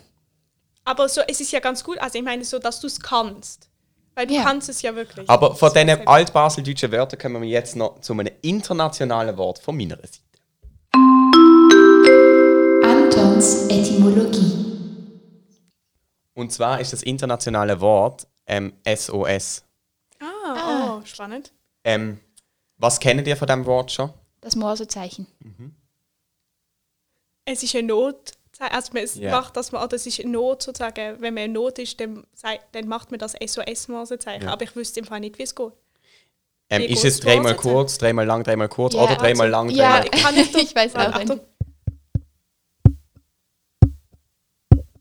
Aber 0.85 1.09
so, 1.09 1.23
es 1.27 1.41
ist 1.41 1.51
ja 1.53 1.61
ganz 1.61 1.83
gut. 1.83 1.99
Also 1.99 2.19
ich 2.19 2.25
meine 2.25 2.45
so, 2.45 2.59
dass 2.59 2.81
du 2.81 2.87
es 2.87 3.01
kannst. 3.01 3.69
Weil 4.15 4.27
du 4.27 4.35
Ja. 4.35 4.43
kannst 4.45 4.69
es 4.69 4.83
ja 4.83 4.95
wirklich. 4.95 5.29
Aber 5.29 5.57
von 5.57 5.73
diesen 5.73 6.07
altbaseldeutschen 6.07 6.93
Wörtern 6.93 7.19
kommen 7.19 7.43
wir 7.43 7.49
jetzt 7.49 7.75
noch 7.75 8.01
zu 8.01 8.13
einem 8.13 8.29
internationalen 8.43 9.37
Wort 9.37 9.59
von 9.59 9.77
meiner 9.77 9.97
Seite. 9.97 10.19
Antons 12.85 13.67
Etymologie. 13.69 14.53
Und 16.35 16.53
zwar 16.53 16.81
ist 16.81 16.93
das 16.93 17.03
internationale 17.03 17.81
Wort 17.81 18.27
ähm, 18.47 18.75
SOS. 18.87 19.65
Ah, 20.21 20.99
oh, 20.99 21.05
spannend. 21.07 21.53
Ähm, 21.85 22.21
was 22.77 23.01
kennt 23.01 23.27
ihr 23.27 23.37
von 23.37 23.49
dem 23.49 23.65
Wort 23.67 23.91
schon? 23.93 24.13
Das 24.41 24.55
Morsezeichen. 24.57 25.27
Es 27.47 27.63
ist 27.63 27.75
eine 27.75 27.89
Not. 27.89 28.33
Also 28.61 28.93
man 28.93 29.03
es 29.03 29.15
Ja. 29.17 29.31
macht 29.33 29.57
das, 29.57 29.73
oder 29.73 29.93
es 29.95 30.07
ist 30.07 30.21
eine 30.21 30.31
Not 30.31 30.63
sozusagen. 30.63 31.21
Wenn 31.21 31.35
man 31.35 31.45
in 31.45 31.53
Not 31.53 31.79
ist, 31.79 31.99
dann, 32.01 32.25
dann 32.73 32.89
macht 32.89 33.11
man 33.11 33.19
das 33.19 33.35
SOS-Morsezeichen. 33.45 34.45
Ja. 34.47 34.53
Aber 34.53 34.63
ich 34.65 34.75
wüsste 34.77 35.01
im 35.01 35.07
Fall 35.07 35.21
nicht, 35.21 35.39
wie 35.39 35.43
es 35.43 35.55
geht. 35.55 35.73
Ähm, 36.71 36.83
Wie 36.83 36.87
ist 36.87 37.05
es 37.05 37.21
dreimal 37.21 37.55
kurz, 37.57 37.99
dreimal 37.99 38.25
lang, 38.25 38.43
dreimal 38.43 38.69
kurz 38.69 38.95
Ja, 38.95 39.03
oder 39.03 39.17
dreimal 39.17 39.49
lang, 39.49 39.69
Ja, 39.71 40.01
dreimal 40.01 40.09
ich 40.15 40.23
kann 40.23 40.35
nicht- 40.35 40.57
ich 40.63 40.75
weiß 40.75 40.97
auch 40.97 41.19
nicht. 41.19 41.41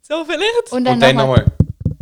So 0.01 0.25
vielleicht? 0.25 0.71
Und 0.71 0.83
dann, 0.85 0.95
Und 0.95 0.99
dann 0.99 1.15
nochmal. 1.15 1.45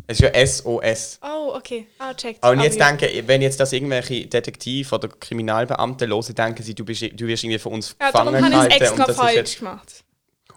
Es 0.08 0.20
ist 0.20 0.34
ja 0.36 0.46
SOS. 0.46 1.20
Oh, 1.22 1.54
okay. 1.56 1.88
Ah, 2.00 2.14
checkt. 2.14 2.44
Und 2.46 2.60
jetzt 2.62 2.82
Aber 2.82 2.92
ja. 2.92 2.98
denke 2.98 3.28
wenn 3.28 3.42
jetzt 3.42 3.60
das 3.60 3.72
irgendwelche 3.72 4.26
Detektiv- 4.28 4.92
oder 4.92 5.08
Kriminalbeamte 5.08 6.08
hören, 6.08 6.36
denken 6.36 6.64
sie, 6.64 6.74
du, 6.76 6.84
bist, 6.84 7.02
du 7.02 7.28
wirst 7.28 7.44
irgendwie 7.44 7.60
von 7.60 7.74
uns 7.74 7.96
Ja, 8.02 8.12
darum 8.12 8.34
gefangen 8.34 8.54
habe 8.56 8.68
ich 8.68 8.74
es 8.74 8.80
gehalten. 8.80 8.84
extra 8.84 9.04
und 9.04 9.08
das 9.10 9.16
ist 9.16 9.36
falsch 9.36 9.58
gemacht. 9.60 10.04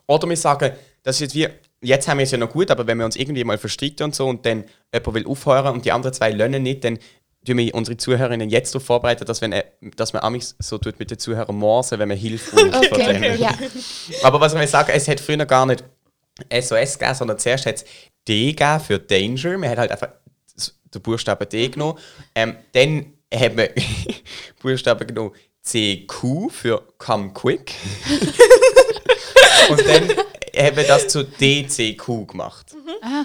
Oder 0.07 0.29
wir 0.29 0.37
sagen, 0.37 0.73
das 1.03 1.17
ist 1.17 1.21
jetzt 1.21 1.35
wie, 1.35 1.49
jetzt 1.81 2.09
haben 2.09 2.19
wir 2.19 2.25
es 2.25 2.31
ja 2.31 2.39
noch 2.39 2.51
gut, 2.51 2.71
aber 2.71 2.87
wenn 2.87 2.99
wir 2.99 3.05
uns 3.05 3.17
irgendwie 3.17 3.45
mal 3.45 3.59
verstricken 3.59 4.05
und 4.05 4.15
so 4.15 4.27
und 4.27 4.45
dann 4.47 4.65
jemand 4.93 5.15
will 5.15 5.27
aufhören 5.27 5.75
und 5.75 5.85
die 5.85 5.93
anderen 5.93 6.15
zwei 6.15 6.31
lernen 6.31 6.63
nicht, 6.63 6.85
dann 6.85 6.99
tun 7.47 7.59
wir 7.59 7.75
unsere 7.75 7.97
Zuhörerinnen 7.97 8.49
jetzt 8.49 8.75
darauf 8.75 8.87
vorbereiten, 8.87 9.25
dass, 9.27 9.41
wenn, 9.43 9.55
dass 9.97 10.13
man 10.15 10.23
amigs 10.23 10.57
so 10.59 10.79
tut 10.79 10.99
mit 10.99 11.11
den 11.11 11.19
Zuhörern 11.19 11.55
morsen, 11.57 11.99
wenn 11.99 12.09
man 12.09 12.17
Hilfe 12.17 12.57
braucht 12.57 12.87
von 12.89 13.01
Okay, 13.01 13.21
denen. 13.21 13.41
ja. 13.41 13.55
Aber 14.23 14.41
was 14.41 14.55
wir 14.55 14.67
sagen, 14.67 14.93
es 14.95 15.09
hat 15.09 15.21
früher 15.21 15.45
gar 15.45 15.67
nicht 15.67 15.85
SOS 16.53 16.99
gegeben, 16.99 17.15
sondern 17.15 17.39
zuerst 17.39 17.67
hat 17.67 17.75
es 17.77 17.85
D 18.27 18.53
gegeben 18.53 18.81
für 18.81 18.99
Danger. 18.99 19.59
Man 19.59 19.71
hat 19.71 19.79
halt 19.79 19.91
einfach 19.91 20.09
den 20.95 21.03
Buchstaben 21.03 21.49
D 21.49 21.69
genommen. 21.69 21.99
Ähm, 22.35 22.57
dann 22.73 23.13
hat 23.33 23.57
man 23.57 23.69
Buchstaben 24.63 25.07
genommen 25.07 25.33
CQ 25.63 26.51
für 26.51 26.83
Come 26.99 27.33
Quick. 27.35 27.73
Und 29.71 29.87
dann 29.87 30.09
haben 30.57 30.77
wir 30.77 30.85
das 30.85 31.09
zu 31.09 31.25
DCQ 31.25 32.29
gemacht. 32.29 32.75
Ah. 33.03 33.25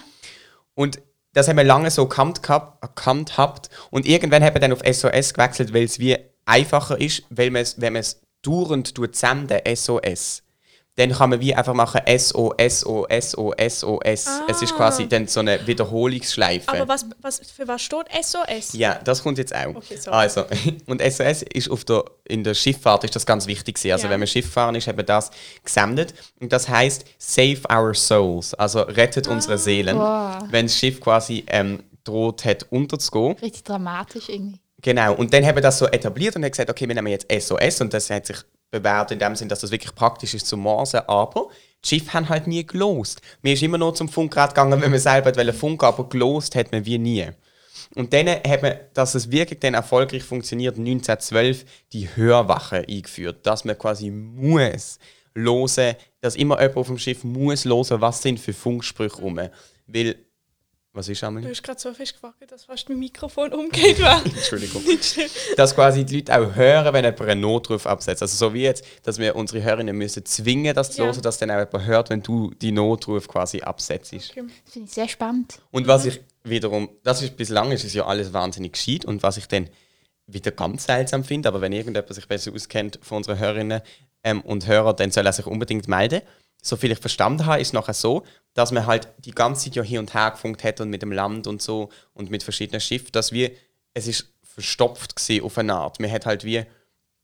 Und 0.76 1.02
das 1.34 1.48
haben 1.48 1.58
wir 1.58 1.64
lange 1.64 1.92
so 1.92 2.08
gekannt 2.08 2.42
gehabt. 2.44 3.70
Und 3.92 4.06
irgendwann 4.08 4.44
haben 4.44 4.56
wir 4.56 4.62
dann 4.62 4.74
auf 4.74 4.80
SOS 4.80 5.34
gewechselt, 5.34 5.74
weil 5.74 5.84
es 5.84 6.00
wie 6.00 6.18
einfacher 6.46 7.00
ist, 7.00 7.24
weil 7.30 7.52
man 7.52 7.62
es, 7.62 7.80
wenn 7.80 7.94
man 7.94 8.02
es 8.02 8.22
dauernd 8.42 8.96
tut, 8.96 9.16
senden, 9.16 9.60
SOS, 9.76 10.44
dann 11.00 11.12
kann 11.14 11.30
man 11.30 11.40
wie 11.40 11.56
einfach 11.56 11.74
machen 11.74 12.02
SO, 12.18 12.54
SO, 12.70 13.08
SO, 13.20 13.54
SOS. 13.58 14.28
Es 14.50 14.62
ist 14.62 14.76
quasi 14.76 15.08
dann 15.08 15.28
so 15.28 15.40
eine 15.40 15.66
Wiederholungsschleife. 15.66 16.68
Aber 16.70 16.88
was, 16.90 17.06
was, 17.22 17.40
für 17.52 17.68
was 17.68 17.82
steht 17.82 18.06
SOS? 18.22 18.74
Ja, 18.74 18.96
das 19.04 19.24
kommt 19.24 19.38
jetzt 19.38 19.56
auch. 19.56 19.76
Okay, 19.76 19.98
also, 20.08 20.44
und 20.88 21.02
SOS 21.02 21.44
ist 21.54 21.72
auf 21.72 21.86
der, 21.86 22.04
in 22.26 22.44
der 22.44 22.54
Schifffahrt 22.54 23.06
ist 23.06 23.16
das 23.16 23.26
ganz 23.26 23.48
wichtig 23.48 23.76
gewesen. 23.76 23.94
Also 23.94 24.08
Ja. 24.08 24.12
wenn 24.12 24.20
man 24.20 24.28
Schiff 24.28 24.52
fahren 24.52 24.76
ist, 24.76 24.88
haben 24.88 24.98
wir 24.98 25.06
das 25.06 25.32
gesendet. 25.64 26.14
Und 26.42 26.52
das 26.52 26.68
heißt 26.68 27.06
Save 27.18 27.62
our 27.74 27.94
souls, 27.94 28.54
also 28.56 28.82
rettet 28.82 29.28
Ah. 29.28 29.32
unsere 29.32 29.58
Seelen. 29.58 29.98
Wow. 29.98 30.44
Wenn 30.52 30.66
das 30.66 30.76
Schiff 30.78 31.00
quasi 31.00 31.46
ähm, 31.48 31.82
droht 32.04 32.44
hat 32.44 32.66
unterzugehen. 32.72 33.38
Richtig 33.42 33.64
dramatisch 33.64 34.28
irgendwie. 34.28 34.60
Genau, 34.82 35.14
und 35.14 35.34
dann 35.34 35.46
haben 35.46 35.56
wir 35.56 35.62
das 35.62 35.78
so 35.78 35.88
etabliert 35.88 36.36
und 36.36 36.44
haben 36.44 36.52
gesagt, 36.52 36.70
okay, 36.70 36.88
wir 36.88 36.96
nehmen 36.96 37.08
jetzt 37.08 37.28
SOS 37.32 37.82
und 37.82 37.94
das 37.94 38.10
hat 38.10 38.26
sich 38.26 38.38
bewährt 38.72 39.12
in 39.12 39.20
dem 39.20 39.36
Sinn, 39.36 39.50
dass 39.50 39.62
das 39.62 39.72
wirklich 39.72 39.96
praktisch 39.96 40.34
ist 40.34 40.48
zum 40.48 40.62
Morsen, 40.62 41.02
aber 41.08 41.50
die 41.84 41.90
Schiffe 41.90 42.14
haben 42.14 42.30
halt 42.30 42.48
nie 42.48 42.66
gelost. 42.66 43.22
Mir 43.42 43.54
ist 43.54 43.64
immer 43.64 43.78
nur 43.78 43.96
zum 43.96 44.10
Funkgerät 44.10 44.50
gegangen, 44.50 44.82
wenn 44.82 44.92
man 44.92 45.00
selber 45.00 45.36
wollte 45.36 45.54
funken, 45.54 45.86
aber 45.86 46.10
gelost 46.10 46.56
hat 46.56 46.72
man 46.72 46.86
wie 46.86 46.98
nie. 46.98 47.28
Und 47.96 48.14
dann 48.14 48.28
hat 48.28 48.62
man, 48.62 48.76
dass 48.94 49.16
es 49.16 49.32
wirklich 49.32 49.60
dann 49.60 49.74
erfolgreich 49.74 50.24
funktioniert, 50.24 50.78
1912 50.78 51.66
die 51.94 52.16
Hörwache 52.16 52.86
eingeführt, 52.88 53.46
dass 53.46 53.66
man 53.66 53.78
quasi 53.78 54.12
muss 54.12 55.00
hören, 55.34 55.96
dass 56.22 56.36
immer 56.36 56.60
jemand 56.60 56.78
auf 56.78 56.88
dem 56.88 56.98
Schiff 56.98 57.24
muss 57.24 57.66
hören, 57.66 58.02
was 58.02 58.22
sind 58.22 58.40
für 58.40 58.54
Funksprüche 58.54 59.22
rum. 59.22 59.40
Weil 59.88 60.16
was 60.94 61.08
ist 61.08 61.22
Du 61.22 61.28
Amelie? 61.28 61.50
hast 61.50 61.62
gerade 61.64 61.80
so 61.80 61.94
fest 61.94 62.16
gewackelt, 62.16 62.52
dass 62.52 62.66
fast 62.66 62.90
mein 62.90 63.00
Mikrofon 63.00 63.54
umgeht 63.54 64.02
war. 64.02 64.26
Entschuldigung. 64.26 64.84
dass 65.56 65.76
quasi 65.76 66.04
die 66.04 66.18
Leute 66.18 66.40
auch 66.40 66.56
hören, 66.56 66.94
wenn 66.94 67.04
jemand 67.06 67.22
einen 67.22 67.42
Notruf 67.42 67.86
absetzt. 67.86 68.22
Also 68.22 68.36
so 68.38 68.54
wie 68.54 68.62
jetzt, 68.64 68.84
dass 69.04 69.20
wir 69.20 69.36
unsere 69.36 69.62
Hörerinnen 69.64 69.96
müssen 69.96 70.26
zwingen, 70.26 70.74
das 70.76 70.92
zu 70.92 71.02
Ja. 71.04 71.08
hören, 71.12 71.22
dass 71.22 71.38
dann 71.38 71.52
auch 71.52 71.60
jemand 71.60 71.86
hört, 71.86 72.10
wenn 72.10 72.24
du 72.24 72.52
die 72.56 72.72
Notruf 72.72 73.28
quasi 73.28 73.62
absetzt. 73.62 74.14
Okay. 74.14 74.44
Das 74.66 74.74
finde 74.74 74.88
ich 74.88 74.94
sehr 74.94 75.08
spannend. 75.08 75.60
Und 75.72 75.88
was 75.88 76.06
ich 76.06 76.20
wiederum, 76.44 76.90
das 77.04 77.22
ist 77.22 77.38
bislang 77.38 77.72
ist 77.72 77.84
es 77.84 77.94
ja 77.94 78.06
alles 78.06 78.34
wahnsinnig 78.34 78.74
gescheit 78.74 79.06
und 79.06 79.22
was 79.24 79.38
ich 79.38 79.48
dann 79.48 79.70
wieder 80.26 80.52
ganz 80.52 80.86
seltsam 80.86 81.24
finde, 81.24 81.50
aber 81.50 81.60
wenn 81.62 81.72
irgendjemand 81.74 82.14
sich 82.14 82.28
besser 82.28 82.52
auskennt 82.54 83.00
von 83.02 83.18
unseren 83.18 83.40
Hörerinnen 83.40 83.82
ähm, 84.24 84.42
und 84.42 84.68
Hörern, 84.68 84.96
dann 84.96 85.12
soll 85.12 85.26
er 85.26 85.34
sich 85.34 85.46
unbedingt 85.46 85.88
melden. 85.88 86.22
So 86.62 86.76
viel 86.76 86.92
ich 86.92 87.00
verstanden 87.00 87.46
habe, 87.46 87.62
ist 87.62 87.74
nachher 87.74 87.94
so, 87.94 88.24
dass 88.54 88.72
man 88.72 88.86
halt 88.86 89.08
die 89.20 89.32
ganze 89.32 89.66
Zeit 89.66 89.76
ja 89.76 89.84
hin 89.84 90.00
und 90.00 90.14
her 90.14 90.32
gefunkt 90.32 90.64
hat 90.64 90.82
und 90.82 90.90
mit 90.90 91.02
dem 91.02 91.12
Land 91.12 91.48
und 91.48 91.62
so 91.62 91.90
und 92.14 92.30
mit 92.30 92.44
verschiedenen 92.44 92.82
Schiffen, 92.82 93.12
dass 93.12 93.32
wir, 93.32 93.52
es 93.94 94.08
ist 94.08 94.34
verstopft 94.44 95.16
gewesen 95.16 95.46
auf 95.46 95.58
eine 95.58 95.74
Art. 95.74 96.00
Man 96.00 96.12
hat 96.12 96.26
halt 96.26 96.44
wie, 96.44 96.66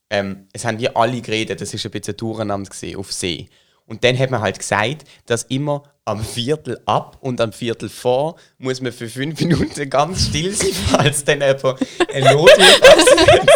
ähm, 0.09 0.47
es 0.53 0.63
haben 0.63 0.79
wir 0.79 0.95
alle 0.95 1.21
geredet, 1.21 1.61
es 1.61 1.73
ist 1.73 1.85
ein 1.85 1.91
bisschen 1.91 2.15
durcheinander 2.15 2.69
gewesen 2.69 2.97
auf 2.97 3.11
See. 3.11 3.49
Und 3.85 4.03
dann 4.03 4.17
hat 4.17 4.31
man 4.31 4.41
halt 4.41 4.57
gesagt, 4.57 5.03
dass 5.25 5.43
immer 5.43 5.83
am 6.07 6.23
Viertel 6.23 6.79
ab 6.85 7.17
und 7.21 7.41
am 7.41 7.51
Viertel 7.51 7.89
vor 7.89 8.35
muss 8.59 8.79
man 8.79 8.91
für 8.91 9.09
fünf 9.09 9.39
Minuten 9.41 9.89
ganz 9.89 10.27
still 10.27 10.53
sein, 10.53 10.69
falls 10.91 11.23
dann 11.25 11.41
jemand 11.41 11.79
eine 12.13 12.29
absetzt. 12.29 13.49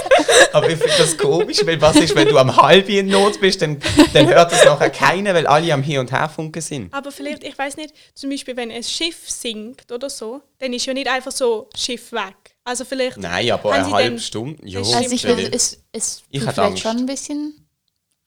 Aber 0.53 0.67
ich 0.67 0.79
finde 0.79 0.95
das 0.97 1.15
komisch, 1.15 1.59
weil 1.63 1.79
was 1.79 1.95
ist, 1.97 2.15
wenn 2.15 2.27
du 2.27 2.37
am 2.39 2.55
halb 2.55 2.89
in 2.89 3.07
Not 3.07 3.39
bist, 3.39 3.61
dann, 3.61 3.77
dann 4.13 4.27
hört 4.27 4.51
das 4.51 4.65
nachher 4.65 4.89
keiner, 4.89 5.35
weil 5.35 5.45
alle 5.45 5.71
am 5.71 5.83
Hin- 5.83 5.99
und 5.99 6.11
Herfunken 6.11 6.61
sind. 6.61 6.91
Aber 6.91 7.11
vielleicht, 7.11 7.43
ich 7.43 7.55
weiß 7.55 7.77
nicht, 7.77 7.93
zum 8.15 8.31
Beispiel, 8.31 8.57
wenn 8.57 8.71
ein 8.71 8.83
Schiff 8.83 9.29
sinkt 9.29 9.91
oder 9.91 10.09
so, 10.09 10.41
dann 10.57 10.73
ist 10.73 10.87
ja 10.87 10.93
nicht 10.95 11.07
einfach 11.07 11.31
so 11.31 11.69
Schiff 11.77 12.11
weg. 12.11 12.55
Also 12.63 12.83
vielleicht. 12.83 13.17
Nein, 13.17 13.51
aber 13.51 13.73
eine 13.73 13.91
halbe 13.91 14.19
Stunde, 14.19 14.57
ja. 14.67 14.79
Also 14.79 14.99
ich 15.13 15.21
finde, 15.21 15.51
es, 15.53 15.83
es 15.91 16.23
Ich 16.31 16.39
vielleicht 16.41 16.57
Angst. 16.59 16.81
schon 16.81 16.97
ein 16.97 17.05
bisschen 17.05 17.65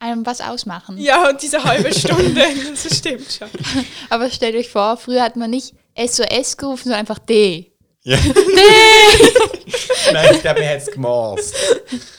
einem 0.03 0.27
was 0.27 0.41
ausmachen. 0.41 0.99
Ja, 0.99 1.29
und 1.31 1.41
diese 1.43 1.63
halbe 1.63 1.93
Stunde, 1.99 2.43
das 2.71 2.99
stimmt 2.99 3.33
schon. 3.33 3.49
Aber 4.11 4.31
stellt 4.31 4.57
euch 4.57 4.69
vor, 4.69 4.97
früher 4.97 5.23
hat 5.23 5.37
man 5.37 5.51
nicht 5.51 5.75
SOS 5.97 6.57
gerufen, 6.57 6.85
sondern 6.85 7.01
einfach 7.01 7.19
D. 7.21 7.71
Ja. 8.05 8.19
Nein, 10.13 10.35
ich 10.35 10.41
glaube, 10.41 10.61
man 10.61 10.69
hat 10.71 10.79
es 10.79 10.91
gemaßt. 10.91 11.55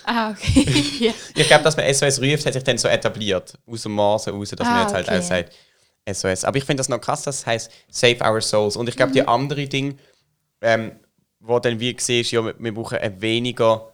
Ah, 0.06 0.32
okay. 0.32 0.65
ja. 1.00 1.12
Ich 1.36 1.48
glaube, 1.48 1.63
dass 1.63 1.76
man 1.78 1.93
SOS 1.93 2.22
ruft, 2.22 2.46
hat 2.46 2.54
sich 2.54 2.63
dann 2.63 2.78
so 2.78 2.88
etabliert. 2.88 3.54
Aus 3.69 3.84
dem 3.84 3.91
Morsen 3.93 4.34
raus, 4.34 4.50
dass 4.50 4.65
man 4.67 4.78
Ah, 4.78 4.82
jetzt 4.84 4.93
halt 4.93 5.08
okay. 5.08 5.17
auch 5.19 5.22
sagt 5.22 5.54
SOS. 6.10 6.46
Aber 6.46 6.58
ich 6.58 6.63
finde 6.65 6.80
das 6.82 6.89
noch 6.89 7.00
krass, 7.00 7.24
dass 7.24 7.39
es 7.39 7.46
heißt 7.46 7.72
Save 7.89 8.17
Our 8.24 8.41
Souls. 8.41 8.76
Und 8.78 8.89
ich 8.89 8.96
glaube, 8.96 9.10
Mhm. 9.12 9.13
die 9.15 9.28
andere 9.28 9.67
Ding, 9.67 10.00
ähm, 10.62 10.93
wo 11.39 11.60
dann 11.60 11.80
wie 11.80 11.96
siehst, 12.00 12.32
ja, 12.32 12.43
wir- 12.43 12.56
wir 12.58 12.74
brauchen 12.74 12.98
ein 13.00 13.22
weniger 13.22 13.89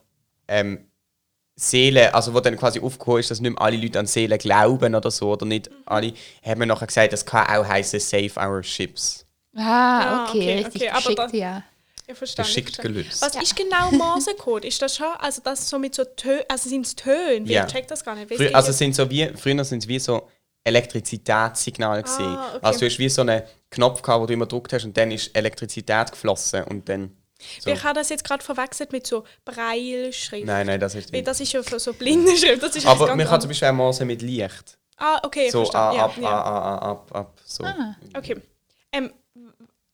ähm, 0.47 0.88
Seele, 1.59 2.13
also 2.13 2.33
wo 2.33 2.39
dann 2.39 2.55
quasi 2.57 2.79
aufgekommen 2.79 3.19
ist, 3.19 3.31
dass 3.31 3.39
nicht 3.41 3.51
mehr 3.51 3.61
alle 3.61 3.77
Leute 3.77 3.99
an 3.99 4.05
Seele 4.07 4.37
glauben 4.37 4.95
oder 4.95 5.11
so, 5.11 5.31
oder 5.33 5.45
nicht 5.45 5.69
Mhm. 5.69 5.75
alle, 5.85 6.13
haben 6.43 6.59
wir 6.59 6.65
nachher 6.67 6.87
gesagt, 6.87 7.13
das 7.13 7.25
kann 7.25 7.45
auch 7.47 7.67
heißen 7.67 7.99
Save 7.99 8.31
Our 8.37 8.63
Ships. 8.63 9.25
Ah, 9.55 9.61
Ah, 9.61 10.29
okay, 10.29 10.39
okay, 10.39 10.53
richtig 10.63 10.81
okay, 10.81 10.89
aber 10.89 10.97
geschickt, 11.01 11.19
dann- 11.19 11.35
ja. 11.35 11.63
Ich 12.07 12.17
verstehe. 12.17 12.43
Geschickt 12.45 12.69
ich 12.69 12.75
verstehe. 12.77 12.93
gelöst. 13.03 13.21
Was 13.21 13.35
ist 13.35 13.55
genau 13.55 13.91
Morsecode? 13.91 14.65
Ist 14.65 14.81
das 14.81 14.95
schon, 14.95 15.05
also 15.19 15.41
das 15.43 15.69
so 15.69 15.77
mit 15.77 15.93
so 15.93 16.03
Tönen, 16.05 16.41
also 16.47 16.67
sind 16.69 16.85
es 16.85 16.95
Töne? 16.95 17.45
Ja. 17.47 17.65
Ich 17.67 17.71
check 17.71 17.87
das 17.87 18.03
gar 18.03 18.15
nicht. 18.15 18.31
Ihr 18.31 18.55
also 18.55 18.71
sind 18.71 18.95
so 18.95 19.07
wie, 19.11 19.27
früher 19.35 19.63
sind 19.63 19.83
es 19.83 19.87
wie 19.87 19.99
so 19.99 20.27
Elektrizitätssignale 20.63 22.03
gesehen. 22.03 22.25
Ah, 22.25 22.47
okay. 22.55 22.59
Also 22.65 22.79
du 22.79 22.85
hast 22.87 22.99
wie 22.99 23.09
so 23.09 23.21
einen 23.21 23.43
Knopf 23.69 24.01
gehabt, 24.01 24.21
wo 24.21 24.25
du 24.25 24.33
immer 24.33 24.45
gedrückt 24.45 24.73
hast 24.73 24.85
und 24.85 24.97
dann 24.97 25.11
ist 25.11 25.35
Elektrizität 25.35 26.11
geflossen 26.11 26.63
und 26.63 26.87
dann. 26.89 27.15
So. 27.59 27.69
Ich 27.71 27.83
habe 27.83 27.93
das 27.95 28.09
jetzt 28.09 28.23
gerade 28.23 28.43
verwechselt 28.43 28.91
mit 28.91 29.07
so 29.07 29.23
Breilschrift. 29.45 30.45
Nein, 30.45 30.67
nein, 30.67 30.79
das 30.79 30.95
ist 30.95 31.11
nicht. 31.11 31.25
das 31.25 31.39
ist 31.39 31.53
ja 31.53 31.63
für 31.63 31.79
so 31.79 31.93
blinde 31.93 32.35
Schrift. 32.35 32.61
Das 32.61 32.75
ist 32.75 32.85
Aber 32.85 33.15
man 33.15 33.25
kann 33.25 33.39
zum 33.39 33.49
Beispiel 33.49 33.69
auch 33.69 33.99
mit 34.01 34.21
Licht. 34.21 34.77
Ah, 34.97 35.19
okay, 35.23 35.49
So 35.49 35.59
verstanden. 35.59 35.99
ah, 35.99 36.03
ab, 36.03 36.17
ja, 36.17 36.21
ja. 36.23 36.29
ah, 36.29 36.41
ah, 36.43 36.77
ah, 36.77 36.91
ab, 36.91 37.15
ab. 37.15 37.39
So. 37.45 37.63
Ah. 37.63 37.95
Okay. 38.17 38.41
Ähm, 38.91 39.13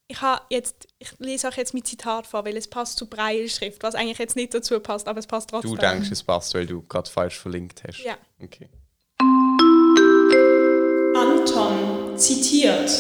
ich 0.08 0.22
habe 0.22 0.42
jetzt, 0.50 0.88
ich 1.00 1.12
lese 1.20 1.48
euch 1.48 1.58
jetzt 1.58 1.74
mein 1.74 1.84
Zitat 1.84 2.28
vor, 2.28 2.46
weil 2.46 2.58
es 2.58 2.68
passt 2.68 2.98
zu 2.98 3.08
Breilschrift, 3.08 3.84
was 3.84 3.96
eigentlich 3.96 4.18
jetzt 4.18 4.36
nicht 4.36 4.54
dazu 4.54 4.80
passt, 4.80 5.08
aber 5.08 5.20
es 5.20 5.28
passt 5.28 5.50
trotzdem. 5.50 5.72
Du 5.72 5.78
denkst, 5.78 6.10
es 6.12 6.24
passt, 6.24 6.54
weil 6.54 6.66
du 6.66 6.82
gerade 6.84 7.10
falsch 7.10 7.38
verlinkt 7.40 7.84
hast. 7.88 8.00
Ja. 8.04 8.18
Okay. 8.42 8.70
Anton 11.16 12.18
zitiert. 12.18 12.92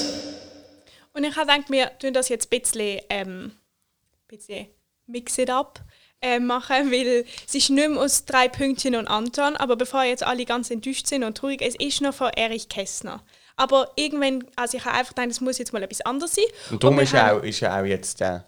Und 1.13 1.23
ich 1.23 1.36
habe 1.36 1.47
gedacht, 1.51 1.71
wir 1.71 1.97
tun 1.99 2.13
das 2.13 2.29
jetzt 2.29 2.51
ein 2.51 2.60
bisschen, 2.60 3.01
ähm, 3.10 3.51
bisschen 4.38 4.67
mix 5.08 5.38
it 5.38 5.50
up 5.50 5.80
äh, 6.21 6.39
machen, 6.39 6.91
weil 6.91 7.26
es 7.48 7.54
ist 7.56 7.69
nicht 7.69 7.89
mehr 7.89 8.00
aus 8.00 8.26
drei 8.26 8.48
Pünktchen 8.48 8.95
und 8.95 9.08
Anton, 9.08 9.56
aber 9.58 9.76
bevor 9.76 10.04
jetzt 10.04 10.24
alle 10.24 10.45
ganz 10.45 10.71
enttäuscht 10.71 11.08
sind 11.08 11.24
und 11.24 11.38
traurig, 11.38 11.62
es 11.62 11.76
ist 11.76 12.02
noch 12.02 12.13
von 12.13 12.30
Erich 12.36 12.67
Kästner. 12.69 13.24
Aber 13.58 13.91
irgendwann, 13.95 14.43
also 14.56 14.78
ich 14.78 14.84
habe 14.86 14.98
einfach 14.98 15.13
gedacht, 15.15 15.30
es 15.30 15.41
muss 15.41 15.58
jetzt 15.60 15.71
mal 15.74 15.84
etwas 15.84 16.02
anderes 16.02 16.36
sein. 16.36 16.45
Und 16.71 16.84
darum 16.84 16.98
wir 16.98 17.04
ist, 17.04 17.13
ja 17.13 17.28
haben- 17.28 17.39
auch, 17.39 17.43
ist 17.43 17.60
ja 17.62 17.80
auch 17.80 17.86
jetzt 17.86 18.19
der 18.19 18.45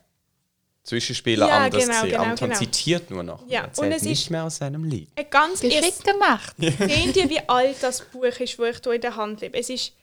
Zwischenspieler 0.83 1.47
Ja, 1.47 1.57
anders 1.65 1.85
genau, 1.85 1.99
gewesen. 2.01 2.11
genau, 2.11 2.23
Anton 2.23 2.47
genau. 2.49 2.59
zitiert 2.59 3.11
nur 3.11 3.23
noch. 3.23 3.47
Ja, 3.47 3.61
Er 3.75 3.79
und 3.83 3.91
es 3.91 4.03
nicht 4.03 4.23
ist- 4.23 4.29
mehr 4.31 4.43
aus 4.45 4.57
seinem 4.57 4.83
Lied. 4.85 5.09
Ein 5.15 5.29
ganz 5.29 5.59
Geschickt 5.59 6.03
gemacht. 6.03 6.55
Seht 6.57 7.15
ihr, 7.15 7.29
wie 7.29 7.39
alt 7.47 7.75
das 7.81 8.01
Buch 8.05 8.23
ist, 8.23 8.39
das 8.39 8.41
ich 8.41 8.55
hier 8.83 8.93
in 8.93 9.01
der 9.01 9.15
Hand 9.15 9.41
habe? 9.43 9.53
Es 9.57 9.69
ist 9.69 9.93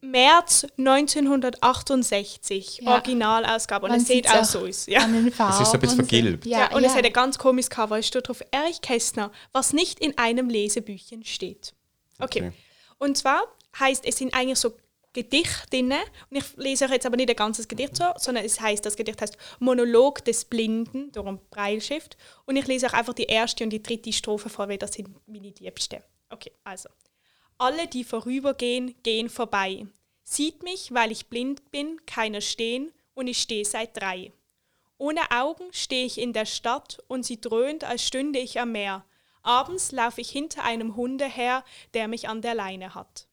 März 0.00 0.66
1968, 0.76 2.80
Ja. 2.82 2.92
Originalausgabe. 2.92 3.86
Und 3.86 3.92
Man 3.92 4.00
es 4.00 4.06
sieht 4.08 4.28
auch 4.28 4.36
auch 4.36 4.44
so 4.44 4.60
aus. 4.66 4.86
Ja. 4.86 5.00
An 5.00 5.12
den 5.12 5.32
Farben. 5.32 5.62
ist 5.62 5.68
so 5.70 5.74
ein 5.74 5.80
bisschen 5.80 6.00
und 6.00 6.06
vergilbt. 6.06 6.46
Ja, 6.46 6.60
Ja, 6.60 6.76
und 6.76 6.82
ja. 6.82 6.88
es 6.88 6.94
hat 6.94 7.04
ein 7.04 7.12
ganz 7.12 7.38
komisches 7.38 7.70
Cover. 7.70 7.98
Es 7.98 8.06
steht 8.06 8.28
drauf 8.28 8.42
Erich 8.50 8.80
Kästner, 8.80 9.30
was 9.52 9.72
nicht 9.72 9.98
in 10.00 10.16
einem 10.18 10.48
Lesebüchchen 10.48 11.24
steht. 11.24 11.74
Okay. 12.18 12.48
Okay. 12.48 12.52
Und 12.98 13.16
zwar 13.16 13.42
heißt 13.78 14.04
es 14.04 14.16
sind 14.16 14.34
eigentlich 14.34 14.58
so 14.58 14.72
Gedichte 15.12 15.66
drin. 15.70 15.92
Und 16.30 16.36
ich 16.36 16.44
lese 16.56 16.84
euch 16.84 16.92
jetzt 16.92 17.06
aber 17.06 17.16
nicht 17.16 17.30
ein 17.30 17.36
ganzes 17.36 17.66
Gedicht 17.66 17.96
so, 17.96 18.04
sondern 18.18 18.44
es 18.44 18.60
heißt, 18.60 18.84
das 18.84 18.96
Gedicht 18.96 19.20
heißt 19.20 19.36
Monolog 19.58 20.24
des 20.24 20.44
Blinden, 20.44 21.10
darum 21.12 21.40
Breilschrift. 21.50 22.16
Und 22.44 22.56
ich 22.56 22.66
lese 22.66 22.86
euch 22.86 22.94
einfach 22.94 23.14
die 23.14 23.24
erste 23.24 23.64
und 23.64 23.70
die 23.70 23.82
dritte 23.82 24.12
Strophe 24.12 24.48
vor, 24.48 24.68
weil 24.68 24.78
das 24.78 24.92
sind 24.94 25.08
meine 25.26 25.52
Liebsten. 25.58 26.02
Okay, 26.30 26.52
also. 26.64 26.88
Alle, 27.58 27.88
die 27.88 28.04
vorübergehen, 28.04 28.94
gehen 29.02 29.28
vorbei. 29.28 29.86
Sieht 30.22 30.62
mich, 30.62 30.94
weil 30.94 31.10
ich 31.10 31.26
blind 31.26 31.70
bin, 31.70 32.00
keiner 32.06 32.40
stehen 32.40 32.92
und 33.14 33.26
ich 33.26 33.38
stehe 33.42 33.64
seit 33.64 33.96
drei. 33.96 34.32
Ohne 34.96 35.30
Augen 35.30 35.64
stehe 35.72 36.04
ich 36.06 36.18
in 36.20 36.32
der 36.32 36.46
Stadt 36.46 36.98
und 37.08 37.24
sie 37.24 37.40
dröhnt, 37.40 37.84
als 37.84 38.06
stünde 38.06 38.38
ich 38.38 38.60
am 38.60 38.72
Meer. 38.72 39.04
Abends 39.42 39.92
laufe 39.92 40.20
ich 40.20 40.30
hinter 40.30 40.64
einem 40.64 40.96
Hunde 40.96 41.24
her, 41.24 41.64
der 41.94 42.08
mich 42.08 42.28
an 42.28 42.42
der 42.42 42.54
Leine 42.54 42.94
hat. 42.94 43.26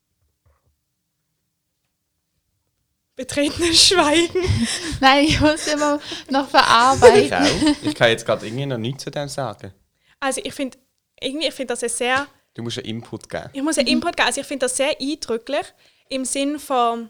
Betretenes 3.15 3.81
Schweigen. 3.87 4.41
Nein, 4.99 5.25
ich 5.25 5.39
muss 5.39 5.67
immer 5.67 5.99
noch 6.29 6.45
Ich 6.45 6.49
verarbeiten. 6.51 7.33
auch. 7.33 7.83
Ich 7.83 7.95
kann 7.95 8.09
jetzt 8.09 8.25
gerade 8.25 8.45
irgendwie 8.45 8.65
noch 8.65 8.77
nichts 8.77 9.03
zu 9.03 9.11
dem 9.11 9.27
sagen. 9.27 9.73
Also 10.19 10.41
ich 10.43 10.53
finde, 10.53 10.77
irgendwie, 11.19 11.47
ich 11.47 11.53
finde 11.53 11.75
das 11.75 11.97
sehr, 11.97 12.27
Du 12.55 12.63
musst 12.63 12.77
einen 12.79 12.87
Input 12.87 13.29
geben. 13.29 13.49
ich 13.53 13.61
muss 13.61 13.77
einen 13.77 13.87
Input 13.87 14.17
geben, 14.17 14.27
also 14.27 14.41
ich 14.41 14.47
finde 14.47 14.65
das 14.65 14.77
sehr 14.77 14.99
eindrücklich 14.99 15.65
im 16.09 16.25
Sinn 16.25 16.57
von, 16.57 17.09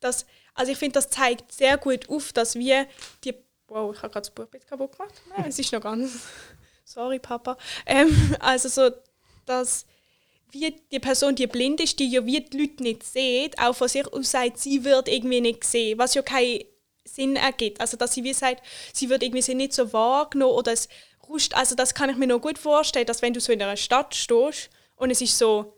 dass, 0.00 0.24
also 0.54 0.72
ich 0.72 0.78
finde, 0.78 0.94
das 0.94 1.10
zeigt 1.10 1.52
sehr 1.52 1.76
gut 1.76 2.08
auf, 2.08 2.32
dass 2.32 2.54
wir 2.54 2.86
die, 3.24 3.34
wow, 3.68 3.94
ich 3.94 4.02
habe 4.02 4.12
gerade 4.12 4.26
das 4.26 4.30
Buch 4.30 4.44
ein 4.44 4.50
bisschen 4.50 4.68
kaputt 4.68 4.92
gemacht, 4.92 5.14
Nein, 5.36 5.46
es 5.48 5.58
ist 5.58 5.72
noch 5.72 5.80
ganz, 5.80 6.20
sorry 6.84 7.18
Papa, 7.18 7.58
ähm, 7.84 8.36
also 8.40 8.68
so, 8.68 8.90
dass 9.44 9.86
wie 10.50 10.74
die 10.92 11.00
Person, 11.00 11.34
die 11.34 11.48
blind 11.48 11.80
ist, 11.80 11.98
die 11.98 12.08
ja 12.08 12.24
wie 12.24 12.40
die 12.40 12.56
Leute 12.56 12.82
nicht 12.82 13.02
sieht, 13.02 13.58
auch 13.58 13.74
von 13.74 13.88
sich 13.88 14.06
aus 14.12 14.30
sagt, 14.30 14.58
sie 14.58 14.84
wird 14.84 15.08
irgendwie 15.08 15.40
nicht 15.40 15.64
sehen, 15.64 15.98
was 15.98 16.14
ja 16.14 16.22
keinen 16.22 16.60
Sinn 17.04 17.36
ergibt. 17.36 17.80
Also 17.80 17.96
dass 17.96 18.14
sie 18.14 18.24
wie 18.24 18.32
sagt, 18.32 18.64
sie 18.92 19.08
wird 19.08 19.22
irgendwie 19.22 19.54
nicht 19.54 19.72
so 19.72 19.92
wahrgenommen 19.92 20.54
oder 20.54 20.72
es 20.72 20.88
also 21.54 21.74
das 21.74 21.92
kann 21.92 22.08
ich 22.08 22.16
mir 22.16 22.28
noch 22.28 22.40
gut 22.40 22.56
vorstellen, 22.56 23.06
dass 23.06 23.20
wenn 23.20 23.32
du 23.32 23.40
so 23.40 23.52
in 23.52 23.60
einer 23.60 23.76
Stadt 23.76 24.14
stehst 24.14 24.70
und 24.96 25.10
es 25.10 25.20
ist 25.20 25.38
so, 25.38 25.74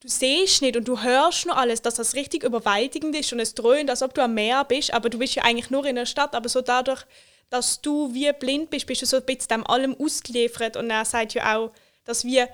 du 0.00 0.08
siehst 0.08 0.62
nicht 0.62 0.76
und 0.76 0.86
du 0.86 1.02
hörst 1.02 1.46
noch 1.46 1.56
alles, 1.56 1.82
dass 1.82 1.94
das 1.94 2.14
richtig 2.14 2.44
überwältigend 2.44 3.16
ist 3.16 3.32
und 3.32 3.40
es 3.40 3.54
dröhnt, 3.54 3.90
als 3.90 4.02
ob 4.02 4.14
du 4.14 4.22
am 4.22 4.34
Meer 4.34 4.64
bist, 4.64 4.92
aber 4.92 5.10
du 5.10 5.18
bist 5.18 5.34
ja 5.34 5.44
eigentlich 5.44 5.70
nur 5.70 5.84
in 5.86 5.96
der 5.96 6.06
Stadt, 6.06 6.34
aber 6.34 6.48
so 6.48 6.60
dadurch, 6.60 7.04
dass 7.52 7.82
du 7.82 8.12
wie 8.14 8.32
blind 8.32 8.70
bist, 8.70 8.86
bist 8.86 9.02
du 9.02 9.06
so 9.06 9.18
ein 9.18 9.26
bisschen 9.26 9.48
dem 9.48 9.66
allem 9.66 9.94
ausgeliefert. 10.00 10.74
Und 10.78 10.88
er 10.88 11.04
sagt 11.04 11.34
ja 11.34 11.58
auch, 11.58 11.70
dass 12.04 12.24
wir 12.24 12.48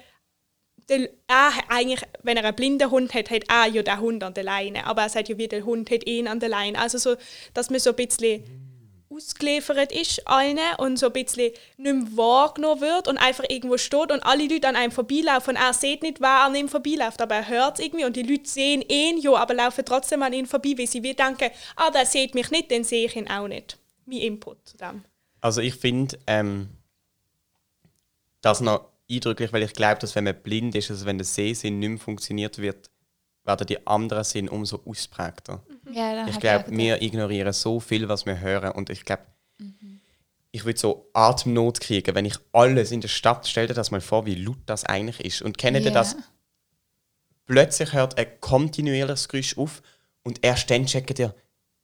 der, 0.88 1.08
er 1.28 1.52
eigentlich, 1.68 2.02
wenn 2.24 2.36
er 2.36 2.44
einen 2.44 2.56
blinden 2.56 2.90
Hund 2.90 3.14
hat, 3.14 3.30
hat 3.30 3.44
er 3.48 3.66
ja 3.66 3.82
den 3.82 4.00
Hund 4.00 4.24
an 4.24 4.34
der 4.34 4.42
Leine. 4.42 4.86
Aber 4.86 5.02
er 5.02 5.08
sagt 5.08 5.28
ja, 5.28 5.38
wie 5.38 5.46
der 5.46 5.64
Hund 5.64 5.90
hat 5.92 6.04
ihn 6.04 6.26
an 6.26 6.40
der 6.40 6.48
Leine. 6.48 6.80
Also 6.80 6.98
so, 6.98 7.14
dass 7.54 7.70
man 7.70 7.78
so 7.78 7.90
ein 7.90 7.96
bisschen 7.96 8.42
ausgeliefert 9.10 9.92
ist 9.92 10.26
allen 10.26 10.58
und 10.78 10.98
so 10.98 11.06
ein 11.06 11.12
bisschen 11.12 11.52
nicht 11.76 11.94
mehr 11.94 12.16
wahrgenommen 12.16 12.80
wird 12.80 13.08
und 13.08 13.16
einfach 13.16 13.44
irgendwo 13.48 13.78
steht 13.78 14.12
und 14.12 14.22
alle 14.22 14.46
Leute 14.46 14.68
an 14.68 14.76
einem 14.76 14.92
vorbeilaufen 14.92 15.56
und 15.56 15.62
er 15.62 15.72
sieht 15.72 16.02
nicht, 16.02 16.20
wer 16.20 16.44
an 16.44 16.54
ihm 16.54 16.68
vorbeiläuft, 16.68 17.20
aber 17.22 17.36
er 17.36 17.48
hört 17.48 17.78
es 17.78 17.84
irgendwie 17.84 18.04
und 18.04 18.16
die 18.16 18.22
Leute 18.22 18.48
sehen 18.48 18.82
ihn 18.82 19.18
ja, 19.18 19.34
aber 19.34 19.54
laufen 19.54 19.84
trotzdem 19.84 20.22
an 20.22 20.32
ihn 20.32 20.46
vorbei, 20.46 20.74
weil 20.76 20.86
sie 20.86 21.00
denken, 21.00 21.50
ah, 21.76 21.90
der 21.90 22.06
sieht 22.06 22.34
mich 22.34 22.50
nicht, 22.50 22.70
dann 22.70 22.84
sehe 22.84 23.06
ich 23.06 23.16
ihn 23.16 23.28
auch 23.28 23.48
nicht. 23.48 23.78
Mein 24.04 24.18
Input 24.18 24.68
zu 24.68 24.76
dem. 24.76 25.04
Also 25.40 25.60
ich 25.60 25.74
finde 25.74 26.18
ähm, 26.26 26.68
das 28.40 28.60
noch 28.60 28.86
eindrücklich, 29.10 29.52
weil 29.52 29.62
ich 29.62 29.72
glaube, 29.72 30.00
dass 30.00 30.14
wenn 30.14 30.24
man 30.24 30.40
blind 30.42 30.74
ist, 30.74 30.90
also 30.90 31.06
wenn 31.06 31.18
der 31.18 31.24
Sehsinn 31.24 31.78
nicht 31.78 31.88
mehr 31.88 31.98
funktioniert 31.98 32.58
wird, 32.58 32.90
werden 33.48 33.66
die 33.66 33.84
anderen 33.86 34.22
Sinn 34.24 34.48
umso 34.48 34.80
ausprägter. 34.86 35.60
Ja, 35.92 36.14
dann 36.14 36.28
Ich 36.28 36.38
glaube, 36.38 36.66
wir 36.68 37.02
ignorieren 37.02 37.52
so 37.52 37.80
viel, 37.80 38.08
was 38.08 38.24
wir 38.26 38.38
hören. 38.40 38.70
Und 38.72 38.90
ich 38.90 39.04
glaube, 39.04 39.22
ich 40.52 40.64
würde 40.64 40.78
so 40.78 41.08
Atemnot 41.12 41.80
kriegen, 41.80 42.14
wenn 42.14 42.24
ich 42.24 42.36
alles 42.52 42.90
in 42.92 43.00
der 43.00 43.08
Stadt, 43.08 43.46
stell 43.48 43.66
dir 43.66 43.74
das 43.74 43.90
mal 43.90 44.00
vor, 44.00 44.24
wie 44.26 44.34
laut 44.36 44.58
das 44.66 44.84
eigentlich 44.84 45.20
ist. 45.24 45.42
Und 45.42 45.58
kennt 45.58 45.76
ihr 45.76 45.82
Ja. 45.82 45.90
das? 45.90 46.16
Plötzlich 47.46 47.92
hört 47.92 48.18
ein 48.18 48.26
kontinuierliches 48.40 49.28
Geräusch 49.28 49.56
auf 49.56 49.82
und 50.22 50.44
erst 50.44 50.70
dann 50.70 50.86
checkt 50.86 51.18
ihr, 51.18 51.34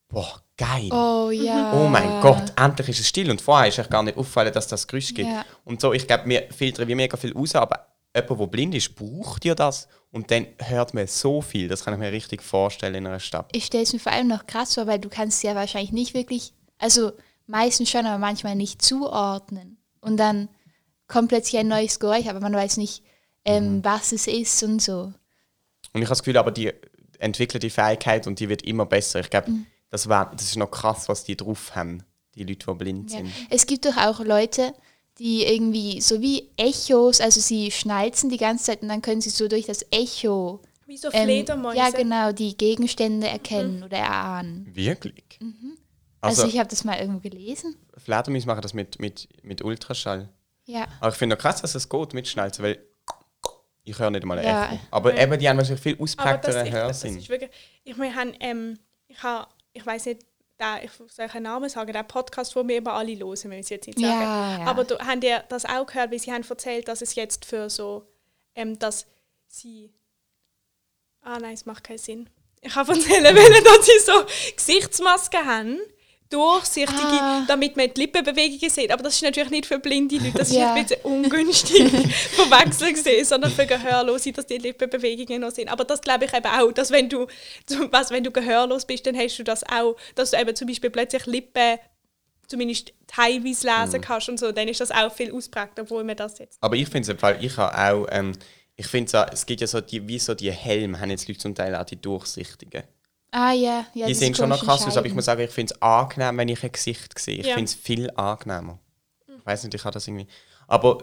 boah, 0.08 0.42
geil. 0.56 0.88
Oh 0.92 1.30
ja. 1.30 1.72
Oh 1.74 1.88
mein 1.88 2.20
Gott, 2.20 2.52
endlich 2.56 2.90
ist 2.90 3.00
es 3.00 3.08
still. 3.08 3.30
Und 3.30 3.40
vorher 3.40 3.68
ist 3.68 3.78
euch 3.78 3.88
gar 3.88 4.02
nicht 4.02 4.16
aufgefallen, 4.18 4.52
dass 4.52 4.68
das 4.68 4.86
Geräusch 4.86 5.14
gibt. 5.14 5.28
Ja. 5.30 5.44
Und 5.64 5.80
so, 5.80 5.92
ich 5.92 6.06
glaube, 6.06 6.28
wir 6.28 6.48
filtern 6.50 6.86
wie 6.88 6.94
mega 6.94 7.16
viel 7.16 7.32
raus, 7.32 7.54
aber 7.54 7.86
jemand, 8.14 8.40
der 8.40 8.46
blind 8.46 8.74
ist, 8.74 8.94
braucht 8.94 9.44
ja 9.44 9.54
das. 9.54 9.88
Und 10.14 10.30
dann 10.30 10.46
hört 10.58 10.94
man 10.94 11.08
so 11.08 11.42
viel. 11.42 11.66
Das 11.66 11.84
kann 11.84 11.92
ich 11.94 11.98
mir 12.00 12.12
richtig 12.12 12.40
vorstellen 12.40 12.94
in 12.94 13.06
einer 13.06 13.18
Stadt. 13.18 13.48
Ich 13.52 13.64
stelle 13.66 13.82
es 13.82 13.92
mir 13.92 13.98
vor 13.98 14.12
allem 14.12 14.28
noch 14.28 14.46
krass 14.46 14.74
vor, 14.74 14.86
weil 14.86 15.00
du 15.00 15.08
kannst 15.08 15.42
ja 15.42 15.56
wahrscheinlich 15.56 15.90
nicht 15.90 16.14
wirklich, 16.14 16.52
also 16.78 17.12
meistens 17.48 17.90
schon, 17.90 18.06
aber 18.06 18.18
manchmal 18.18 18.54
nicht 18.54 18.80
zuordnen. 18.80 19.76
Und 20.00 20.16
dann 20.18 20.48
kommt 21.08 21.28
plötzlich 21.30 21.58
ein 21.58 21.66
neues 21.66 21.98
Geräusch, 21.98 22.26
aber 22.28 22.38
man 22.38 22.52
weiß 22.54 22.76
nicht, 22.76 23.02
ähm, 23.44 23.78
Mhm. 23.78 23.84
was 23.84 24.12
es 24.12 24.28
ist 24.28 24.62
und 24.62 24.80
so. 24.80 25.12
Und 25.92 26.00
ich 26.00 26.02
habe 26.02 26.10
das 26.10 26.20
Gefühl, 26.22 26.38
aber 26.38 26.52
die 26.52 26.72
entwickeln 27.18 27.60
die 27.60 27.70
Fähigkeit 27.70 28.26
und 28.28 28.38
die 28.38 28.48
wird 28.48 28.62
immer 28.62 28.86
besser. 28.86 29.18
Ich 29.20 29.30
glaube, 29.30 29.50
Mhm. 29.50 29.66
das, 29.90 30.04
das 30.04 30.42
ist 30.42 30.56
noch 30.56 30.70
krass, 30.70 31.08
was 31.08 31.24
die 31.24 31.36
drauf 31.36 31.74
haben, 31.74 32.04
die 32.36 32.44
Leute, 32.44 32.66
die 32.70 32.74
blind 32.74 33.10
Ja. 33.10 33.18
sind. 33.18 33.32
Es 33.50 33.66
gibt 33.66 33.84
doch 33.84 33.96
auch 33.96 34.20
Leute, 34.20 34.74
die 35.18 35.44
irgendwie 35.44 36.00
so 36.00 36.20
wie 36.20 36.50
Echos, 36.56 37.20
also 37.20 37.40
sie 37.40 37.70
schnalzen 37.70 38.30
die 38.30 38.36
ganze 38.36 38.64
Zeit 38.64 38.82
und 38.82 38.88
dann 38.88 39.02
können 39.02 39.20
sie 39.20 39.30
so 39.30 39.46
durch 39.48 39.66
das 39.66 39.86
Echo 39.90 40.60
Wie 40.86 40.96
so 40.96 41.08
ähm, 41.12 41.24
Fledermäuse. 41.24 41.76
ja 41.76 41.90
genau 41.90 42.32
die 42.32 42.56
Gegenstände 42.56 43.28
erkennen 43.28 43.82
oder 43.84 43.98
erahnen. 43.98 44.68
Wirklich? 44.74 45.38
Also, 46.20 46.42
Also, 46.42 46.48
ich 46.52 46.58
habe 46.58 46.68
das 46.68 46.84
mal 46.84 46.98
irgendwo 46.98 47.20
gelesen. 47.20 47.76
Fledermäuse 47.96 48.46
machen 48.46 48.62
das 48.62 48.74
mit, 48.74 48.98
mit, 48.98 49.28
mit 49.44 49.62
Ultraschall. 49.62 50.28
Ja. 50.66 50.86
Aber 51.00 51.10
ich 51.10 51.16
finde 51.16 51.36
auch 51.36 51.40
krass, 51.40 51.60
dass 51.62 51.74
es 51.74 51.88
geht 51.88 52.14
mit 52.14 52.26
Schnalzen, 52.26 52.64
weil 52.64 52.78
ich 53.84 53.98
höre 53.98 54.10
nicht 54.10 54.24
mal 54.24 54.38
ein 54.38 54.44
Ja. 54.46 54.66
Echo. 54.66 54.80
Aber 54.90 55.14
Ja. 55.14 55.22
eben, 55.22 55.38
die 55.38 55.48
haben 55.48 55.58
wahrscheinlich 55.58 55.82
viel 55.82 55.94
das, 56.46 56.56
ich, 56.66 56.72
das 56.72 56.80
Hörsinn. 57.04 57.18
ist 57.18 57.28
wirklich, 57.28 57.50
ich 57.84 57.96
meine, 57.96 58.14
haben, 58.16 58.32
ähm, 58.40 58.78
ich 59.06 59.22
habe, 59.22 59.46
ich 59.74 59.84
weiß 59.84 60.06
nicht, 60.06 60.22
da, 60.56 60.80
ich 60.80 60.90
soll 60.92 61.26
einen 61.32 61.44
Namen 61.44 61.68
sagen, 61.68 61.92
der 61.92 62.02
Podcast, 62.04 62.54
wo 62.54 62.66
wir 62.66 62.76
immer 62.76 62.92
alle 62.92 63.16
hören, 63.18 63.36
wenn 63.44 63.50
wir 63.52 63.58
es 63.58 63.68
jetzt 63.70 63.86
nicht 63.86 63.98
sagen. 63.98 64.20
Ja, 64.20 64.58
ja. 64.58 64.64
Aber 64.66 64.84
du, 64.84 64.98
haben 64.98 65.20
die 65.20 65.36
das 65.48 65.64
auch 65.64 65.86
gehört, 65.86 66.10
weil 66.10 66.18
sie 66.18 66.32
haben 66.32 66.44
erzählt, 66.48 66.88
dass 66.88 67.02
es 67.02 67.14
jetzt 67.14 67.44
für 67.44 67.68
so, 67.68 68.06
ähm, 68.54 68.78
dass 68.78 69.06
sie, 69.48 69.92
ah 71.22 71.38
nein, 71.38 71.54
es 71.54 71.66
macht 71.66 71.84
keinen 71.84 71.98
Sinn. 71.98 72.30
Ich 72.60 72.74
habe 72.74 72.92
erzählen 72.92 73.24
wollen, 73.36 73.64
dass 73.64 73.86
sie 73.86 73.98
so 73.98 74.24
Gesichtsmasken 74.56 75.44
haben, 75.44 75.78
durchsichtige, 76.34 77.00
Ah. 77.20 77.44
damit 77.46 77.76
man 77.76 77.92
die 77.92 78.00
Lippenbewegungen 78.02 78.70
sieht. 78.70 78.90
Aber 78.92 79.02
das 79.02 79.14
ist 79.14 79.22
natürlich 79.22 79.50
nicht 79.50 79.66
für 79.66 79.78
blinde 79.78 80.16
Leute, 80.16 80.32
das 80.38 80.48
ist 80.50 80.56
Ja. 80.56 80.72
ein 80.74 80.84
bisschen 80.84 81.02
ungünstig 81.04 81.90
verwechseln 82.34 82.94
gesehen, 82.94 83.24
sondern 83.24 83.50
für 83.50 83.66
Gehörlose, 83.66 84.32
dass 84.32 84.46
die 84.46 84.58
Lippenbewegungen 84.58 85.40
noch 85.40 85.50
sind. 85.52 85.68
Aber 85.68 85.84
das 85.84 86.00
glaube 86.00 86.24
ich 86.24 86.32
eben 86.34 86.46
auch, 86.46 86.72
dass 86.72 86.90
wenn 86.90 87.08
du, 87.08 87.26
was, 87.90 88.10
wenn 88.10 88.24
du 88.24 88.30
gehörlos 88.30 88.84
bist, 88.84 89.06
dann 89.06 89.16
hast 89.16 89.38
du 89.38 89.44
das 89.44 89.62
auch, 89.64 89.96
dass 90.14 90.32
du 90.32 90.40
eben 90.40 90.54
zum 90.54 90.68
Beispiel 90.68 90.90
plötzlich 90.90 91.26
Lippen 91.26 91.78
zumindest 92.46 92.92
teilweise 93.06 93.66
lesen 93.66 94.00
kannst 94.02 94.28
und 94.28 94.38
so, 94.38 94.52
dann 94.52 94.68
ist 94.68 94.80
das 94.80 94.90
auch 94.90 95.12
viel 95.12 95.32
ausprägter, 95.32 95.82
obwohl 95.82 96.04
man 96.04 96.16
das 96.16 96.38
jetzt... 96.38 96.58
Aber 96.60 96.76
ich 96.76 96.84
finde 96.88 97.00
es 97.00 97.08
im 97.08 97.18
Fall, 97.18 97.38
ich 97.42 97.56
habe 97.56 97.74
auch, 97.76 98.06
ähm, 98.10 98.32
ich 98.76 98.86
finde 98.86 99.10
so, 99.10 99.18
es 99.32 99.46
gibt 99.46 99.60
ja 99.62 99.66
so 99.66 99.80
die, 99.80 100.06
wie 100.06 100.18
so 100.18 100.34
die 100.34 100.50
Helme, 100.52 101.00
haben 101.00 101.08
jetzt 101.10 101.26
Leute 101.26 101.40
zum 101.40 101.54
Teil 101.54 101.74
auch 101.74 101.84
die 101.84 101.96
durchsichtigen. 102.00 102.82
Ah 103.36 103.52
ja, 103.52 103.84
ja. 103.94 104.06
die 104.06 104.14
sehen 104.14 104.32
schon 104.32 104.48
noch 104.48 104.62
krass 104.64 104.86
aus, 104.86 104.96
aber 104.96 105.08
ich 105.08 105.12
muss 105.14 105.24
sagen, 105.24 105.40
ich 105.40 105.50
finde 105.50 105.74
es 105.74 105.82
angenehm, 105.82 106.38
wenn 106.38 106.48
ich 106.48 106.62
ein 106.62 106.70
Gesicht 106.70 107.18
sehe. 107.18 107.38
Ich 107.40 107.46
Ja. 107.46 107.54
finde 107.54 107.64
es 107.64 107.74
viel 107.74 108.08
angenehmer. 108.12 108.78
Ich 109.26 109.44
weiß 109.44 109.64
nicht, 109.64 109.74
ich 109.74 109.84
habe 109.84 109.92
das 109.92 110.06
irgendwie. 110.06 110.28
Aber 110.68 111.02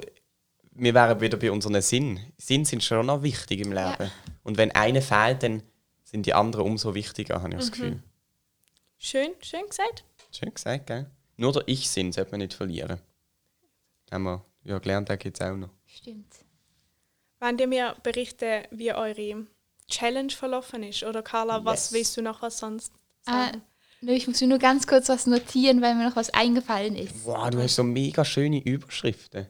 wir 0.71 0.93
wären 0.93 1.19
wieder 1.19 1.38
bei 1.38 1.51
unseren 1.51 1.82
Sinn. 1.82 2.19
Sinn 2.38 2.63
sind 2.63 2.84
schon 2.86 3.05
noch 3.05 3.21
wichtig 3.21 3.59
im 3.59 3.73
Leben. 3.73 3.95
Ja. 3.99 4.11
Und 4.43 4.57
wenn 4.57 4.71
einer 4.71 5.01
fehlt, 5.01 5.43
dann 5.43 5.61
sind 6.05 6.25
die 6.25 6.34
anderen 6.34 6.65
umso 6.65 6.95
wichtiger, 6.95 7.36
habe 7.41 7.49
ich 7.49 7.55
Mhm. 7.55 7.59
das 7.59 7.71
Gefühl. 7.71 8.03
Schön, 8.97 9.32
schön 9.41 9.65
gesagt. 9.67 10.05
Schön 10.32 10.53
gesagt, 10.53 10.88
gell? 10.88 11.11
Nur 11.36 11.51
der 11.51 11.63
Ich-Sinn 11.67 12.13
sollte 12.13 12.32
man 12.32 12.39
nicht 12.39 12.53
verlieren. 12.53 13.01
Haben 14.09 14.23
wir 14.23 14.45
ja 14.63 14.79
gelernt, 14.79 15.09
da 15.09 15.17
gibt 15.17 15.38
es 15.39 15.45
auch 15.45 15.55
noch. 15.55 15.69
Stimmt. 15.86 16.34
Wollt 17.41 17.59
ihr 17.59 17.67
mir 17.67 17.95
berichten, 18.03 18.63
wie 18.71 18.93
eure 18.93 19.47
Challenge 19.92 20.32
verlaufen 20.32 20.82
ist? 20.84 21.04
Oder 21.04 21.22
Carla, 21.22 21.64
was 21.66 21.86
Yes. 21.86 21.94
willst 21.94 22.18
du 22.18 22.22
noch 22.24 22.42
was 22.42 22.58
sonst 22.58 22.92
Ah, 23.26 23.46
sagen? 23.46 23.62
nö, 24.02 24.14
ich 24.14 24.28
muss 24.28 24.42
mir 24.42 24.48
nur 24.48 24.58
ganz 24.58 24.88
kurz 24.88 25.08
was 25.10 25.28
notieren, 25.28 25.82
weil 25.82 25.94
mir 25.96 26.08
noch 26.10 26.16
was 26.16 26.32
eingefallen 26.34 26.96
ist. 26.96 27.14
Wow, 27.26 27.50
du 27.52 27.62
hast 27.62 27.76
so 27.76 27.84
mega 27.84 28.26
schöne 28.26 28.60
Überschriften. 28.64 29.46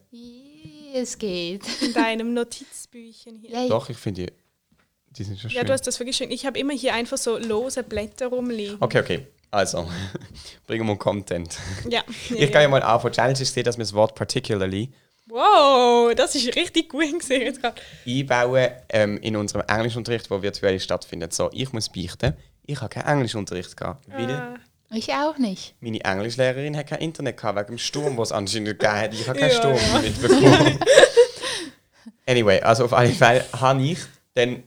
Es 0.94 1.16
geht. 1.16 1.62
In 1.80 1.94
deinem 1.94 2.34
Notizbüchchen 2.34 3.38
hier. 3.38 3.50
Ja, 3.50 3.68
Doch, 3.68 3.88
ich 3.88 3.96
finde 3.96 4.26
die, 4.26 4.32
die 5.16 5.24
sind 5.24 5.40
schon 5.40 5.48
schön. 5.50 5.56
Ja, 5.56 5.64
du 5.64 5.72
hast 5.72 5.86
das 5.86 5.98
wirklich 5.98 6.16
schön. 6.16 6.30
Ich 6.30 6.44
habe 6.44 6.58
immer 6.58 6.74
hier 6.74 6.92
einfach 6.94 7.16
so 7.16 7.38
lose 7.38 7.82
Blätter 7.82 8.26
rumliegen. 8.26 8.76
okay, 8.80 9.00
okay. 9.00 9.26
Also, 9.50 9.86
bringen 10.66 10.86
wir 10.86 10.96
Content. 10.96 11.58
Ja. 11.88 12.02
Ich 12.30 12.38
gehe 12.52 12.62
ja 12.62 12.68
mal 12.68 12.82
an, 12.82 13.00
von 13.00 13.12
Challenge 13.12 13.38
ist, 13.40 13.54
dass 13.56 13.76
wir 13.76 13.84
das 13.84 13.92
Wort 13.92 14.14
particularly 14.14 14.90
Wow, 15.32 16.14
das 16.14 16.34
ist 16.34 16.54
richtig 16.56 16.90
gut 16.90 17.18
gesehen 17.18 17.58
einbauen 18.06 18.68
ähm, 18.90 19.16
in 19.22 19.34
unserem 19.34 19.64
Englischunterricht, 19.66 20.28
der 20.30 20.42
virtuell 20.42 20.78
stattfindet. 20.78 21.32
So, 21.32 21.48
ich 21.54 21.72
muss 21.72 21.88
beichten, 21.88 22.36
ich 22.66 22.78
habe 22.78 22.90
keinen 22.90 23.06
Englischunterricht 23.06 23.74
gehabt, 23.74 24.06
Ah, 24.12 24.56
ich 24.90 25.08
auch 25.14 25.38
nicht. 25.38 25.74
meine 25.80 26.04
Englischlehrerin 26.04 26.76
hat 26.76 26.88
kein 26.88 27.00
Internet 27.00 27.38
gehabt, 27.38 27.56
wegen 27.58 27.68
dem 27.68 27.78
Sturm, 27.78 28.18
was 28.18 28.28
es 28.28 28.32
anscheinend 28.32 28.78
gegeben 28.78 28.92
hat. 28.92 29.14
Ich 29.14 29.26
habe 29.26 29.38
keinen 29.38 29.50
Ja, 29.52 29.56
Sturm 29.56 29.76
ja. 29.76 29.98
mitbekommen. 30.00 30.78
anyway, 32.26 32.60
also 32.60 32.84
auf 32.84 32.92
alle 32.92 33.08
Fälle 33.08 33.42
habe 33.58 33.80
ich, 33.82 34.00
dann 34.34 34.64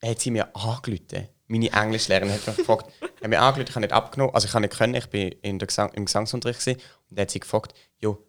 hat 0.00 0.20
sie 0.20 0.30
mir 0.30 0.46
angerufen. 0.54 1.26
Meine 1.48 1.72
Englischlehrerin 1.72 2.32
hat 2.32 2.46
mich 2.46 2.56
gefragt, 2.56 2.86
hat 3.20 3.28
mir 3.28 3.40
angerufen, 3.40 3.66
ich 3.68 3.74
habe 3.74 3.84
nicht 3.84 3.92
abgenommen, 3.92 4.32
also 4.32 4.46
ich 4.46 4.54
habe 4.54 4.62
nicht 4.62 4.78
können, 4.78 4.94
ich 4.94 5.06
bin 5.06 5.32
in 5.42 5.58
der 5.58 5.66
Gesang, 5.66 5.90
im 5.94 6.04
Gesangsunterricht 6.04 6.60
gewesen, 6.60 6.80
und 7.10 7.18
dann 7.18 7.22
hat 7.22 7.32
sie 7.32 7.40
gefragt, 7.40 7.74
jo, 7.98 8.24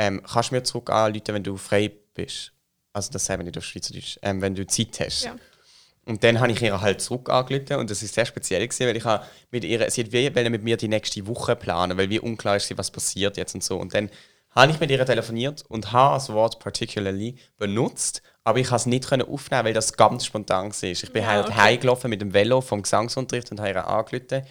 ähm, 0.00 0.22
kannst 0.22 0.50
du 0.50 0.54
mir 0.54 0.62
zurück 0.62 0.88
anrufen, 0.88 1.34
wenn 1.34 1.42
du 1.42 1.58
frei 1.58 1.92
bist? 2.14 2.52
Also 2.94 3.12
das 3.12 3.26
sagen 3.26 3.40
wir 3.40 3.44
nicht 3.44 3.58
auf 3.58 3.64
Schweizerdeutsch, 3.64 4.18
ähm, 4.22 4.40
wenn 4.40 4.54
du 4.54 4.66
Zeit 4.66 4.98
hast. 4.98 5.24
Ja. 5.24 5.36
Und 6.06 6.24
dann 6.24 6.40
habe 6.40 6.50
ich 6.50 6.62
ihr 6.62 6.80
halt 6.80 7.02
zurück 7.02 7.28
angerufen 7.28 7.76
und 7.76 7.90
das 7.90 8.02
ist 8.02 8.14
sehr 8.14 8.24
speziell 8.24 8.66
gewesen, 8.66 8.86
weil 8.86 8.96
ich 8.96 9.04
habe 9.04 9.26
mit 9.50 9.62
ihr, 9.62 9.90
sie 9.90 10.02
hat 10.02 10.12
wie 10.12 10.48
mit 10.48 10.64
mir 10.64 10.78
die 10.78 10.88
nächste 10.88 11.26
Woche 11.26 11.54
planen, 11.54 11.98
weil 11.98 12.08
wie 12.08 12.18
unklar 12.18 12.56
ist, 12.56 12.76
was 12.78 12.90
passiert 12.90 13.36
jetzt 13.36 13.54
und 13.54 13.62
so. 13.62 13.76
Und 13.76 13.92
dann 13.92 14.10
habe 14.52 14.72
ich 14.72 14.80
mit 14.80 14.90
ihr 14.90 15.04
telefoniert 15.04 15.64
und 15.68 15.92
habe 15.92 16.14
das 16.16 16.32
Wort 16.32 16.58
particularly 16.58 17.36
benutzt, 17.58 18.22
aber 18.42 18.58
ich 18.58 18.68
habe 18.68 18.76
es 18.76 18.86
nicht 18.86 19.06
können 19.06 19.28
aufnehmen, 19.28 19.66
weil 19.66 19.74
das 19.74 19.92
ganz 19.92 20.24
spontan 20.24 20.72
war. 20.72 20.82
Ich 20.82 21.12
bin 21.12 21.22
Ja, 21.22 21.28
halt 21.28 21.46
okay. 21.48 21.56
heimgelaufen 21.56 22.08
mit 22.08 22.22
dem 22.22 22.32
Velo 22.32 22.62
vom 22.62 22.80
Gesangsunterricht 22.82 23.50
und 23.52 23.60
habe 23.60 23.68
ihr 23.68 23.86
angerufen. 23.86 24.46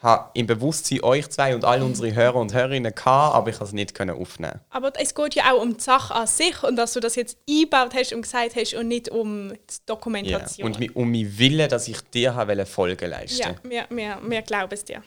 Habe 0.00 0.30
im 0.34 0.46
Bewusstsein 0.46 1.02
euch 1.02 1.28
zwei 1.28 1.56
und 1.56 1.64
all 1.64 1.82
unsere 1.82 2.14
Hörer 2.14 2.36
und 2.36 2.54
Hörerinnen 2.54 2.94
gehabt, 2.94 3.34
aber 3.34 3.50
ich 3.50 3.56
habe 3.56 3.64
es 3.64 3.72
nicht 3.72 3.94
können 3.94 4.16
aufnehmen. 4.16 4.60
Aber 4.70 4.92
es 5.00 5.12
geht 5.12 5.34
ja 5.34 5.52
auch 5.52 5.60
um 5.60 5.76
die 5.76 5.82
Sache 5.82 6.14
an 6.14 6.26
sich 6.28 6.62
und 6.62 6.76
dass 6.76 6.92
du 6.92 7.00
das 7.00 7.16
jetzt 7.16 7.36
eingebaut 7.50 7.94
hast 7.94 8.12
und 8.12 8.22
gesagt 8.22 8.54
hast 8.54 8.74
und 8.74 8.86
nicht 8.86 9.08
um 9.08 9.48
die. 9.50 9.58
Dokumentation. 9.86 10.66
Und 10.66 10.78
mi- 10.78 10.90
um 10.92 11.10
meinen 11.10 11.36
Willen, 11.38 11.68
dass 11.68 11.88
ich 11.88 12.00
dir 12.10 12.36
habe 12.36 12.64
Folge 12.64 13.06
leisten 13.08 13.40
ja, 13.40 13.54
wir, 13.64 13.86
wir, 13.90 14.18
wir 14.22 14.42
glauben 14.42 14.72
es 14.72 14.84
dir. 14.84 15.02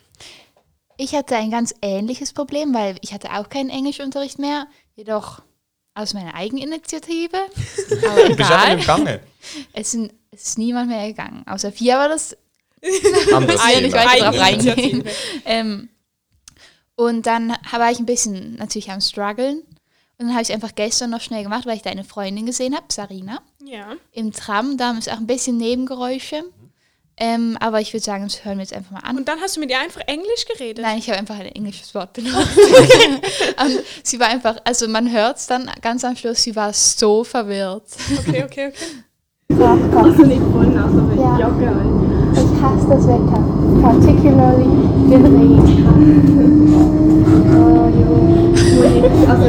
Ich 0.98 1.16
hatte 1.16 1.36
ein 1.38 1.52
ganz 1.52 1.74
ähnliches 1.82 2.34
Problem, 2.34 2.74
weil 2.74 2.98
ich 3.02 3.14
hatte 3.14 3.32
auch 3.32 3.48
keinen 3.50 3.70
Englischunterricht 3.70 4.40
mehr, 4.40 4.68
jedoch 4.96 5.42
aus 5.96 6.14
meiner 6.14 6.36
Eigeninitiative. 6.36 7.38
Aber 8.08 8.24
Du 8.28 8.36
bist 8.36 8.52
einfach 8.52 8.66
egal. 8.72 8.76
nicht 8.76 8.88
gegangen. 8.88 9.20
Es 9.74 9.94
ist 10.32 10.58
niemand 10.58 10.90
mehr 10.90 11.08
gegangen. 11.08 11.44
Außer 11.48 11.72
vier 11.72 11.96
war 11.96 12.10
das 12.10 12.36
Anders 13.34 13.64
will 13.66 13.74
ja 13.74 13.82
nicht 13.82 13.94
Thema. 13.94 14.06
weiter 14.06 14.26
drauf 14.32 14.40
reingehen. 14.40 15.04
ähm, 15.46 15.90
Und 16.96 17.26
dann 17.26 17.56
war 17.72 17.92
ich 17.92 18.00
ein 18.00 18.06
bisschen 18.06 18.56
natürlich 18.56 18.92
am 18.92 19.02
struggeln. 19.02 19.60
Und 20.18 20.28
dann 20.28 20.34
habe 20.34 20.44
ich 20.44 20.52
einfach 20.54 20.76
gestern 20.76 21.10
noch 21.10 21.22
schnell 21.22 21.44
gemacht, 21.44 21.66
weil 21.66 21.76
ich 21.78 21.82
deine 21.82 22.04
Freundin 22.04 22.46
gesehen 22.46 22.76
habe, 22.76 22.86
Sarina, 22.92 23.42
Ja. 23.64 23.94
im 24.12 24.32
Tram. 24.34 24.78
Da 24.78 24.88
haben 24.90 24.98
es 24.98 25.08
auch 25.08 25.18
ein 25.18 25.26
bisschen 25.28 25.58
Nebengeräusche. 25.58 26.44
Ähm, 27.18 27.56
aber 27.60 27.82
ich 27.82 27.94
würde 27.94 28.04
sagen, 28.04 28.24
das 28.24 28.46
hören 28.46 28.58
wir 28.58 28.64
jetzt 28.64 28.74
einfach 28.74 28.92
mal 28.92 29.00
an. 29.02 29.18
Und 29.18 29.28
dann 29.28 29.40
hast 29.42 29.56
du 29.56 29.60
mit 29.60 29.70
ihr 29.70 29.80
einfach 29.80 30.02
Englisch 30.08 30.46
geredet? 30.52 30.82
Nein, 30.84 30.98
ich 30.98 31.08
habe 31.10 31.20
einfach 31.20 31.36
ein 31.40 31.46
englisches 31.48 31.94
Wort 31.94 32.14
benutzt. 32.14 32.36
Und 33.64 33.80
sie 34.04 34.20
war 34.20 34.28
einfach, 34.28 34.58
also 34.64 34.88
man 34.88 35.12
hört 35.12 35.38
es 35.38 35.46
dann 35.48 35.70
ganz 35.82 36.04
am 36.04 36.16
Schluss, 36.16 36.42
sie 36.42 36.56
war 36.56 36.74
so 36.74 37.24
verwirrt. 37.24 37.84
Okay, 38.28 38.44
okay, 38.44 38.74
okay. 39.50 39.96
Also 39.96 40.24
nicht 40.24 40.42
voll 40.42 40.78
aber 40.78 41.16
Ja. 41.16 41.40
Jacke 41.40 42.11
hasse 42.62 42.88
das 42.90 43.08
Wetter, 43.08 43.44
particularly 43.82 44.66
den 45.10 45.26
Regen. 45.26 45.88
Oh, 47.54 47.88
jo. 47.90 48.54
Also, 49.30 49.46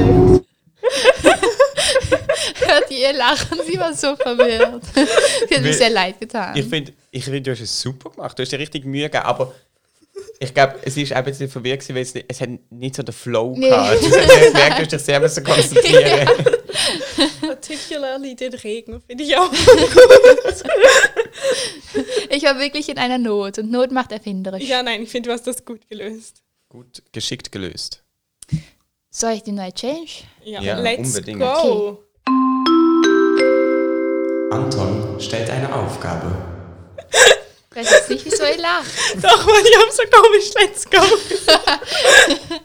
Hört 2.67 2.91
ihr 2.91 3.13
Lachen? 3.13 3.59
Sie 3.67 3.79
war 3.79 3.93
so 3.95 4.17
verwirrt. 4.17 4.83
Sie 5.49 5.55
hat 5.55 5.63
mir 5.63 5.75
sehr 5.75 5.91
leid 5.91 6.19
getan. 6.21 6.57
Ich 6.57 6.67
finde, 6.67 6.93
ich 7.11 7.25
find, 7.25 7.47
du 7.47 7.51
hast 7.51 7.61
es 7.61 7.81
super 7.81 8.11
gemacht. 8.11 8.39
Du 8.39 8.43
hast 8.43 8.51
dir 8.51 8.59
richtig 8.59 8.85
Mühe 8.85 9.05
gegeben, 9.11 9.25
aber 9.25 9.53
ich 10.39 10.53
glaube, 10.55 10.75
es 10.83 10.97
ist 10.97 11.13
ein 11.13 11.25
bisschen 11.25 11.49
verwirrt, 11.49 11.81
gewesen, 11.81 11.95
weil 11.95 12.03
es, 12.03 12.15
nicht, 12.15 12.27
es 12.29 12.41
hat 12.41 12.49
nicht 12.71 12.97
so 12.97 13.03
den 13.03 13.13
Flow 13.15 13.55
Nee. 13.57 13.69
gehabt. 13.69 14.01
Du 14.03 14.07
hast 14.11 14.53
gemerkt, 14.53 14.79
du 14.79 14.83
hast 14.83 14.93
dich 14.93 15.03
sehr 15.03 15.21
müssen 15.21 15.45
konzentrieren. 15.45 16.29
Particularly 17.41 18.35
den 18.35 18.55
Regen, 18.55 19.03
finde 19.07 19.25
ich 19.25 19.37
auch. 19.37 19.51
Ich 22.35 22.45
war 22.45 22.59
wirklich 22.59 22.89
in 22.89 22.97
einer 22.97 23.19
Not 23.19 23.59
und 23.59 23.71
Not 23.71 23.91
macht 23.93 24.11
erfinderisch. 24.11 24.65
Ja, 24.65 24.83
nein, 24.83 25.03
ich 25.03 25.11
finde, 25.11 25.29
du 25.29 25.35
hast 25.35 25.47
das 25.47 25.67
gut 25.67 25.87
gelöst. 25.91 26.43
Gut, 26.71 27.03
geschickt 27.13 27.53
gelöst. 27.53 28.03
Soll 29.11 29.33
ich 29.33 29.43
die 29.43 29.53
neue 29.53 29.75
Challenge? 29.75 30.09
Ja, 30.43 30.63
Ja, 30.63 30.81
let's 30.81 31.09
unbedingt. 31.11 31.41
go. 31.41 32.03
Anton 34.51 35.21
stellt 35.21 35.51
eine 35.51 35.75
Aufgabe. 35.75 36.35
Ich 37.71 37.77
weiß 37.77 37.91
jetzt 37.91 38.09
nicht, 38.09 38.25
wieso 38.25 38.45
ihr 38.45 38.57
lacht. 38.57 38.87
Doch, 39.23 39.47
weil 39.47 39.67
ich 39.67 39.77
habe 39.77 39.93
so 39.93 40.03
komisch, 40.11 40.51
let's 40.59 40.89
go. 40.89 41.03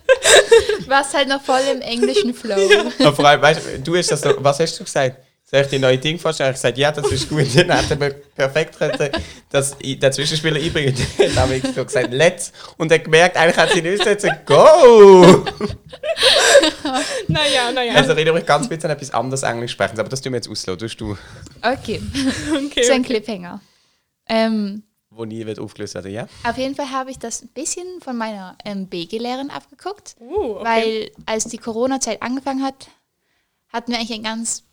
Du 0.79 0.87
warst 0.87 1.13
halt 1.13 1.27
noch 1.27 1.41
voll 1.41 1.59
im 1.73 1.81
englischen 1.81 2.33
Flow. 2.33 2.55
Vor 3.13 3.25
allem, 3.25 3.41
weißt, 3.41 3.61
du, 3.65 3.79
du 3.79 3.97
hast 3.97 4.09
das 4.11 4.21
so, 4.21 4.33
was 4.39 4.59
hast 4.61 4.79
du 4.79 4.85
gesagt? 4.85 5.17
Soll 5.49 5.61
ich 5.61 5.67
dir 5.67 5.79
neue 5.79 5.97
Ding 5.97 6.19
vorstellen? 6.19 6.47
Ich 6.53 6.61
habe 6.61 6.73
gesagt, 6.73 6.77
ja, 6.77 6.91
das 6.91 7.09
ist 7.09 7.29
gut. 7.29 7.47
Dann 7.55 7.71
hat 7.71 7.89
er 7.89 8.09
perfekt 8.09 8.77
können, 8.77 9.09
dass 9.49 9.77
i- 9.81 9.95
der 9.97 10.11
Zwischenspieler 10.11 10.59
einbringen. 10.59 10.93
Dann 11.17 11.35
habe 11.37 11.55
ich 11.55 11.63
so 11.73 11.85
gesagt, 11.85 12.11
let's. 12.11 12.51
Und 12.77 12.91
er 12.91 12.99
gemerkt, 12.99 13.37
eigentlich 13.37 13.55
hat 13.55 13.71
sie 13.71 13.81
nicht 13.81 14.03
gesagt, 14.03 14.45
go! 14.45 15.45
Naja, 17.27 17.71
naja. 17.71 17.93
Also 17.93 18.11
erinnere 18.11 18.35
mich 18.35 18.45
ganz 18.45 18.67
bisschen 18.67 18.89
an 18.89 18.97
etwas 18.97 19.11
anderes 19.11 19.43
Englisch 19.43 19.71
sprechen, 19.71 19.99
aber 19.99 20.09
das 20.09 20.21
tun 20.21 20.33
wir 20.33 20.37
jetzt 20.37 20.49
auslösen. 20.49 20.79
Das 20.79 20.95
du, 20.95 21.17
Okay, 21.61 22.01
okay, 22.65 22.83
so 22.83 22.93
ein. 22.93 23.03
Cliffhanger. 23.03 23.61
Ähm, 24.27 24.83
wo 25.09 25.25
nie 25.25 25.45
wird 25.45 25.59
aufgelöst 25.59 25.95
werden, 25.95 26.11
ja? 26.11 26.27
auf 26.43 26.57
jeden 26.57 26.75
Fall 26.75 26.91
habe 26.91 27.11
ich 27.11 27.19
das 27.19 27.41
ein 27.41 27.49
bisschen 27.49 27.85
von 28.01 28.17
meiner 28.17 28.57
ähm, 28.65 28.87
BG-Lehrerin 28.87 29.49
abgeguckt. 29.49 30.15
Uh, 30.19 30.57
okay. 30.57 30.63
Weil 30.65 31.11
als 31.25 31.45
die 31.45 31.57
Corona-Zeit 31.57 32.21
angefangen 32.21 32.63
hat, 32.63 32.87
hatten 33.71 33.91
wir 33.91 33.97
eigentlich 33.99 34.13
einen 34.13 34.23
ganz 34.23 34.63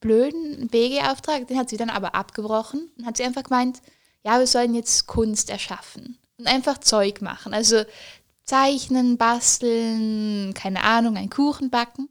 blöden 0.00 0.68
BG-Auftrag. 0.68 1.46
Den 1.46 1.58
hat 1.58 1.68
sie 1.68 1.76
dann 1.76 1.90
aber 1.90 2.14
abgebrochen 2.14 2.90
und 2.96 3.06
hat 3.06 3.16
sie 3.16 3.24
einfach 3.24 3.44
gemeint, 3.44 3.80
ja, 4.24 4.38
wir 4.38 4.46
sollen 4.46 4.74
jetzt 4.74 5.06
Kunst 5.06 5.50
erschaffen 5.50 6.18
und 6.38 6.46
einfach 6.46 6.78
Zeug 6.78 7.20
machen. 7.20 7.54
Also 7.54 7.84
zeichnen, 8.44 9.18
basteln, 9.18 10.54
keine 10.54 10.82
Ahnung, 10.82 11.16
einen 11.16 11.30
Kuchen 11.30 11.70
backen. 11.70 12.08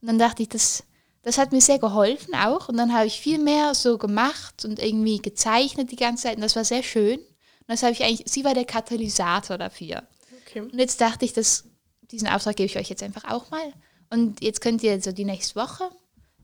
Und 0.00 0.08
dann 0.08 0.18
dachte 0.18 0.42
ich, 0.42 0.48
das, 0.48 0.84
das 1.22 1.38
hat 1.38 1.52
mir 1.52 1.60
sehr 1.60 1.78
geholfen 1.78 2.34
auch. 2.34 2.68
Und 2.68 2.76
dann 2.76 2.94
habe 2.94 3.06
ich 3.06 3.20
viel 3.20 3.38
mehr 3.38 3.74
so 3.74 3.98
gemacht 3.98 4.64
und 4.64 4.78
irgendwie 4.78 5.18
gezeichnet 5.18 5.90
die 5.90 5.96
ganze 5.96 6.24
Zeit. 6.24 6.36
Und 6.36 6.42
das 6.42 6.56
war 6.56 6.64
sehr 6.64 6.82
schön. 6.82 7.18
Und 7.18 7.68
das 7.68 7.82
habe 7.82 7.92
ich 7.92 8.02
eigentlich, 8.02 8.30
sie 8.30 8.44
war 8.44 8.54
der 8.54 8.64
Katalysator 8.64 9.58
dafür. 9.58 10.02
okay. 10.46 10.60
Und 10.60 10.78
jetzt 10.78 11.00
dachte 11.00 11.24
ich, 11.24 11.32
dass 11.32 11.64
diesen 12.10 12.28
Auftrag 12.28 12.56
gebe 12.56 12.66
ich 12.66 12.78
euch 12.78 12.88
jetzt 12.88 13.02
einfach 13.02 13.24
auch 13.24 13.50
mal. 13.50 13.72
Und 14.10 14.42
jetzt 14.42 14.60
könnt 14.60 14.82
ihr 14.82 15.00
so 15.02 15.12
die 15.12 15.24
nächste 15.24 15.56
Woche 15.56 15.90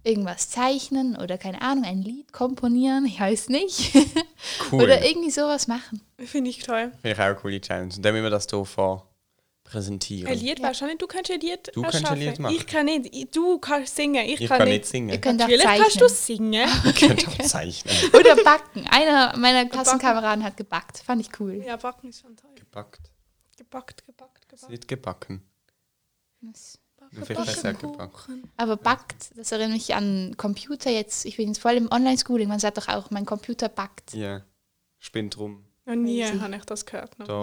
irgendwas 0.05 0.51
zeichnen 0.51 1.17
oder 1.17 1.39
keine 1.39 1.63
Ahnung, 1.63 1.85
ein 1.85 2.03
Lied 2.03 2.33
komponieren, 2.33 3.05
ich 3.07 3.21
weiß 3.21 3.49
nicht. 3.51 3.93
Cool. 4.73 4.83
oder 4.83 5.05
irgendwie 5.07 5.31
sowas 5.31 5.69
machen. 5.69 6.01
Finde 6.19 6.51
ich 6.51 6.59
toll. 6.61 6.91
Finde 7.01 7.11
ich 7.13 7.19
auch 7.19 7.25
eine 7.25 7.35
coole 7.37 7.61
Challenge. 7.61 7.95
Und 7.95 8.03
dann 8.05 8.13
müssen 8.13 8.25
wir 8.25 8.31
das 8.31 8.47
hier 8.51 8.65
vor 8.65 9.09
präsentieren. 9.65 10.31
Ein 10.31 10.39
Lied 10.39 10.59
du 10.59 10.63
nicht, 10.87 11.01
du 11.03 11.07
kannst 11.07 11.31
ein 11.31 11.41
Lied 11.41 11.71
Du 11.75 11.83
kannst 11.83 12.05
ein. 12.07 12.19
Lied 12.19 12.39
machen. 12.39 12.55
Ich 12.57 12.67
kann 12.67 12.85
nicht. 12.87 13.15
Ich- 13.15 13.31
Du 13.31 13.59
kannst 13.59 13.95
singen, 13.97 14.25
ich, 14.27 14.41
Ich 14.41 14.49
kann, 14.49 14.59
kann 14.59 14.69
nicht. 14.69 14.87
singen. 14.87 15.09
Ihr 15.11 15.21
könnt 15.21 15.41
auch 15.41 15.47
Natürlich 15.47 15.65
zeichnen. 15.65 15.83
kannst 15.83 16.01
du 16.01 16.09
singen. 16.09 16.69
Ich 16.85 16.95
könnte 16.97 17.29
auch 17.29 17.39
zeichnen. 17.47 17.95
Oder 18.13 18.37
backen. 18.43 18.87
Einer 18.91 19.37
meiner 19.39 19.65
Klassenkameraden 19.67 20.45
hat 20.45 20.57
gebackt. 20.57 20.99
Fand 20.99 21.21
ich 21.21 21.29
cool. 21.41 21.63
ja, 21.67 21.77
backen 21.77 22.09
ist 22.09 22.21
schon 22.21 22.37
toll. 22.37 22.51
Gebackt. 22.57 23.11
Gebackt, 23.57 24.05
gebackt, 24.07 24.49
gebackt. 24.49 24.71
Nicht 24.71 24.89
gebacken. 24.89 25.43
Backen, 26.43 26.55
Heißt 27.21 27.65
er. 27.65 27.77
Aber 28.57 28.77
backt, 28.77 29.31
das 29.37 29.53
erinnert 29.53 29.73
mich 29.73 29.95
an 29.95 30.35
Computer 30.37 30.91
jetzt. 30.91 31.25
Ich 31.27 31.37
bin 31.37 31.49
jetzt 31.49 31.61
voll 31.61 31.73
im 31.75 31.91
Online-Schooling. 31.91 32.49
Man 32.49 32.59
sagt 32.59 32.79
doch 32.79 32.89
auch, 32.89 33.11
mein 33.11 33.27
Computer 33.27 33.69
backt. 33.69 34.15
Ja. 34.15 34.43
Spinnt 34.99 35.37
rum. 35.39 35.65
Noch 35.85 35.95
nie 35.97 36.25
habe 36.25 36.57
ich 36.57 36.65
das 36.65 36.87
gehört. 36.87 37.19
noch. 37.19 37.27
Da. 37.27 37.43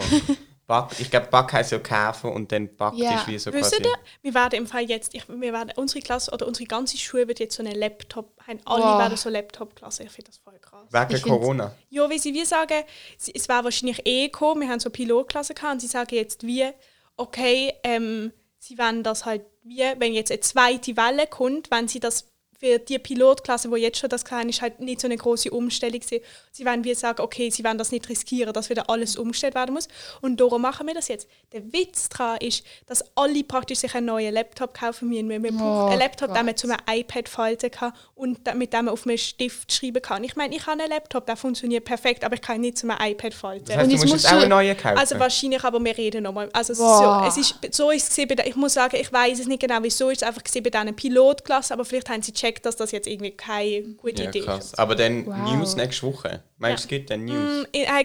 Back, 0.65 0.99
ich 0.99 1.09
glaube, 1.09 1.27
Back 1.27 1.51
heisst 1.53 1.71
ja 1.71 1.79
kaufen 1.79 2.31
und 2.31 2.51
dann 2.51 2.75
Back 2.75 2.93
Ja. 2.95 3.15
ist 3.15 3.27
wie 3.27 3.39
so 3.39 3.51
Wisst 3.51 3.71
quasi. 3.71 3.83
ihr, 3.83 3.93
wir 4.21 4.33
werden 4.35 4.53
im 4.55 4.67
Fall 4.67 4.83
jetzt, 4.83 5.15
ich, 5.15 5.27
wir 5.27 5.51
werden, 5.51 5.73
unsere 5.75 5.99
Klasse 5.99 6.29
oder 6.31 6.45
unsere 6.47 6.67
ganze 6.67 6.95
Schule 6.95 7.27
wird 7.27 7.39
jetzt 7.39 7.55
so 7.55 7.63
eine 7.63 7.73
Laptop, 7.73 8.39
haben 8.47 8.59
alle 8.65 8.83
Wow. 8.83 8.99
werden 8.99 9.17
so 9.17 9.29
Laptop-Klasse. 9.29 10.03
Ich 10.03 10.11
finde 10.11 10.29
das 10.29 10.37
voll 10.37 10.59
krass. 10.59 10.85
Wegen 10.91 11.15
Ich 11.15 11.23
Corona. 11.23 11.73
Ja, 11.89 12.07
wie 12.09 12.19
sie 12.19 12.35
wie 12.35 12.45
sagen, 12.45 12.83
sie- 13.17 13.33
es 13.35 13.49
wäre 13.49 13.63
wahrscheinlich 13.63 14.05
eh 14.05 14.25
gekommen, 14.27 14.61
wir 14.61 14.69
haben 14.69 14.79
so 14.79 14.91
Pilotklasse 14.91 15.55
gehabt 15.55 15.73
und 15.73 15.79
sie 15.79 15.87
sagen 15.87 16.13
jetzt 16.15 16.43
wie, 16.45 16.69
okay, 17.17 17.73
ähm, 17.83 18.31
sie 18.59 18.77
wollen 18.77 19.03
das 19.03 19.25
halt 19.25 19.45
wie, 19.63 19.79
wenn 19.97 20.13
jetzt 20.13 20.31
eine 20.31 20.41
zweite 20.41 20.95
Welle 20.95 21.27
kommt, 21.27 21.71
wenn 21.71 21.87
sie 21.87 21.99
das 21.99 22.31
für 22.59 22.77
die 22.77 22.99
Pilotklasse, 22.99 23.71
wo 23.71 23.77
jetzt 23.77 23.99
schon 23.99 24.09
das 24.09 24.25
kleine 24.25 24.49
ist, 24.49 24.61
halt 24.61 24.81
nicht 24.81 24.99
so 24.99 25.07
eine 25.07 25.15
große 25.15 25.49
Umstellung 25.49 26.01
sind. 26.01 26.21
Sie 26.51 26.65
wollen 26.65 26.83
wie 26.83 26.93
sagen, 26.93 27.21
okay, 27.21 27.49
sie 27.49 27.63
wollen 27.63 27.77
das 27.77 27.91
nicht 27.91 28.09
riskieren, 28.09 28.51
dass 28.53 28.69
wieder 28.69 28.89
alles 28.89 29.15
umgestellt 29.15 29.55
werden 29.55 29.73
muss. 29.73 29.87
Und 30.21 30.41
darum 30.41 30.61
machen 30.61 30.85
wir 30.87 30.93
das 30.93 31.07
jetzt. 31.07 31.29
Der 31.53 31.63
Witz 31.71 32.09
daran 32.09 32.37
ist, 32.41 32.65
dass 32.85 33.01
alle 33.15 33.43
praktisch 33.45 33.79
sich 33.79 33.95
einen 33.95 34.07
neuen 34.07 34.33
Laptop 34.33 34.73
kaufen 34.73 35.07
müssen. 35.07 35.29
Wir 35.29 35.39
brauchen 35.39 35.61
Oh 35.61 35.85
einen 35.87 35.99
Laptop, 35.99 36.27
den 36.33 36.45
man 36.45 36.47
Gott. 36.47 36.59
zu 36.59 36.67
einem 36.69 36.79
iPad 36.99 37.29
falten 37.29 37.71
kann 37.71 37.93
und 38.15 38.39
mit 38.55 38.73
dem 38.73 38.85
man 38.85 38.93
auf 38.93 39.07
einem 39.07 39.17
Stift 39.17 39.71
schreiben 39.71 40.01
kann. 40.01 40.23
Ich 40.25 40.35
meine, 40.35 40.53
ich 40.53 40.65
habe 40.67 40.81
einen 40.81 40.89
Laptop, 40.91 41.25
der 41.27 41.37
funktioniert 41.37 41.85
perfekt, 41.85 42.25
aber 42.25 42.35
ich 42.35 42.41
kann 42.41 42.57
ihn 42.57 42.61
nicht 42.61 42.77
zu 42.77 42.89
einem 42.89 42.97
iPad 43.11 43.33
falten. 43.33 43.65
Das 43.67 43.77
heißt, 43.77 43.85
Und 43.85 43.93
du 43.93 43.97
musst 44.07 44.23
jetzt 44.25 44.33
auch 44.33 44.37
einen 44.39 44.49
neuen 44.49 44.75
kaufen. 44.75 44.97
Also 44.97 45.17
wahrscheinlich, 45.17 45.63
aber 45.63 45.83
wir 45.83 45.97
reden 45.97 46.23
nochmal. 46.23 46.49
Also 46.51 46.73
so, 46.73 47.23
es 47.25 47.37
ist, 47.37 47.55
so 47.71 47.89
ist 47.91 48.09
es 48.09 48.15
gewesen 48.15 48.35
der- 48.35 48.47
ich 48.47 48.55
muss 48.57 48.73
sagen, 48.73 48.97
ich 48.99 49.13
weiß 49.13 49.39
es 49.39 49.47
nicht 49.47 49.61
genau, 49.61 49.77
wieso 49.81 50.09
ist 50.09 50.23
es 50.23 50.27
einfach 50.27 50.43
gewesen 50.43 50.63
bei 50.63 50.69
diesen 50.71 50.95
Pilotklasse, 50.95 51.73
aber 51.73 51.85
vielleicht 51.85 52.09
haben 52.09 52.21
sie 52.21 52.33
gecheckt, 52.33 52.48
dass 52.57 52.75
das 52.75 52.91
jetzt 52.91 53.07
irgendwie 53.07 53.31
keine 53.31 53.93
gute 53.95 54.23
ja, 54.23 54.29
Idee 54.29 54.41
krass. 54.41 54.65
ist. 54.65 54.79
Aber 54.79 54.95
dann 54.95 55.25
Wow. 55.25 55.53
News 55.53 55.75
nächste 55.75 56.07
Woche. 56.07 56.43
Meinst 56.57 56.83
du, 56.83 56.85
es 56.85 56.87
gibt 56.89 57.09
dann 57.09 57.25
News? 57.25 57.63
Mm, 57.63 57.67
er 57.73 58.03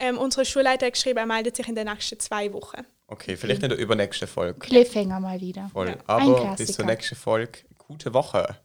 ähm, 0.00 0.18
unsere 0.18 0.44
Schulleiter 0.44 0.86
hat 0.86 0.94
geschrieben, 0.94 1.18
er 1.18 1.26
meldet 1.26 1.56
sich 1.56 1.68
in 1.68 1.74
den 1.74 1.86
nächsten 1.86 2.18
zwei 2.18 2.52
Wochen. 2.52 2.82
Okay, 3.06 3.36
vielleicht 3.36 3.62
nicht 3.62 3.70
in 3.70 3.76
der 3.76 3.78
übernächsten 3.78 4.26
Folge. 4.26 4.58
Cliffhanger 4.58 5.20
mal 5.20 5.40
wieder. 5.40 5.68
Voll. 5.72 5.88
Ja. 5.88 5.96
Aber 6.06 6.54
bis 6.56 6.72
zur 6.72 6.86
nächsten 6.86 7.16
Folge. 7.16 7.60
Gute 7.78 8.14
Woche. 8.14 8.56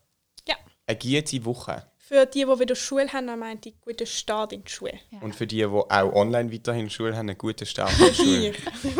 Ja. 0.48 0.56
Eine 0.88 0.98
gute 0.98 1.46
Woche. 1.46 1.89
Für 2.10 2.26
die, 2.26 2.40
die 2.44 2.60
wieder 2.60 2.76
Schule 2.76 3.14
haben, 3.14 3.28
er 3.28 3.38
meint 3.38 3.66
die 3.66 3.76
guten 3.86 4.08
Start 4.08 4.52
in 4.52 4.64
die 4.64 4.72
Schule. 4.72 4.94
Und 5.22 5.36
für 5.36 5.46
die, 5.46 5.58
die 5.58 5.66
auch 5.66 5.92
online 6.16 6.52
weiterhin 6.52 6.90
Schule 6.90 7.12
haben, 7.16 7.30
einen 7.30 7.38
guten 7.38 7.68
Start 7.68 7.92
in 8.00 8.06
die 8.08 8.16
Schule. 8.16 8.54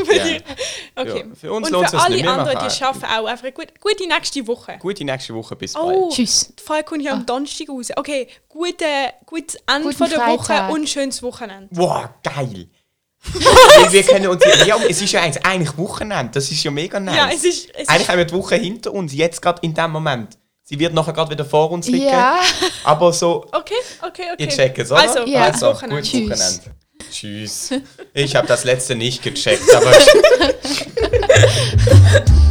Für 0.06 0.14
Ja. 0.16 0.24
okay. 0.96 1.26
Ja, 1.28 1.36
für 1.36 1.52
uns 1.54 1.68
Und 1.68 1.74
lohnt 1.74 1.90
für 1.90 1.98
es 1.98 2.04
alle 2.04 2.30
anderen, 2.30 2.60
die 2.60 2.84
arbeiten 2.84 3.06
auch 3.06 3.26
einfach 3.26 3.44
eine 3.46 3.52
gute, 3.54 3.74
gute 3.82 4.08
nächste 4.08 4.46
Woche. 4.46 4.78
Gute 4.78 5.04
nächste 5.04 5.34
Woche. 5.34 5.56
Bis 5.56 5.76
Oh, 5.76 6.02
bald. 6.04 6.14
Tschüss. 6.14 6.54
die 6.56 6.62
Folge 6.62 6.84
kommt 6.84 7.02
ja 7.02 7.14
am 7.14 7.26
Donnerstag 7.26 7.70
raus. 7.70 7.88
Okay, 7.96 8.28
gute, 8.48 8.86
gutes 9.26 9.56
Ende 9.66 9.86
Guten 9.86 9.98
von 9.98 10.10
der 10.12 10.20
Freitag. 10.20 10.70
Woche 10.70 10.74
und 10.76 10.88
schönes 10.88 11.24
Wochenende. 11.24 11.68
Wow, 11.72 12.10
geil! 12.22 12.68
Weil 13.24 13.92
wir 13.92 14.04
können 14.04 14.28
uns 14.28 14.44
ja, 14.68 14.78
es 14.88 15.02
ist 15.02 15.12
ja 15.12 15.22
eigentlich, 15.22 15.44
eigentlich 15.44 15.78
Wochenende, 15.80 16.32
das 16.34 16.52
ist 16.52 16.64
ja 16.64 16.70
mega 16.70 17.00
nice. 17.00 17.16
Ja, 17.18 17.30
es 17.34 17.44
ist, 17.44 17.70
es 17.74 17.90
eigentlich 17.90 18.02
ist 18.02 18.10
haben 18.10 18.18
wir 18.20 18.26
die 18.26 18.34
Woche 18.36 18.56
hinter 18.56 18.94
uns, 18.94 19.14
jetzt 19.16 19.42
gerade 19.42 19.60
in 19.64 19.74
dem 19.74 19.90
Moment. 19.92 20.38
Sie 20.70 20.78
wird 20.78 20.94
nachher 20.94 21.14
gerade 21.14 21.32
wieder 21.32 21.46
vor 21.46 21.72
uns 21.72 21.88
liegen. 21.88 22.06
Ja. 22.06 22.42
Aber 22.84 23.12
so, 23.12 23.44
okay, 23.54 23.74
okay, 24.06 24.22
okay. 24.32 24.36
ihr 24.38 24.50
checkt 24.50 24.78
es, 24.78 24.92
oder? 24.92 25.02
Also, 25.02 25.26
Ja. 25.26 25.48
gutes 25.48 25.62
Wochenende. 25.64 25.96
gutes 25.96 26.12
Tschüss. 26.12 26.30
Wochenende. 26.30 26.76
Tschüss. 27.12 27.72
Ich 28.14 28.36
habe 28.36 28.46
das 28.46 28.66
letzte 28.66 28.94
nicht 28.94 29.24
gecheckt, 29.24 29.64
aber 29.76 29.92